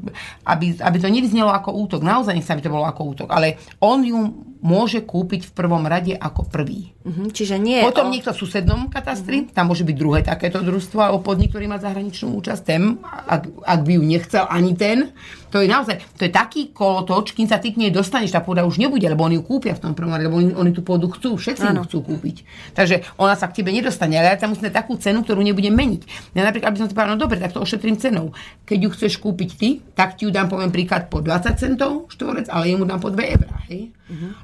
[0.48, 2.00] aby, aby to nevyznelo ako útok.
[2.00, 3.30] Naozaj nechcem, aby to bolo ako útok.
[3.30, 4.18] Ale on ju
[4.64, 6.96] môže kúpiť v prvom rade ako prvý.
[7.04, 8.12] Mhm, čiže nie Potom o...
[8.16, 12.32] niekto v susednom katastri, tam môže byť druhé takéto družstvo alebo podnik, ktorý má zahraničnú
[12.40, 15.12] účasť, ten, ak, ak by ju nechcel ani ten,
[15.54, 18.66] to je naozaj, to je taký kolotoč, kým sa ty k nej dostaneš, tá pôda
[18.66, 21.12] už nebude, lebo oni ju kúpia v tom prvom rade, lebo oni, oni tú pôdu
[21.14, 22.42] chcú, všetci ju chcú kúpiť.
[22.74, 26.34] Takže ona sa k tebe nedostane, ale ja tam musím takú cenu, ktorú nebudem meniť.
[26.34, 28.34] Ja napríklad, aby som si povedal, no dobre, tak to ošetrím cenou.
[28.66, 32.50] Keď ju chceš kúpiť ty, tak ti ju dám, poviem príklad, po 20 centov štvorec,
[32.50, 33.94] ale jemu dám po 2 eurá, hej?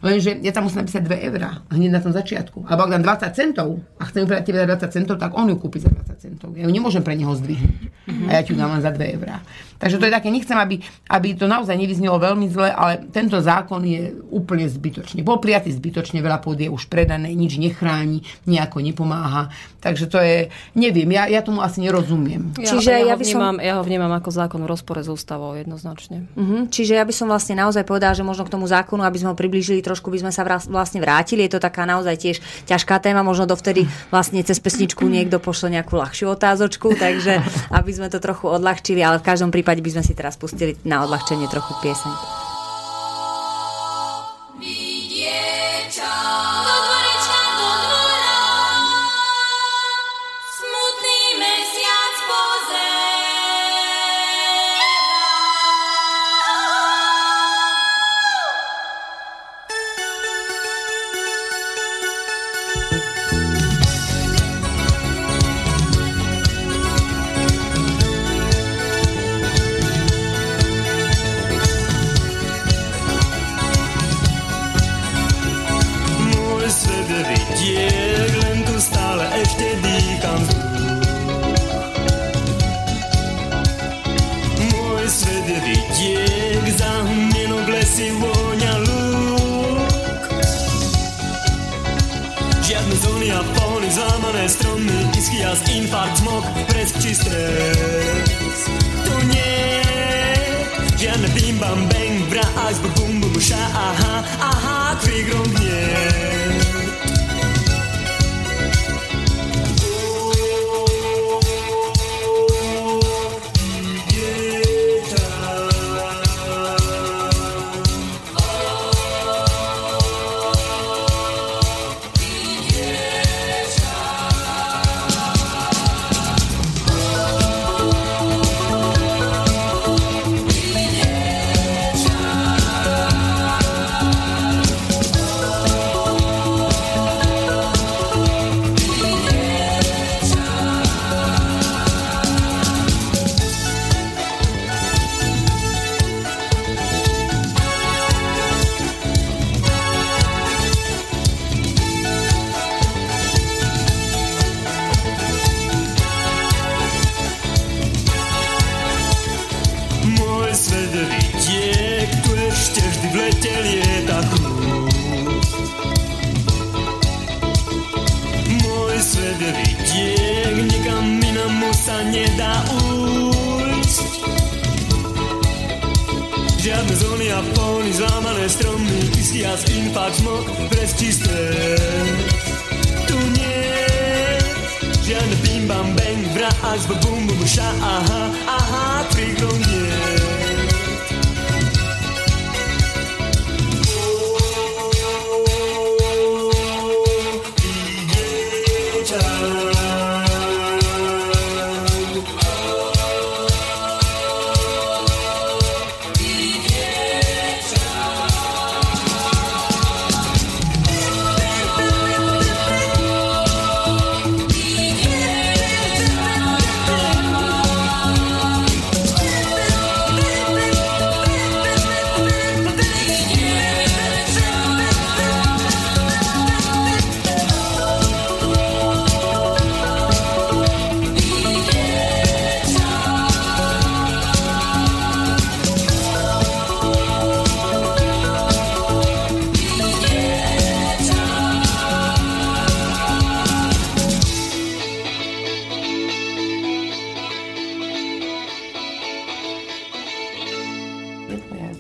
[0.10, 2.66] Lenže ja tam musím napísať 2 eurá hneď na tom začiatku.
[2.66, 5.56] Alebo ak dám 20 centov a chcem predať tebe za 20 centov, tak on ju
[5.56, 6.50] kúpi za 20 centov.
[6.58, 7.82] Ja ju nemôžem pre neho zdvihnúť.
[8.26, 9.38] A ja ti ju dám len za 2 eurá.
[9.80, 13.80] Takže to je také, nechcem, aby, aby to naozaj nevyznelo veľmi zle, ale tento zákon
[13.86, 15.24] je úplne zbytočný.
[15.24, 19.54] Bol prijatý zbytočne, veľa pôdy je už predané, nič nechráni, nejako nepomáha.
[19.80, 22.52] Takže to je, neviem, ja, ja tomu asi nerozumiem.
[22.60, 25.08] Ja, Čiže ja, ja ho som- vnímam, ja ho vnímam ako zákon v rozpore s
[25.08, 26.28] ústavou jednoznačne.
[26.36, 29.32] Mhm, čiže ja by som vlastne naozaj povedala, že možno k tomu zákonu, aby sme
[29.32, 31.44] ho priblížili trošku, by sme sa vlastne vrátili.
[31.44, 36.00] Je to taká naozaj tiež ťažká téma, možno dovtedy vlastne cez pesničku niekto pošle nejakú
[36.00, 37.44] ľahšiu otázočku, takže
[37.76, 41.04] aby sme to trochu odľahčili, ale v každom prípade by sme si teraz pustili na
[41.04, 42.49] odľahčenie trochu pieseň.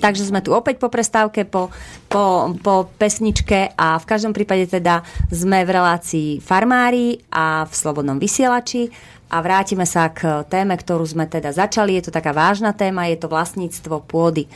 [0.09, 1.69] Takže sme tu opäť po prestávke, po,
[2.09, 8.17] po, po pesničke a v každom prípade teda sme v relácii farmári a v Slobodnom
[8.17, 8.89] vysielači
[9.29, 11.93] a vrátime sa k téme, ktorú sme teda začali.
[12.01, 14.49] Je to taká vážna téma, je to vlastníctvo pôdy.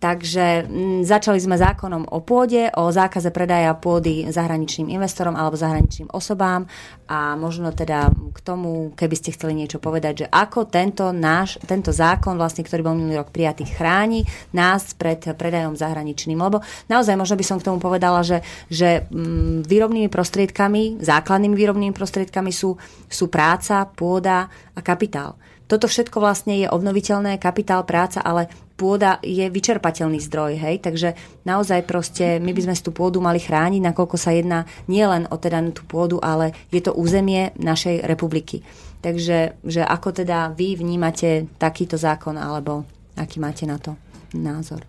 [0.00, 6.08] Takže m, začali sme zákonom o pôde, o zákaze predaja pôdy zahraničným investorom alebo zahraničným
[6.16, 6.64] osobám
[7.04, 11.92] a možno teda k tomu, keby ste chceli niečo povedať, že ako tento náš, tento
[11.92, 14.24] zákon, vlastne, ktorý bol minulý rok prijatý, chráni
[14.56, 16.40] nás pred predajom zahraničným.
[16.40, 18.40] Lebo naozaj možno by som k tomu povedala, že,
[18.72, 22.72] že m, výrobnými prostriedkami, základnými výrobnými prostriedkami sú,
[23.04, 25.36] sú práca, pôda a kapitál.
[25.70, 31.14] Toto všetko vlastne je obnoviteľné, kapitál, práca, ale pôda je vyčerpateľný zdroj, hej, takže
[31.46, 35.38] naozaj proste my by sme si tú pôdu mali chrániť, nakoľko sa jedná nielen o
[35.38, 38.66] teda tú pôdu, ale je to územie našej republiky.
[38.98, 42.82] Takže že ako teda vy vnímate takýto zákon, alebo
[43.14, 43.94] aký máte na to
[44.34, 44.82] názor?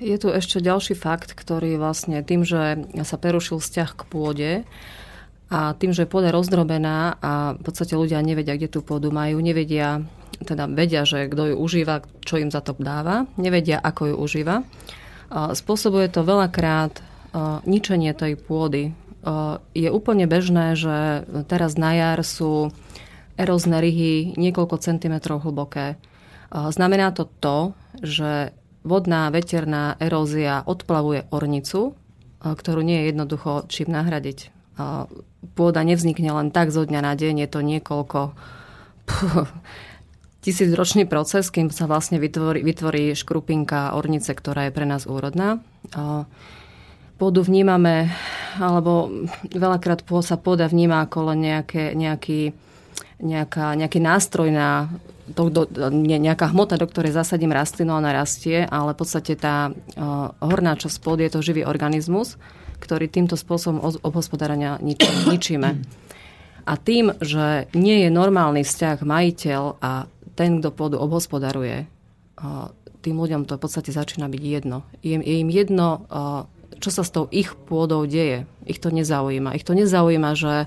[0.00, 4.50] Je tu ešte ďalší fakt, ktorý vlastne tým, že sa prerušil vzťah k pôde,
[5.46, 9.38] a tým, že je pôda rozdrobená a v podstate ľudia nevedia, kde tú pôdu majú,
[9.38, 10.02] nevedia,
[10.42, 14.66] teda vedia, že kto ju užíva, čo im za to dáva, nevedia, ako ju užíva.
[15.30, 16.98] Spôsobuje to veľakrát
[17.62, 18.90] ničenie tej pôdy.
[19.74, 22.74] Je úplne bežné, že teraz na jar sú
[23.38, 25.98] erózne ryhy niekoľko centimetrov hlboké.
[26.50, 28.54] Znamená to to, že
[28.86, 31.98] vodná veterná erózia odplavuje ornicu,
[32.42, 34.54] ktorú nie je jednoducho čím nahradiť
[35.54, 38.20] pôda nevznikne len tak zo dňa na deň, je to niekoľko
[40.46, 45.58] tisícročný proces, kým sa vlastne vytvorí, vytvorí škrupinka ornice, ktorá je pre nás úrodná.
[47.16, 48.14] Pôdu vnímame,
[48.60, 49.10] alebo
[49.50, 52.54] veľakrát sa pôda vníma ako len nejaké, nejaký,
[53.18, 54.86] nejaká, nejaký nástroj na
[55.34, 60.30] to, do, nejaká hmota, do ktorej zasadím rastlinu, ona rastie, ale v podstate tá uh,
[60.38, 62.38] horná časť pôdy je to živý organizmus,
[62.80, 64.78] ktorý týmto spôsobom obhospodárania
[65.32, 65.70] ničíme.
[66.66, 71.86] A tým, že nie je normálny vzťah majiteľ a ten, kto pôdu obhospodaruje,
[73.00, 74.82] tým ľuďom to v podstate začína byť jedno.
[74.98, 76.04] Je, je im jedno,
[76.82, 78.44] čo sa s tou ich pôdou deje.
[78.66, 79.54] Ich to nezaujíma.
[79.54, 80.66] Ich to nezaujíma, že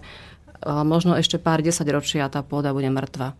[0.66, 3.36] možno ešte pár desaťročia tá pôda bude mŕtva.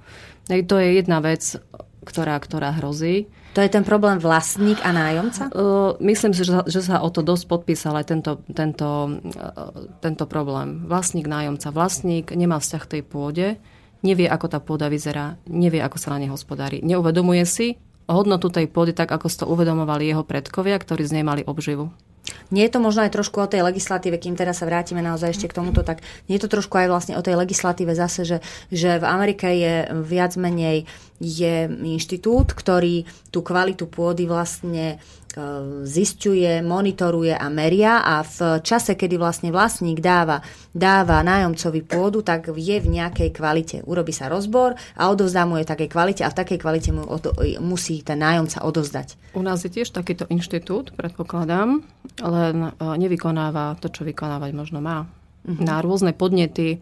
[0.52, 1.58] To je jedna vec,
[2.04, 3.32] ktorá, ktorá hrozí.
[3.58, 5.50] To je ten problém vlastník a nájomca?
[5.50, 9.74] Uh, myslím si, že že sa o to dosť podpísal aj tento, tento, uh,
[10.06, 10.86] tento problém.
[10.86, 11.74] Vlastník, nájomca.
[11.74, 13.48] Vlastník nemá vzťah k tej pôde,
[14.06, 16.80] nevie, ako tá pôda vyzerá, nevie, ako sa na nej hospodári.
[16.86, 21.26] Neuvedomuje si hodnotu tej pôdy tak, ako si to uvedomovali jeho predkovia, ktorí z nej
[21.26, 21.94] mali obživu.
[22.50, 25.50] Nie je to možno aj trošku o tej legislatíve, kým teraz sa vrátime naozaj ešte
[25.50, 28.38] k tomuto, tak nie je to trošku aj vlastne o tej legislatíve zase, že,
[28.74, 29.74] že v Amerike je
[30.06, 30.90] viac menej
[31.20, 38.98] je inštitút, ktorý tú kvalitu pôdy vlastne E, zistuje, monitoruje a meria a v čase,
[38.98, 40.42] kedy vlastne vlastník dáva,
[40.74, 43.78] dáva nájomcovi pôdu, tak je v nejakej kvalite.
[43.86, 47.30] Urobí sa rozbor a odovzdá mu je takej kvalite a v takej kvalite mu od,
[47.62, 49.38] musí ten nájomca odovzdať.
[49.38, 51.86] U nás je tiež takýto inštitút, predpokladám,
[52.26, 55.06] len e, nevykonáva to, čo vykonávať možno má.
[55.06, 55.62] Uh-huh.
[55.62, 56.78] Na rôzne podnety e,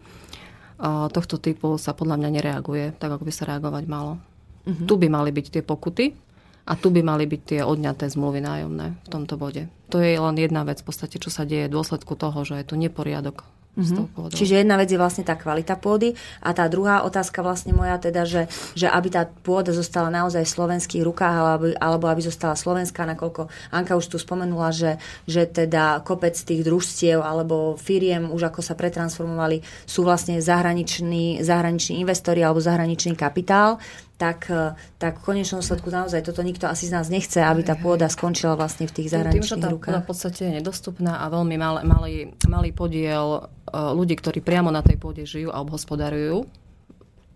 [1.12, 4.16] tohto typu sa podľa mňa nereaguje tak, ako by sa reagovať malo.
[4.64, 4.88] Uh-huh.
[4.88, 6.27] Tu by mali byť tie pokuty,
[6.68, 9.72] a tu by mali byť tie odňaté zmluvy nájomné v tomto bode.
[9.88, 12.68] To je len jedna vec v podstate, čo sa deje v dôsledku toho, že je
[12.68, 14.34] tu neporiadok Mm-hmm.
[14.34, 16.10] Čiže jedna vec je vlastne tá kvalita pôdy
[16.42, 20.50] a tá druhá otázka vlastne moja teda, že, že aby tá pôda zostala naozaj v
[20.50, 24.98] slovenských rukách alebo, alebo aby zostala slovenská, nakoľko Anka už tu spomenula, že,
[25.30, 32.02] že teda kopec tých družstiev alebo firiem už ako sa pretransformovali sú vlastne zahraniční, zahraniční
[32.02, 33.78] investori alebo zahraničný kapitál
[34.18, 37.78] tak, e, tak v konečnom sledku naozaj toto nikto asi z nás nechce, aby tá
[37.78, 41.54] pôda skončila vlastne v tých zahraničných Tým, že tá v podstate je nedostupná a veľmi
[41.54, 42.14] malý, malý,
[42.50, 43.40] malý podiel e,
[43.72, 46.50] ľudí, ktorí priamo na tej pôde žijú a obhospodarujú,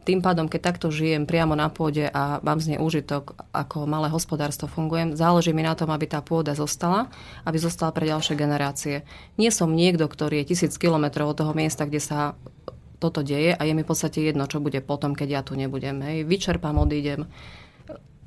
[0.03, 4.11] tým pádom, keď takto žijem priamo na pôde a mám z nej úžitok, ako malé
[4.11, 7.07] hospodárstvo fungujem, záleží mi na tom, aby tá pôda zostala,
[7.47, 9.07] aby zostala pre ďalšie generácie.
[9.39, 12.35] Nie som niekto, ktorý je tisíc kilometrov od toho miesta, kde sa
[13.03, 15.99] toto deje a je mi v podstate jedno, čo bude potom, keď ja tu nebudem.
[15.99, 16.23] Hej.
[16.31, 17.27] Vyčerpám, odídem.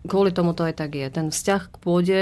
[0.04, 1.08] Kvôli tomu to aj tak je.
[1.08, 2.20] Ten vzťah k pôde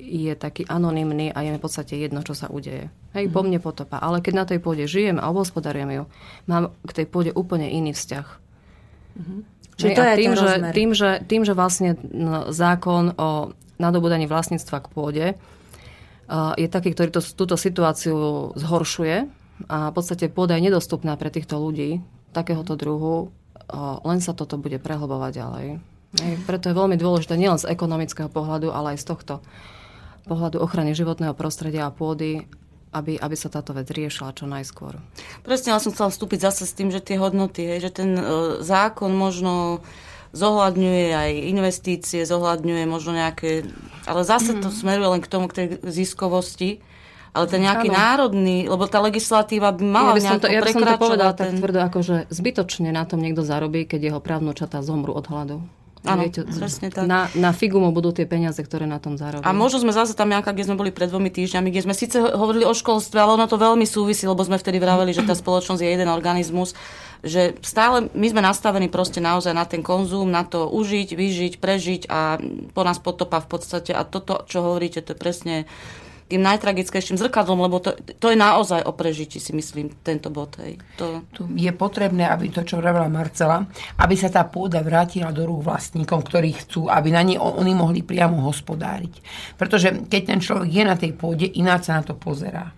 [0.00, 2.88] je taký anonymný a je mi v podstate jedno, čo sa udeje.
[3.12, 4.00] Hej, po mne potopa.
[4.00, 6.04] Ale keď na tej pôde žijem a obhospodarujem ju,
[6.48, 8.26] mám k tej pôde úplne iný vzťah.
[9.12, 9.40] Mm-hmm.
[9.76, 11.90] Čiže to je tým, že, tým, že, tým, že vlastne
[12.50, 15.26] zákon o nadobudaní vlastníctva k pôde
[16.56, 19.26] je taký, ktorý to, túto situáciu zhoršuje,
[19.68, 22.02] a v podstate pôda je nedostupná pre týchto ľudí
[22.32, 23.30] takéhoto druhu,
[24.02, 25.66] len sa toto bude prehlbovať ďalej.
[26.12, 29.34] Hej, preto je veľmi dôležité nielen z ekonomického pohľadu, ale aj z tohto
[30.28, 32.44] pohľadu ochrany životného prostredia a pôdy,
[32.92, 35.00] aby, aby sa táto vec riešila čo najskôr.
[35.40, 38.22] Presne, ja som chcela vstúpiť zase s tým, že tie hodnoty, hej, že ten e,
[38.60, 39.80] zákon možno
[40.36, 43.68] zohľadňuje aj investície, zohľadňuje možno nejaké...
[44.04, 46.84] Ale zase to smeruje len k tomu, k tej ziskovosti.
[47.32, 47.96] Ale ten nejaký Áno.
[47.96, 51.00] národný, lebo tá legislatíva by mala ja by som to, ja by som to prekračovať
[51.00, 51.56] povedala ten...
[51.56, 55.64] tak tvrdo, ako že zbytočne na tom niekto zarobí, keď jeho právnočatá zomru od hladu.
[56.02, 56.26] Áno,
[56.58, 57.06] presne tak.
[57.06, 59.46] Na, na figu mu budú tie peniaze, ktoré na tom zarobí.
[59.46, 62.18] A možno sme zase tam nejaká, kde sme boli pred dvomi týždňami, kde sme síce
[62.18, 65.78] hovorili o školstve, ale ono to veľmi súvisí, lebo sme vtedy vraveli, že tá spoločnosť
[65.78, 66.74] je jeden organizmus,
[67.22, 72.02] že stále my sme nastavení proste naozaj na ten konzum, na to užiť, vyžiť, prežiť
[72.10, 72.34] a
[72.74, 73.94] po nás potopa v podstate.
[73.94, 75.56] A toto, čo hovoríte, to je presne
[76.28, 80.56] tým najtragickejším zrkadlom, lebo to, to je naozaj o prežití, si myslím, tento bod.
[80.62, 80.78] Hej.
[80.96, 81.22] To...
[81.34, 83.66] tu je potrebné, aby to, čo vravela Marcela,
[83.98, 88.00] aby sa tá pôda vrátila do rúk vlastníkom, ktorí chcú, aby na nej oni mohli
[88.00, 89.14] priamo hospodáriť.
[89.56, 92.72] Pretože keď ten človek je na tej pôde, ináč sa na to pozerá.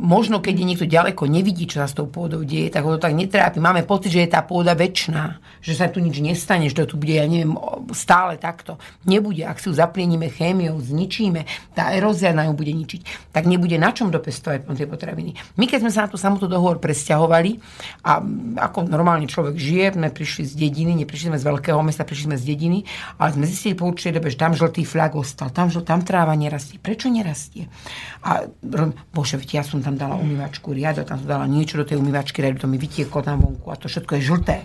[0.00, 3.04] Možno, keď je niekto ďaleko, nevidí, čo sa s tou pôdou deje, tak ho to
[3.04, 3.60] tak netrápi.
[3.60, 6.96] Máme pocit, že je tá pôda väčšiná, že sa tu nič nestane, že to tu
[6.96, 7.52] bude, ja neviem,
[7.92, 8.80] stále takto.
[9.04, 11.44] Nebude, ak si ju zaplieníme chémiou, zničíme,
[11.76, 15.36] tá erózia na ňu bude ničiť, tak nebude na čom dopestovať tie potraviny.
[15.60, 17.60] My, keď sme sa na tú samotnú dohovor presťahovali
[18.08, 18.24] a
[18.72, 22.36] ako normálne človek žije, sme prišli z dediny, neprišli sme z veľkého mesta, prišli sme
[22.40, 22.78] z dediny,
[23.20, 26.80] ale sme zistili po určitej dobe, že tam žltý flag ostal, tam, tam tráva nerastie.
[26.80, 27.68] Prečo nerastie?
[28.24, 28.48] A
[29.12, 32.62] bože, ja som tam dala umývačku riado, tam som dala niečo do tej umývačky riado,
[32.62, 34.56] to mi vytieklo tam vonku a to všetko je žlté.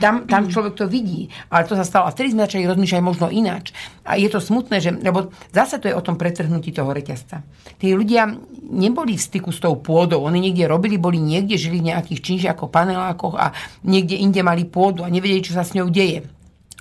[0.00, 2.08] Tam, tam človek to vidí, ale to sa stalo.
[2.08, 3.76] A vtedy sme začali rozmýšľať možno ináč.
[4.06, 7.42] A je to smutné, že, lebo zase to je o tom pretrhnutí toho reťazca.
[7.76, 8.30] Tí ľudia
[8.70, 10.22] neboli v styku s tou pôdou.
[10.24, 13.52] Oni niekde robili, boli niekde, žili v nejakých činžiakoch, panelákoch a
[13.84, 16.35] niekde inde mali pôdu a nevedeli, čo sa s ňou deje.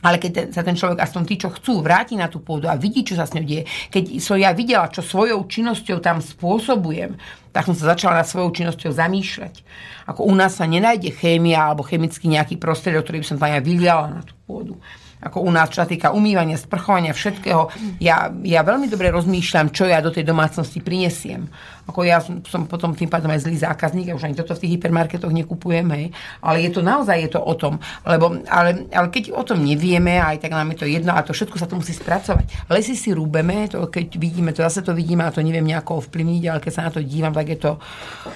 [0.06, 3.02] Ale keď sa ten človek, aspoň tí, čo chcú, vráti na tú pôdu a vidí,
[3.02, 7.18] čo sa s ňou deje, keď som ja videla, čo svojou činnosťou tam spôsobujem,
[7.49, 9.65] tak som sa začala nad svojou činnosťou zamýšľať.
[10.06, 13.61] Ako u nás sa nenájde chémia alebo chemicky nejaký prostriedok, ktorý by som tam ja
[13.65, 14.77] vyliala na tú pôdu
[15.26, 17.74] ako u nás, čo sa týka umývania, sprchovania, všetkého.
[17.98, 21.50] Ja, ja veľmi dobre rozmýšľam, čo ja do tej domácnosti prinesiem.
[21.90, 24.74] Ako ja som, potom tým pádom aj zlý zákazník, ja už ani toto v tých
[24.78, 26.14] hypermarketoch nekupujem, hej.
[26.42, 27.78] Ale je to naozaj je to o tom.
[28.06, 31.34] Lebo, ale, ale keď o tom nevieme, aj tak nám je to jedno, a to
[31.34, 32.70] všetko sa to musí spracovať.
[32.74, 36.44] Lesy si rúbeme, to, keď vidíme, to zase to vidíme a to neviem nejako ovplyvniť,
[36.50, 37.72] ale keď sa na to dívam, tak je to,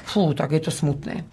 [0.06, 1.26] fú, tak je to smutné.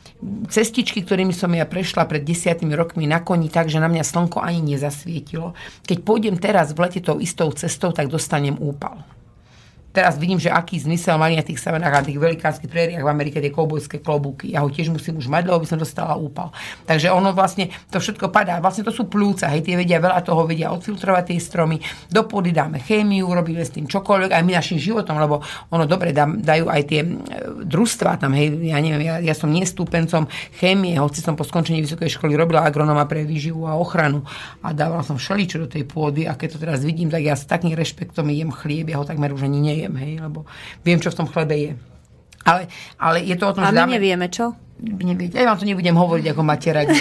[0.48, 4.40] Cestičky, ktorými som ja prešla pred desiatými rokmi na koni, tak, že na mňa slnko
[4.40, 5.45] ani nezasvietilo.
[5.84, 9.04] Keď pôjdem teraz v lete tou istou cestou, tak dostanem úpal.
[9.96, 13.40] Teraz vidím, že aký zmysel mali na tých savanách a tých velikánskych prériách v Amerike
[13.40, 14.52] tie koubojské klobúky.
[14.52, 16.52] Ja ho tiež musím už mať, lebo by som dostala úpal.
[16.84, 18.60] Takže ono vlastne, to všetko padá.
[18.60, 21.80] Vlastne to sú plúca, hej, tie vedia veľa toho, vedia odfiltrovať tie stromy.
[22.12, 25.40] Do pôdy dáme chémiu, robíme s tým čokoľvek, aj my našim životom, lebo
[25.72, 27.08] ono dobre dá, dajú aj tie e,
[27.64, 30.28] družstva tam, hej, ja neviem, ja, ja som nestúpencom
[30.60, 34.20] chémie, hoci som po skončení vysokej školy robila agronoma pre výživu a ochranu
[34.60, 37.48] a dávala som všeličo do tej pôdy a keď to teraz vidím, tak ja s
[37.48, 40.42] takým rešpektom jem chlieb, ja ho takmer už ani nejem, hej, lebo
[40.82, 41.72] viem, čo v tom chlebe je.
[42.42, 42.66] Ale,
[42.98, 43.94] ale je to o tom, A že my dáme...
[43.98, 44.54] nevieme, čo?
[44.82, 46.94] Neviete, ja vám to nebudem hovoriť, ako máte radi.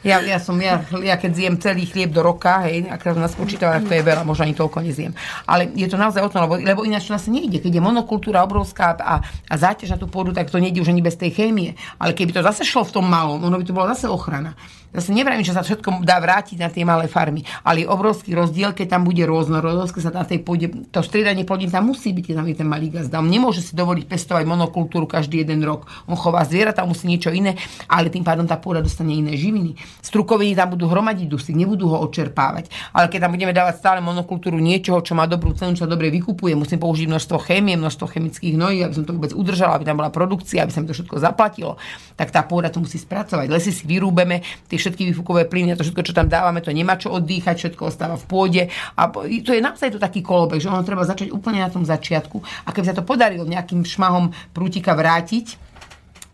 [0.00, 3.36] Ja, ja, som, ja, ja keď zjem celý chlieb do roka, hej, akrát som nás
[3.36, 5.12] počítala, to je veľa, možno ani toľko nezjem.
[5.44, 7.60] Ale je to naozaj o tom, lebo, lebo ináč to vlastne nejde.
[7.60, 11.04] Keď je monokultúra obrovská a, a záťaž na tú pôdu, tak to nejde už ani
[11.04, 11.76] bez tej chémie.
[12.00, 14.56] Ale keby to zase šlo v tom malom, ono by to bola zase ochrana.
[14.90, 18.74] Zase nevravím, že sa všetko dá vrátiť na tie malé farmy, ale je obrovský rozdiel,
[18.74, 22.24] keď tam bude rôznorodosť, keď sa na tej pôde, to striedanie plodín tam musí byť,
[22.26, 23.22] keď tam je ten malý gazda.
[23.22, 25.86] On nemôže si dovoliť pestovať monokultúru každý jeden rok.
[26.10, 27.54] On chová zvieratá, musí niečo iné,
[27.86, 29.78] ale tým pádom tá pôda dostane iné živiny.
[30.00, 32.70] Strukoviny tam budú hromadiť dusík, nebudú ho odčerpávať.
[32.94, 36.08] Ale keď tam budeme dávať stále monokultúru niečoho, čo má dobrú cenu, čo sa dobre
[36.08, 40.00] vykupuje, musím použiť množstvo chémie, množstvo chemických hnojí, aby som to vôbec udržala, aby tam
[40.00, 41.76] bola produkcia, aby sa mi to všetko zaplatilo,
[42.16, 43.46] tak tá pôda to musí spracovať.
[43.46, 47.12] Lesy si vyrúbeme, tie všetky výfukové plyny, to všetko, čo tam dávame, to nemá čo
[47.12, 48.62] oddychať, všetko ostáva v pôde.
[48.96, 52.66] A to je naozaj to taký kolobek, že ono treba začať úplne na tom začiatku.
[52.66, 55.69] A keby sa to podarilo nejakým šmahom prútika vrátiť,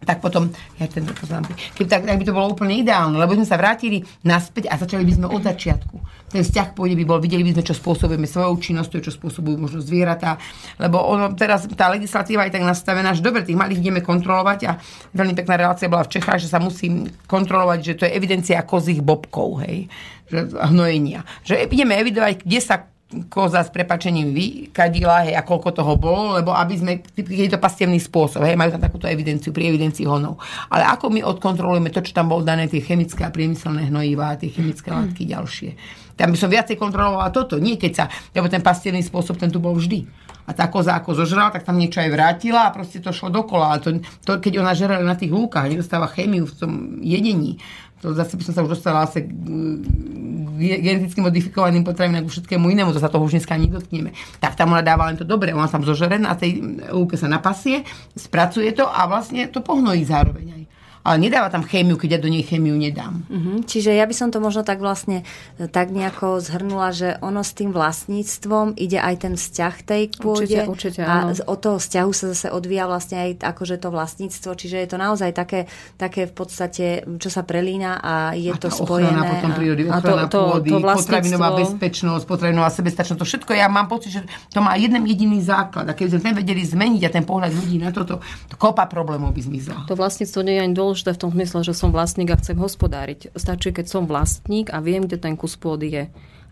[0.04, 3.42] tak potom, ja ten poznámky, keby tak, tak by to bolo úplne ideálne, lebo by
[3.42, 5.96] sme sa vrátili naspäť a začali by sme od začiatku.
[6.26, 9.80] Ten vzťah pôjde by bol, videli by sme, čo spôsobujeme svojou činnosťou, čo spôsobujú možno
[9.80, 10.36] zvieratá,
[10.76, 14.72] lebo ono, teraz tá legislatíva je tak nastavená, že dobre, tých malých ideme kontrolovať a
[15.16, 19.00] veľmi pekná relácia bola v Čechách, že sa musí kontrolovať, že to je evidencia kozích
[19.00, 19.88] bobkov, hej,
[20.28, 21.24] že hnojenia.
[21.46, 22.90] Že ideme evidovať, kde sa
[23.30, 28.02] koza s prepačením vykadila, hej, a koľko toho bolo, lebo aby sme, je to pastevný
[28.02, 30.42] spôsob, hej, majú tam takúto evidenciu pri evidencii honov.
[30.66, 34.50] Ale ako my odkontrolujeme to, čo tam bolo dané, tie chemické a priemyselné hnojivá, tie
[34.50, 35.70] chemické látky ďalšie.
[36.16, 37.60] Tam by som viacej kontrolovala toto.
[37.60, 40.08] Nie keď sa, lebo ten pastierný spôsob, ten tu bol vždy.
[40.46, 43.76] A tá koza ako zožrala, tak tam niečo aj vrátila a proste to šlo dokola.
[43.76, 43.90] Ale to,
[44.24, 46.72] to keď ona žerala na tých lúkach, nedostáva chémiu v tom
[47.04, 47.60] jedení,
[48.00, 49.32] to zase by som sa už dostala asi k
[50.56, 54.16] geneticky modifikovaným potravinám ku všetkému inému, to sa toho už dneska ani dotkneme.
[54.40, 57.84] Tak tam ona dáva len to dobre, ona tam zožere, na tej lúke sa napasie,
[58.16, 60.62] spracuje to a vlastne to pohnojí zároveň aj
[61.06, 63.22] ale nedáva tam chémiu, keď ja do nej chémiu nedám.
[63.24, 63.62] Uh-huh.
[63.62, 65.22] Čiže ja by som to možno tak vlastne
[65.54, 70.46] e, tak nejako zhrnula, že ono s tým vlastníctvom ide aj ten vzťah tej pôde
[70.46, 71.32] Určite, určite, a áno.
[71.32, 74.96] z- od toho vzťahu sa zase odvíja vlastne aj akože to vlastníctvo, čiže je to
[74.96, 76.84] naozaj také, také v podstate,
[77.14, 79.12] čo sa prelína a je A to spojené.
[79.12, 83.26] ochrana potom a- prírody, a to- to- pôdy, to vlastníctvo- potravinová bezpečnosť, potravinová sebestačnosť, to
[83.26, 85.84] všetko, ja mám pocit, že to má jeden jediný základ.
[85.84, 89.30] A keby sme ten vedeli zmeniť a ten pohľad ľudí na toto, to kopa problémov
[89.30, 89.84] by zmizla.
[89.84, 93.34] To vlastníctvo nie je ani dôležité v tom zmysle, že som vlastník a chcem hospodáriť.
[93.36, 96.04] Stačí, keď som vlastník a viem, kde ten kus pôdy je.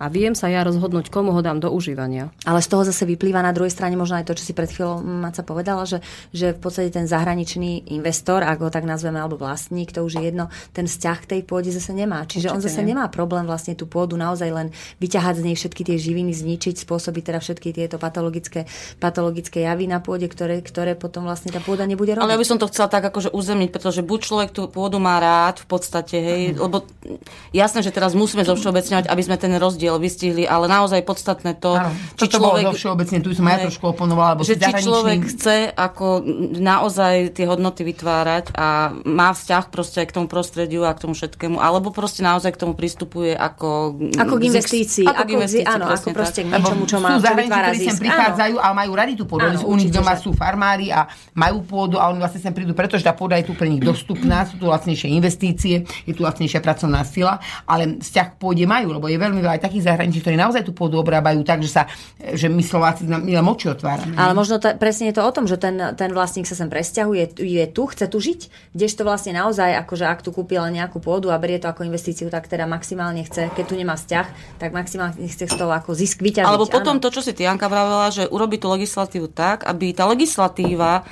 [0.04, 2.28] A viem sa ja rozhodnúť, komu ho dám do užívania.
[2.44, 5.00] Ale z toho zase vyplýva na druhej strane možno aj to, čo si pred chvíľou
[5.00, 9.96] Maca povedala, že, že v podstate ten zahraničný investor, ak ho tak nazveme, alebo vlastník,
[9.96, 12.28] to už je jedno, ten vzťah k tej pôde zase nemá.
[12.28, 12.92] Čiže on Určite zase nie.
[12.92, 14.68] nemá problém vlastne tú pôdu naozaj len
[15.00, 18.68] vyťahať z nej všetky tie živiny, zničiť, spôsobiť teda všetky tieto patologické,
[19.00, 22.28] patologické javy na pôde, ktoré, ktoré potom vlastne tá pôda nebude robiť.
[22.28, 25.16] Ale ja by som to chcela tak akože uzemniť, pretože buď človek tú pôdu má
[25.16, 26.84] rád v podstate, hej, lebo
[27.56, 31.90] jasné, že teraz musíme zovšeobecňovať, aby sme ten rozdiel vystihli, ale naozaj podstatné to, Áno,
[32.16, 32.64] či bolo človek...
[32.68, 36.24] zo všeobecne, tu som aj trošku oponovala, lebo že či človek chce ako
[36.58, 41.14] naozaj tie hodnoty vytvárať a má vzťah proste aj k tomu prostrediu a k tomu
[41.14, 43.98] všetkému, alebo proste naozaj k tomu pristupuje ako...
[44.18, 45.06] Ako k investícii.
[45.06, 46.18] Ako, k investícii, áno, ako presne tak.
[46.18, 47.94] proste k niečomu, čo sú má čo zahraničí, vytvára ktorí sem.
[47.94, 48.02] Áno.
[48.04, 49.46] prichádzajú a majú radi tú pôdu.
[49.46, 52.72] Áno, sú- u nich doma sú farmári a majú pôdu a oni vlastne sem prídu,
[52.72, 56.60] pretože tá pôda je tu pre nich dostupná, sú tu lacnejšie investície, je tu lacnejšia
[56.62, 60.38] pracovná sila, ale vzťah k pôde majú, lebo je veľmi veľa aj takých zahraničí, ktorí
[60.38, 61.90] naozaj tú pôdu obrábajú tak, že sa,
[62.38, 64.14] že my Slováci my len oči otvárame.
[64.14, 67.42] Ale možno to, presne je to o tom, že ten, ten vlastník sa sem presťahuje,
[67.42, 71.42] je tu, chce tu žiť, kdežto vlastne naozaj, akože ak tu kúpila nejakú pôdu a
[71.42, 75.50] berie to ako investíciu, tak teda maximálne chce, keď tu nemá vzťah, tak maximálne chce
[75.50, 76.46] z toho ako zisk vyťažiť.
[76.46, 77.02] Alebo potom áno.
[77.02, 81.02] to, čo si ty, Janka, vravela, že urobi tú legislatívu tak, aby tá legislatíva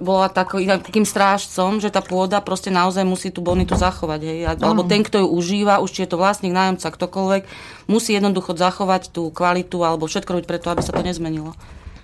[0.00, 4.20] bola taký, takým strážcom, že tá pôda proste naozaj musí tú bonitu zachovať.
[4.24, 4.38] Hej?
[4.60, 7.42] Alebo ten, kto ju užíva, už či je to vlastník, nájomca, ktokoľvek,
[7.88, 11.52] musí jednoducho zachovať tú kvalitu alebo všetko robiť preto, aby sa to nezmenilo.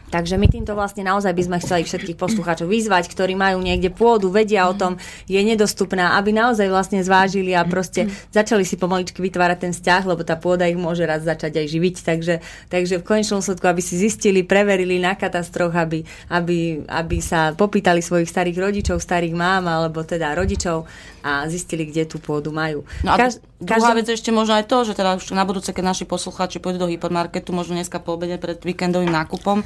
[0.07, 4.31] Takže my týmto vlastne naozaj by sme chceli všetkých poslucháčov vyzvať, ktorí majú niekde pôdu,
[4.31, 9.59] vedia o tom, je nedostupná, aby naozaj vlastne zvážili a proste začali si pomaličky vytvárať
[9.67, 11.95] ten vzťah, lebo tá pôda ich môže raz začať aj živiť.
[12.07, 12.35] Takže,
[12.71, 17.99] takže v konečnom sledku, aby si zistili, preverili na katastroch, aby, aby, aby sa popýtali
[17.99, 20.87] svojich starých rodičov, starých mám alebo teda rodičov
[21.27, 22.87] a zistili, kde tú pôdu majú.
[23.03, 25.45] No a Kaž- druhá každom- vec je ešte možno aj to, že teda už na
[25.45, 29.65] budúce, keď naši poslucháči pôjdu do hypermarketu, možno dneska po obede pred víkendovým nákupom,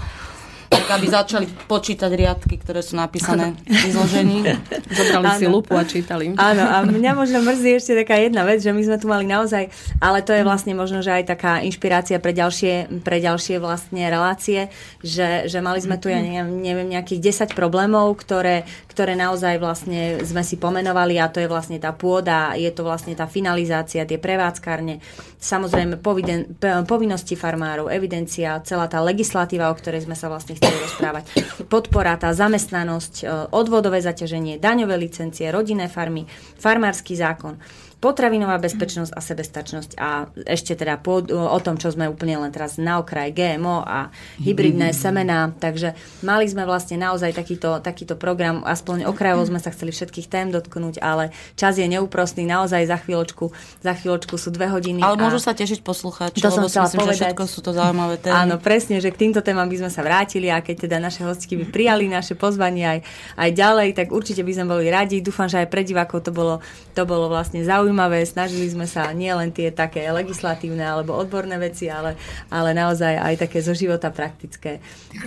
[0.71, 4.47] tak aby začali počítať riadky, ktoré sú napísané v izložení.
[4.95, 6.31] Zobrali si lupu a čítali.
[6.39, 9.67] Áno, a mňa možno mrzí ešte taká jedna vec, že my sme tu mali naozaj,
[9.99, 14.71] ale to je vlastne možno, že aj taká inšpirácia pre ďalšie, pre ďalšie vlastne relácie,
[15.03, 18.63] že, že mali sme tu, ja neviem, neviem nejakých 10 problémov, ktoré,
[19.01, 23.17] ktoré naozaj vlastne sme si pomenovali a to je vlastne tá pôda, je to vlastne
[23.17, 25.01] tá finalizácia, tie prevádzkarne,
[25.41, 31.33] samozrejme poviden, povinnosti farmárov, evidencia, celá tá legislatíva, o ktorej sme sa vlastne chceli rozprávať,
[31.73, 36.29] podpora, tá zamestnanosť, e, odvodové zaťaženie, daňové licencie, rodinné farmy,
[36.61, 37.57] farmársky zákon
[38.01, 42.81] potravinová bezpečnosť a sebestačnosť a ešte teda po, o tom, čo sme úplne len teraz
[42.81, 44.09] na okraj GMO a
[44.41, 45.93] hybridné semená, takže
[46.25, 50.97] mali sme vlastne naozaj takýto, takýto program, aspoň okrajovo sme sa chceli všetkých tém dotknúť,
[51.05, 53.53] ale čas je neúprostný, naozaj za chvíľočku,
[53.85, 55.05] za chvíľočku sú dve hodiny.
[55.05, 55.23] Ale a...
[55.29, 57.21] môžu sa tešiť poslucháči, To som lebo si myslím, že povedať.
[57.29, 58.49] všetko sú to zaujímavé témy.
[58.49, 61.61] Áno, presne, že k týmto témam by sme sa vrátili a keď teda naše hostky
[61.61, 62.99] by prijali naše pozvanie aj,
[63.37, 65.21] aj ďalej, tak určite by sme boli radi.
[65.21, 66.65] Dúfam, že aj pre divákov to bolo,
[66.97, 67.90] to bolo vlastne zaujímavé.
[68.25, 72.15] Snažili sme sa nie len tie také legislatívne alebo odborné veci, ale,
[72.53, 74.79] ale naozaj aj také zo života praktické.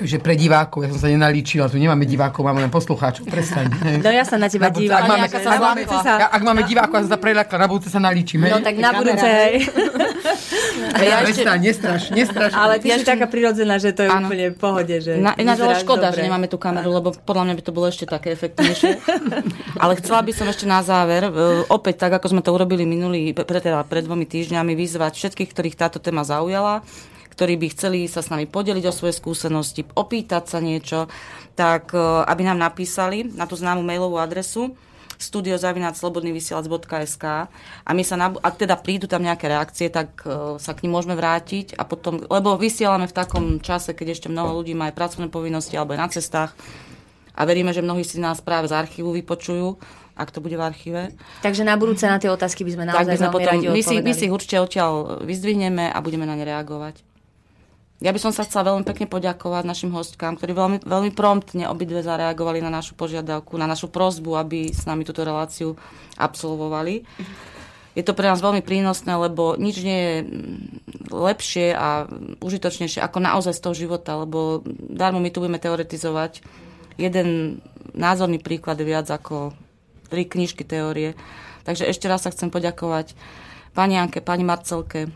[0.03, 3.73] Že pre divákov, ja som sa nenalíčila, tu nemáme divákov, máme len poslucháčov, prestaň.
[3.99, 5.03] No ja sa na teba Na dívam.
[5.03, 6.13] Ak máme, ak na máme, sa...
[6.31, 8.47] ak máme divákov, ja som sa preľakla, na budúce sa nalíčime.
[8.47, 9.53] No tak na budúce, hej.
[11.03, 12.51] ja Prestaň, nestraš, nestraš.
[12.53, 14.27] Ale ty si taká prirodzená, že to je Áno.
[14.29, 14.95] úplne v pohode.
[15.01, 16.17] Že Na, ináč ale škoda, dobre.
[16.17, 18.91] že nemáme tú kameru, lebo podľa mňa by to bolo ešte také efektívnejšie.
[19.83, 21.31] ale chcela by som ešte na záver, e,
[21.67, 25.79] opäť tak, ako sme to urobili minulý, pre, teda pred dvomi týždňami, vyzvať všetkých, ktorých
[25.79, 26.85] táto téma zaujala,
[27.33, 31.09] ktorí by chceli sa s nami podeliť o svoje skúsenosti, opýtať sa niečo,
[31.57, 34.77] tak e, aby nám napísali na tú známu mailovú adresu
[35.23, 37.25] studiozavináčslobodnyvysielac.sk
[37.85, 40.91] a my sa, na, ak teda prídu tam nejaké reakcie, tak uh, sa k nim
[40.91, 44.99] môžeme vrátiť a potom, lebo vysielame v takom čase, keď ešte mnoho ľudí má aj
[44.99, 46.51] pracovné povinnosti alebo je na cestách
[47.33, 49.79] a veríme, že mnohí si nás práve z archívu vypočujú
[50.13, 51.01] ak to bude v archíve.
[51.41, 53.81] Takže na budúce na tie otázky by sme naozaj tak by sme potom, radi my
[53.81, 57.01] si, my si ich určite odtiaľ vyzdvihneme a budeme na ne reagovať.
[58.03, 62.03] Ja by som sa chcela veľmi pekne poďakovať našim hostkám, ktorí veľmi, veľmi promptne obidve
[62.03, 65.79] zareagovali na našu požiadavku, na našu prozbu, aby s nami túto reláciu
[66.19, 67.07] absolvovali.
[67.95, 72.09] Je to pre nás veľmi prínosné, lebo nič nie je mm, lepšie a
[72.41, 76.41] užitočnejšie ako naozaj z toho života, lebo darmo my tu budeme teoretizovať.
[76.97, 77.61] Jeden
[77.93, 79.53] názorný príklad je viac ako
[80.13, 81.17] tri knižky teórie.
[81.65, 83.17] Takže ešte raz sa chcem poďakovať
[83.73, 85.09] pani Janke, pani Marcelke.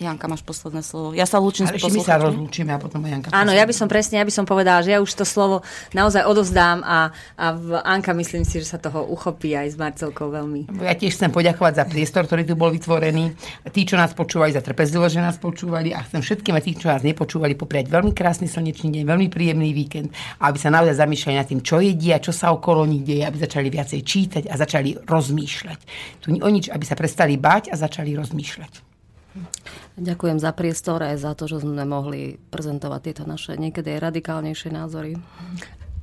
[0.00, 1.12] Janka, máš posledné slovo.
[1.12, 3.28] Ja sa lúčim Ale s ešte my sa rozlúčime a potom aj Janka.
[3.36, 5.60] Áno, ja by som presne, ja by som povedala, že ja už to slovo
[5.92, 10.32] naozaj odovzdám a, a v Anka myslím si, že sa toho uchopí aj s Marcelkou
[10.32, 10.72] veľmi.
[10.80, 13.36] Ja tiež chcem poďakovať za priestor, ktorý tu bol vytvorený.
[13.68, 16.88] Tí, čo nás počúvali, za trpezlivosť, že nás počúvali a chcem všetkým a tých, čo
[16.88, 21.36] nás nepočúvali, popriať veľmi krásny slnečný deň, veľmi príjemný víkend a aby sa naozaj zamýšľali
[21.36, 24.96] nad tým, čo jedia, čo sa okolo nich deje, aby začali viacej čítať a začali
[25.04, 25.78] rozmýšľať.
[26.24, 28.89] Tu o nič, aby sa prestali báť a začali rozmýšľať.
[30.00, 35.20] Ďakujem za priestor aj za to, že sme mohli prezentovať tieto naše niekedy radikálnejšie názory.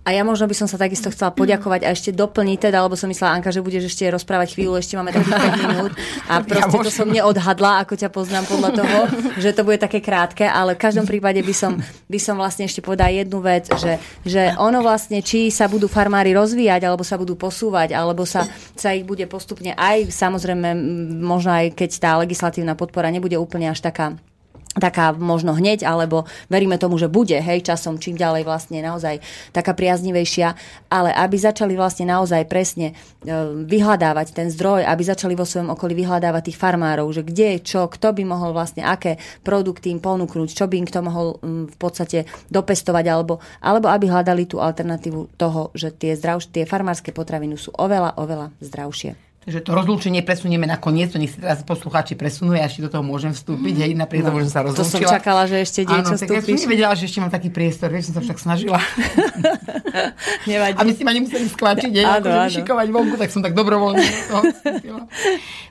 [0.08, 3.12] A ja možno by som sa takisto chcela poďakovať a ešte doplniť teda, lebo som
[3.12, 5.92] myslela, Anka, že budeš ešte rozprávať chvíľu, ešte máme takých 5 minút.
[6.32, 9.00] A proste to som neodhadla, ako ťa poznám podľa toho,
[9.44, 11.76] že to bude také krátke, ale v každom prípade by som,
[12.08, 16.32] by som vlastne ešte povedala jednu vec, že, že ono vlastne, či sa budú farmári
[16.32, 18.48] rozvíjať, alebo sa budú posúvať, alebo sa,
[18.80, 20.72] sa ich bude postupne aj, samozrejme,
[21.20, 24.16] možno aj keď tá legislatívna podpora nebude úplne až taká
[24.78, 29.20] taká možno hneď, alebo veríme tomu, že bude, hej, časom čím ďalej vlastne naozaj
[29.52, 30.54] taká priaznivejšia,
[30.88, 33.34] ale aby začali vlastne naozaj presne e,
[33.66, 38.14] vyhľadávať ten zdroj, aby začali vo svojom okolí vyhľadávať tých farmárov, že kde, čo, kto
[38.14, 42.30] by mohol vlastne, aké produkty im ponúknuť, čo by im kto mohol mm, v podstate
[42.54, 47.74] dopestovať, alebo, alebo aby hľadali tú alternatívu toho, že tie, zdravš- tie farmárske potraviny sú
[47.76, 49.27] oveľa, oveľa zdravšie.
[49.48, 52.92] Takže to rozlúčenie presunieme na koniec, to nech si teraz poslucháči presunú, ja ešte do
[52.92, 55.08] toho môžem vstúpiť, hej, napriek tomu, že som sa To som rozlúčila.
[55.08, 58.12] čakala, že ešte Áno, niečo tak ja som nevedela, že ešte mám taký priestor, vieš,
[58.12, 58.76] som sa však snažila.
[60.52, 60.76] Nevadí.
[60.84, 62.04] Aby ste ma nemuseli skvačiť, nie?
[62.04, 62.48] Áno, Akože áno.
[62.52, 64.04] vyšikovať vonku, tak som tak dobrovoľne.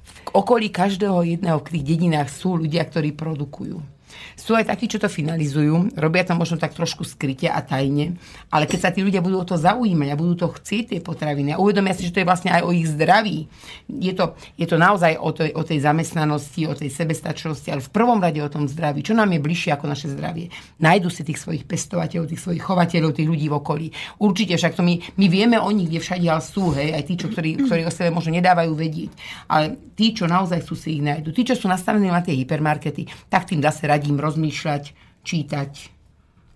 [0.08, 3.95] V okolí každého jedného v tých dedinách sú ľudia, ktorí produkujú.
[4.36, 8.16] Sú aj takí, čo to finalizujú, robia to možno tak trošku skryte a tajne,
[8.52, 11.54] ale keď sa tí ľudia budú o to zaujímať a budú to chcieť tie potraviny
[11.54, 13.48] a uvedomia si, že to je vlastne aj o ich zdraví,
[13.86, 17.90] je to, je to naozaj o tej, o tej zamestnanosti, o tej sebestačnosti, ale v
[17.90, 19.02] prvom rade o tom zdraví.
[19.02, 20.50] Čo nám je bližšie ako naše zdravie?
[20.82, 23.86] Nájdu si tých svojich pestovateľov, tých svojich chovateľov, tých ľudí v okolí.
[24.18, 27.26] Určite však to my, my vieme o nich, kde všade sú, hej, aj tí, čo,
[27.30, 29.10] ktorí, ktorí o sebe možno nedávajú vedieť.
[29.48, 31.32] Ale tí, čo naozaj sú, si ich nájdu.
[31.32, 34.94] Tí, čo sú nastavení na tie hypermarkety, tak tým zase radím rozmýšľať,
[35.26, 35.72] čítať,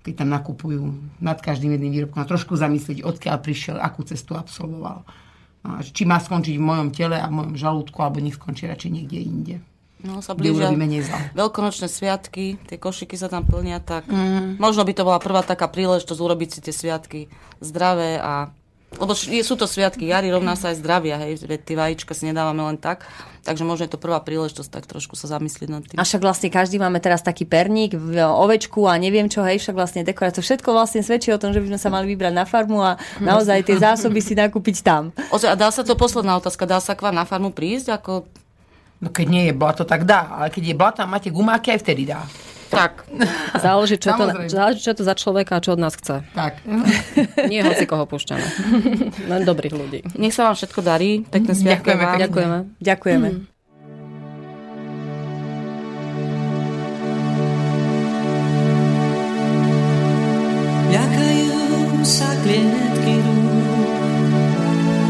[0.07, 0.87] keď tam nakupujú
[1.19, 5.03] nad každým jedným výrobkom a trošku zamyslieť, odkiaľ prišiel, akú cestu absolvoval.
[5.67, 8.71] No, a či má skončiť v mojom tele a v mojom žalúdku, alebo nech skončí
[8.71, 9.57] radšej niekde inde.
[10.01, 10.73] No, sa blížia
[11.37, 14.57] veľkonočné sviatky, tie košiky sa tam plnia, tak mm.
[14.57, 17.21] možno by to bola prvá taká príležitosť urobiť si tie sviatky
[17.61, 18.49] zdravé a
[18.99, 22.59] lebo sú to sviatky jary, rovná sa aj zdravia, hej, veď tie vajíčka si nedávame
[22.67, 23.07] len tak,
[23.47, 25.95] takže možno je to prvá príležitosť tak trošku sa zamyslieť nad tým.
[25.95, 29.79] A však vlastne každý máme teraz taký perník, v- ovečku a neviem čo, hej, však
[29.79, 30.43] vlastne dekorácia.
[30.43, 32.99] To všetko vlastne svedčí o tom, že by sme sa mali vybrať na farmu a
[33.23, 35.15] naozaj tie zásoby si nakúpiť tam.
[35.35, 37.95] Ozaj, a dá sa to, posledná otázka, dá sa k vám na farmu prísť?
[37.95, 38.27] Ako,
[39.01, 40.29] No keď nie je blato, tak dá.
[40.29, 42.21] Ale keď je blato a máte gumáky, aj vtedy dá.
[42.71, 42.93] Tak,
[43.59, 46.23] Záleží, čo, to, záleží, čo to za človeka a čo od nás chce.
[46.33, 46.63] Tak.
[47.51, 48.47] Nie hoci koho púšťame.
[49.27, 50.01] Len dobrých ľudí.
[50.15, 52.19] nech sa vám všetko darí, pekné sviatky Ďakujeme vám.
[52.23, 52.59] Ďakujeme.
[52.79, 53.29] Ďakujeme.
[60.91, 61.55] Ľakajú
[62.03, 63.95] sa klietky rúk,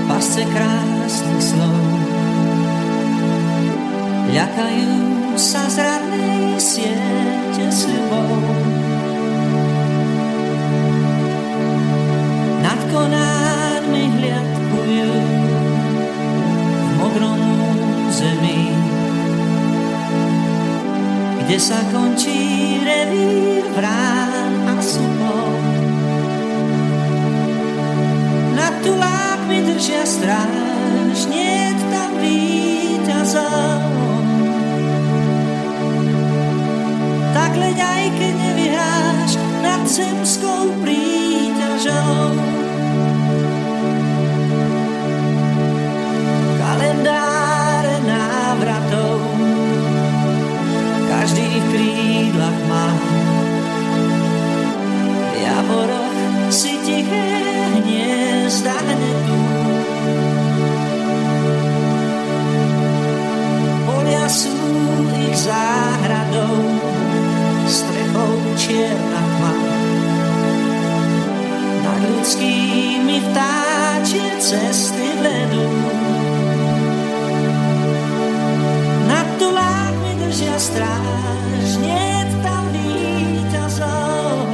[0.09, 1.85] pasce krásnych slov.
[4.31, 4.93] Ľakajú
[5.41, 6.61] sa zradnej
[7.71, 8.43] siete sľubov.
[12.61, 15.13] Nad konármi hliadkujú
[16.83, 17.43] v modrom
[18.11, 18.75] zemi,
[21.47, 25.55] kde sa končí revír vrán a supov.
[28.59, 34.00] Nad tulákmi držia stráž, nie tam víťazov.
[37.31, 39.31] tak leď aj keď nevyhráš
[39.63, 42.35] nad zemskou príťažou.
[46.59, 49.19] Kalendáre návratov
[51.11, 52.89] každý v krídlach má.
[55.31, 56.19] V javoroch
[56.51, 57.31] si tiché
[57.79, 59.41] hniezda hnedú.
[63.87, 64.55] Polia sú
[65.31, 65.80] ich zároveň
[68.71, 69.55] čierna tma.
[71.83, 75.67] Nad ľudskými vtáčie cesty vedú.
[79.11, 82.15] Nad tulákmi držia stráž, nie
[82.47, 84.47] tam víťazov.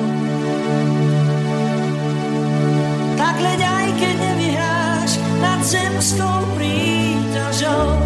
[3.20, 5.10] Tak leď aj keď nevyháš
[5.44, 8.00] nad zemskou príťažou.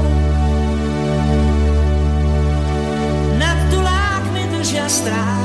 [3.38, 5.39] Nad tulákmi držia stráž,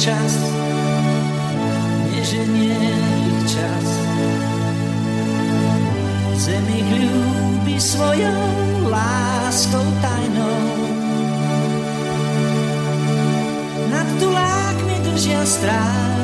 [0.00, 0.32] čas,
[2.08, 3.86] neženie ich čas.
[6.40, 10.64] Zem ich ľúbi svojou láskou tajnou.
[13.92, 16.19] Nad tulákmi držia stráž,